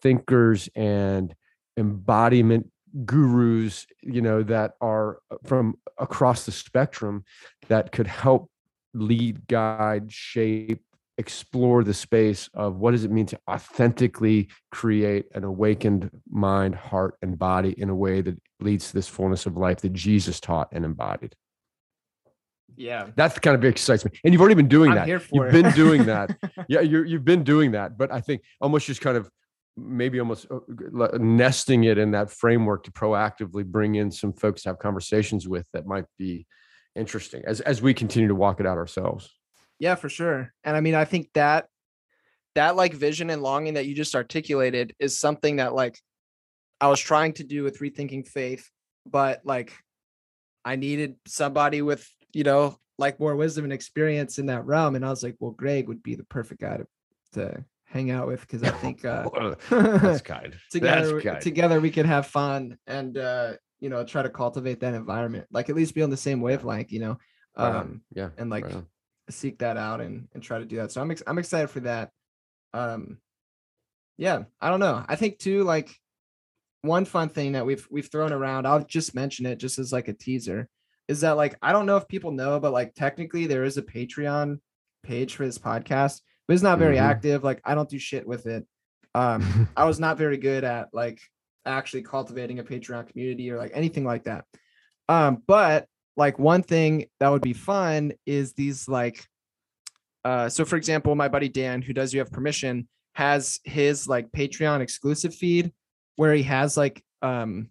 [0.03, 1.35] thinkers and
[1.77, 2.71] embodiment
[3.05, 7.25] gurus you know that are uh, from across the spectrum
[7.69, 8.51] that could help
[8.95, 10.83] lead guide shape
[11.19, 17.17] explore the space of what does it mean to authentically create an awakened mind heart
[17.23, 20.69] and body in a way that leads to this fullness of life that jesus taught
[20.73, 21.35] and embodied
[22.79, 23.09] yeah.
[23.17, 24.13] That's kind of excites me.
[24.25, 25.07] And you've already been doing I'm that.
[25.07, 25.63] here for You've it.
[25.63, 26.37] been doing that.
[26.69, 27.99] yeah, you you've been doing that.
[27.99, 29.29] But I think almost just kind of
[29.77, 34.71] maybe almost uh, nesting it in that framework to proactively bring in some folks to
[34.71, 36.47] have conversations with that might be
[36.95, 39.31] interesting as as we continue to walk it out ourselves.
[39.79, 40.53] Yeah, for sure.
[40.65, 41.67] And I mean, I think that
[42.55, 45.99] that like vision and longing that you just articulated is something that like
[46.81, 48.69] I was trying to do with rethinking faith,
[49.07, 49.73] but like
[50.65, 54.95] I needed somebody with, you know, like more wisdom and experience in that realm.
[54.95, 56.87] And I was like, well, Greg would be the perfect guy to,
[57.33, 59.29] to hang out with because I think uh
[59.71, 60.55] That's kind.
[60.71, 61.41] together That's kind.
[61.41, 65.69] together we could have fun and uh you know try to cultivate that environment like
[65.69, 67.19] at least be on the same wavelength you know
[67.57, 68.29] Right um yeah.
[68.39, 68.85] and like right
[69.31, 71.81] seek that out and and try to do that so i'm ex- i'm excited for
[71.81, 72.11] that
[72.73, 73.19] um
[74.17, 75.95] yeah i don't know i think too like
[76.83, 80.09] one fun thing that we've we've thrown around i'll just mention it just as like
[80.09, 80.69] a teaser
[81.09, 83.83] is that like i don't know if people know but like technically there is a
[83.83, 84.59] patreon
[85.03, 87.03] page for this podcast but it's not very Mhm.
[87.03, 88.67] active like i don't do shit with it
[89.15, 91.21] um I was not very good at like
[91.65, 94.45] actually cultivating a Patreon community or like anything like that.
[95.09, 95.87] Um, but
[96.17, 99.25] like one thing that would be fun is these like
[100.25, 104.31] uh so for example, my buddy Dan, who does you have permission, has his like
[104.31, 105.73] Patreon exclusive feed
[106.17, 107.71] where he has like um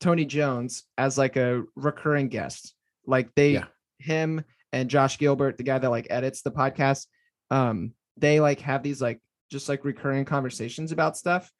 [0.00, 2.74] Tony Jones as like a recurring guest.
[3.06, 3.66] Like they Yeah.
[3.98, 7.06] him and Josh Gilbert, the guy that like edits the podcast,
[7.50, 9.20] um, they like have these like
[9.50, 11.50] just like recurring conversations about stuff.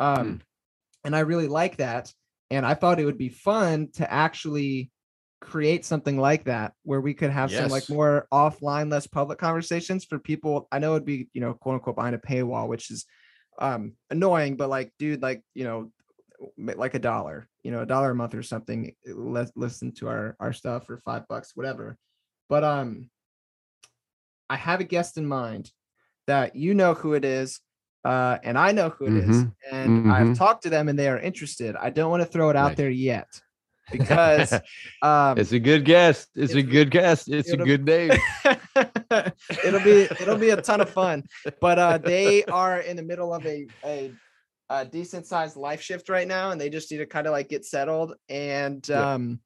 [0.00, 0.40] Um,
[1.04, 2.12] and I really like that.
[2.50, 4.90] And I thought it would be fun to actually
[5.40, 10.04] create something like that where we could have some like more offline, less public conversations
[10.04, 10.68] for people.
[10.70, 13.04] I know it'd be, you know, quote unquote behind a paywall, which is
[13.58, 15.90] um annoying, but like, dude, like, you know,
[16.58, 18.94] like a dollar, you know, a dollar a month or something.
[19.06, 21.96] Let listen to our our stuff for five bucks, whatever.
[22.48, 23.10] But um
[24.50, 25.70] I have a guest in mind
[26.26, 27.60] that you know who it is,
[28.04, 30.36] uh, and I know who it is, and I've Mhm.
[30.36, 31.74] talked to them and they are interested.
[31.76, 32.76] I don't want to throw it out Nice.
[32.76, 33.28] there yet
[33.92, 34.52] because
[35.02, 36.26] um, it's a good guess.
[36.34, 37.28] It's, a good guess.
[37.28, 38.12] It's a good name.
[39.64, 41.24] it'll be it'll be a ton of fun.
[41.60, 44.14] But uh, they are in the middle of a a,
[44.80, 47.48] a decent sized life shift right now, and they just need to kind of like
[47.48, 48.14] get settled.
[48.28, 49.14] And Yeah.
[49.14, 49.40] um,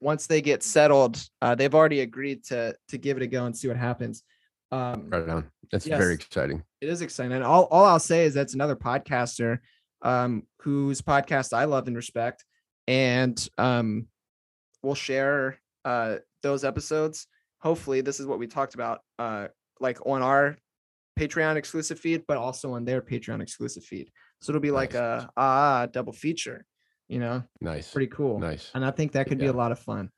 [0.00, 3.56] once they get settled, uh, they've already agreed to to give it a go and
[3.56, 4.22] see what happens.
[4.70, 5.50] Um, Right on.
[5.72, 6.62] That's very exciting.
[6.80, 7.32] it is exciting.
[7.32, 9.58] And all, all I'll say is that's another podcaster
[10.02, 12.44] um, whose podcast I love and respect.
[12.86, 14.06] And um,
[14.82, 17.26] we'll share uh, those episodes.
[17.60, 19.48] Hopefully, this is what we talked about, uh,
[19.80, 20.56] like on our
[21.18, 24.10] Patreon exclusive feed, but also on their Patreon exclusive feed.
[24.40, 26.66] So it'll be like a ah double feature,
[27.08, 27.92] you know, Nice.
[27.92, 28.38] pretty cool.
[28.38, 28.70] Nice.
[28.74, 30.10] And I think that could be a lot of fun.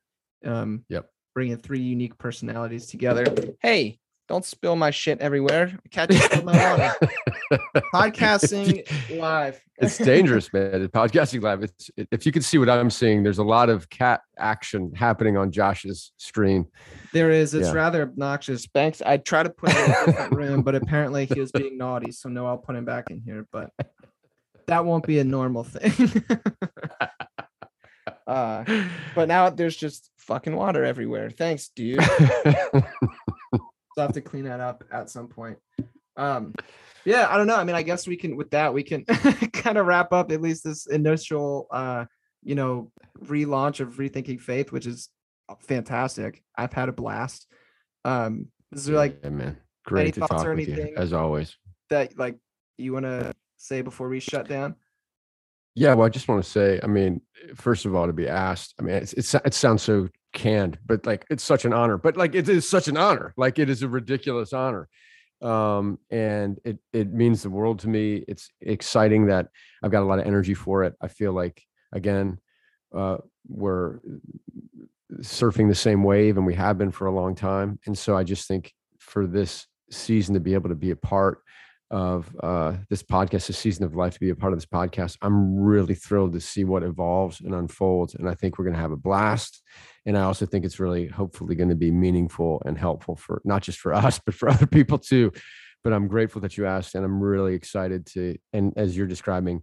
[0.44, 1.08] Um, Yep.
[1.34, 3.24] Bringing three unique personalities together.
[3.62, 5.78] Hey, don't spill my shit everywhere.
[5.90, 6.94] Catch it my water.
[7.94, 8.86] Podcasting
[9.18, 9.60] live.
[9.78, 10.86] it's dangerous, man.
[10.88, 11.62] Podcasting live.
[11.62, 15.36] It's if you can see what I'm seeing, there's a lot of cat action happening
[15.38, 16.66] on Josh's screen.
[17.14, 17.54] There is.
[17.54, 17.72] It's Yeah.
[17.74, 18.66] rather obnoxious.
[18.66, 19.00] Banks.
[19.04, 22.12] I try to put him in a different room, but apparently he was being naughty.
[22.12, 23.46] So no, I'll put him back in here.
[23.50, 23.70] But
[24.66, 26.22] that won't be a normal thing.
[28.26, 28.64] uh,
[29.14, 31.30] but now there's just fucking water everywhere.
[31.30, 31.98] Thanks, dude.
[33.98, 35.58] I have to clean that up at some point.
[36.16, 36.54] Um,
[37.04, 37.56] yeah, I don't know.
[37.56, 39.04] I mean, I guess we can with that we can
[39.52, 42.04] kind of wrap up at least this initial, uh,
[42.42, 42.90] you know,
[43.24, 45.08] relaunch of rethinking faith, which is
[45.60, 46.42] fantastic.
[46.56, 47.46] I've had a blast.
[48.04, 50.94] Um, is there like yeah, man, any great to thoughts talk or with you anything?
[50.96, 51.56] as always.
[51.90, 52.36] that like
[52.76, 54.76] you want to say before we shut down?
[55.74, 57.20] Yeah, well, I just want to say, I mean,
[57.54, 61.06] first of all, to be asked, I mean, it's, it's it sounds so canned, but
[61.06, 61.98] like it's such an honor.
[61.98, 63.34] But like it is such an honor.
[63.36, 64.88] Like it is a ridiculous honor.
[65.42, 68.24] um, and it it means the world to me.
[68.28, 69.48] It's exciting that
[69.82, 70.94] I've got a lot of energy for it.
[71.00, 72.38] I feel like again,
[72.96, 73.18] uh,
[73.48, 74.00] we're
[75.20, 77.78] surfing the same wave, and we have been for a long time.
[77.86, 81.38] And so I just think for this season to be able to be a part
[81.90, 85.16] of uh, this podcast, this season of life to be a part of this podcast.
[85.22, 88.14] I'm really thrilled to see what evolves and unfolds.
[88.14, 89.62] And I think we're going to have a blast.
[90.08, 93.62] And I also think it's really hopefully going to be meaningful and helpful for not
[93.62, 95.30] just for us, but for other people too.
[95.84, 96.94] But I'm grateful that you asked.
[96.94, 99.62] And I'm really excited to, and as you're describing,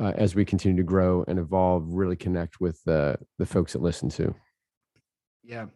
[0.00, 3.82] uh, as we continue to grow and evolve, really connect with uh, the folks that
[3.82, 4.34] listen to.
[5.44, 5.66] Yeah.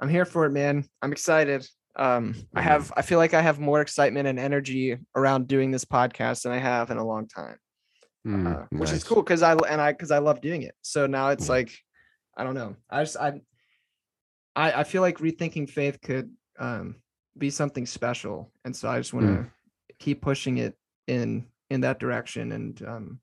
[0.00, 0.84] I'm here for it, man.
[1.00, 1.64] I'm excited.
[1.94, 5.84] Um, I have, I feel like I have more excitement and energy around doing this
[5.84, 7.58] podcast than I have in a long time,
[8.26, 8.98] Mm, uh, which nice.
[8.98, 10.74] is cool because I and I because I love doing it.
[10.82, 11.52] So now it's Yeah.
[11.52, 11.78] like,
[12.40, 12.74] I don't know.
[12.88, 13.42] I just I,
[14.56, 16.96] I I feel like rethinking faith could um
[17.36, 19.50] be something special, and so I just want to Mm.
[19.98, 20.74] keep pushing it
[21.06, 22.52] in in that direction.
[22.52, 23.20] And um,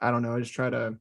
[0.00, 0.36] I don't know.
[0.36, 0.98] I just try to,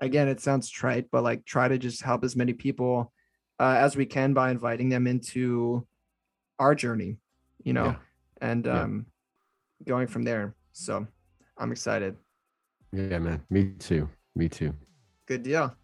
[0.00, 3.12] again, it sounds trite, but like try to just help as many people
[3.58, 5.86] uh, as we can by inviting them into
[6.60, 7.18] our journey,
[7.64, 7.96] you know, Yeah.
[8.40, 8.82] and Yeah.
[8.82, 9.06] um,
[9.84, 10.54] going from there.
[10.72, 11.06] So
[11.58, 12.16] I'm excited.
[12.92, 13.42] Yeah, man.
[13.50, 14.08] Me too.
[14.36, 14.72] Me too.
[15.26, 15.74] Good deal.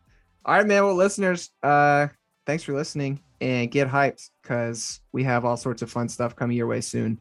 [0.45, 0.85] All right, man.
[0.85, 2.09] Well, listeners, uh,
[2.47, 6.57] thanks for listening and get hyped because we have all sorts of fun stuff coming
[6.57, 7.21] your way soon.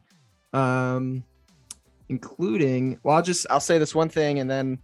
[0.52, 1.24] Um,
[2.08, 4.78] including, well, I'll just I'll say this one thing and then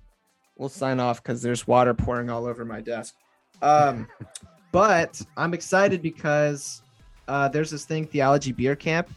[0.56, 3.14] we'll sign off because there's water pouring all over my desk.
[3.62, 4.06] Um,
[4.72, 6.82] but I'm excited because
[7.28, 9.10] uh, there's this thing, Theology Beer Camp,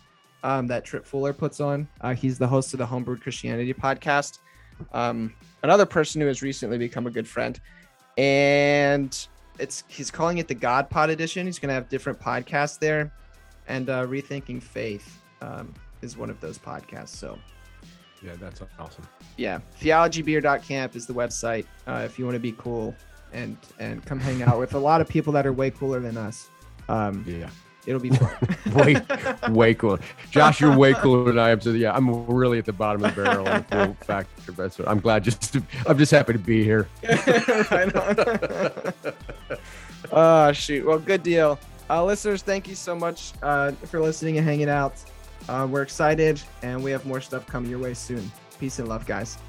[0.44, 1.88] um, that Tripp Fuller puts on.
[2.02, 4.40] Uh, he's the host of the Homebrewed Christianity podcast.
[4.94, 5.34] Um,
[5.64, 7.60] another person who has recently become a good friend,
[8.20, 9.28] and
[9.60, 11.46] it's he's calling it the God Pod Edition.
[11.46, 13.12] He's going to have different podcasts there,
[13.68, 17.10] and uh, Rethinking Faith um, is one of those podcasts.
[17.16, 17.40] So
[18.22, 19.08] Yeah, that's awesome.
[19.38, 22.94] yeah, theologybeer.camp is the website uh, if you want to be cool
[23.32, 26.18] and and come hang out with a lot of people that are way cooler than
[26.18, 26.50] us.
[26.90, 27.50] Um, Yeah.
[27.86, 28.36] It'll be fun.
[28.74, 29.02] way,
[29.50, 30.00] way cooler.
[30.32, 31.62] Josh, you're way cooler than I am.
[31.62, 34.70] So yeah, I'm really at the bottom of the barrel on the full factor.
[34.70, 36.88] So I'm glad just to, I'm just happy to be here.
[37.72, 38.94] right on.
[40.12, 40.86] oh shoot.
[40.86, 41.60] Well, good deal.
[41.90, 44.94] Uh, listeners, thank you so much uh, for listening and hanging out.
[45.48, 48.32] Uh, we're excited, and we have more stuff coming your way soon.
[48.60, 49.40] Peace and love, guys.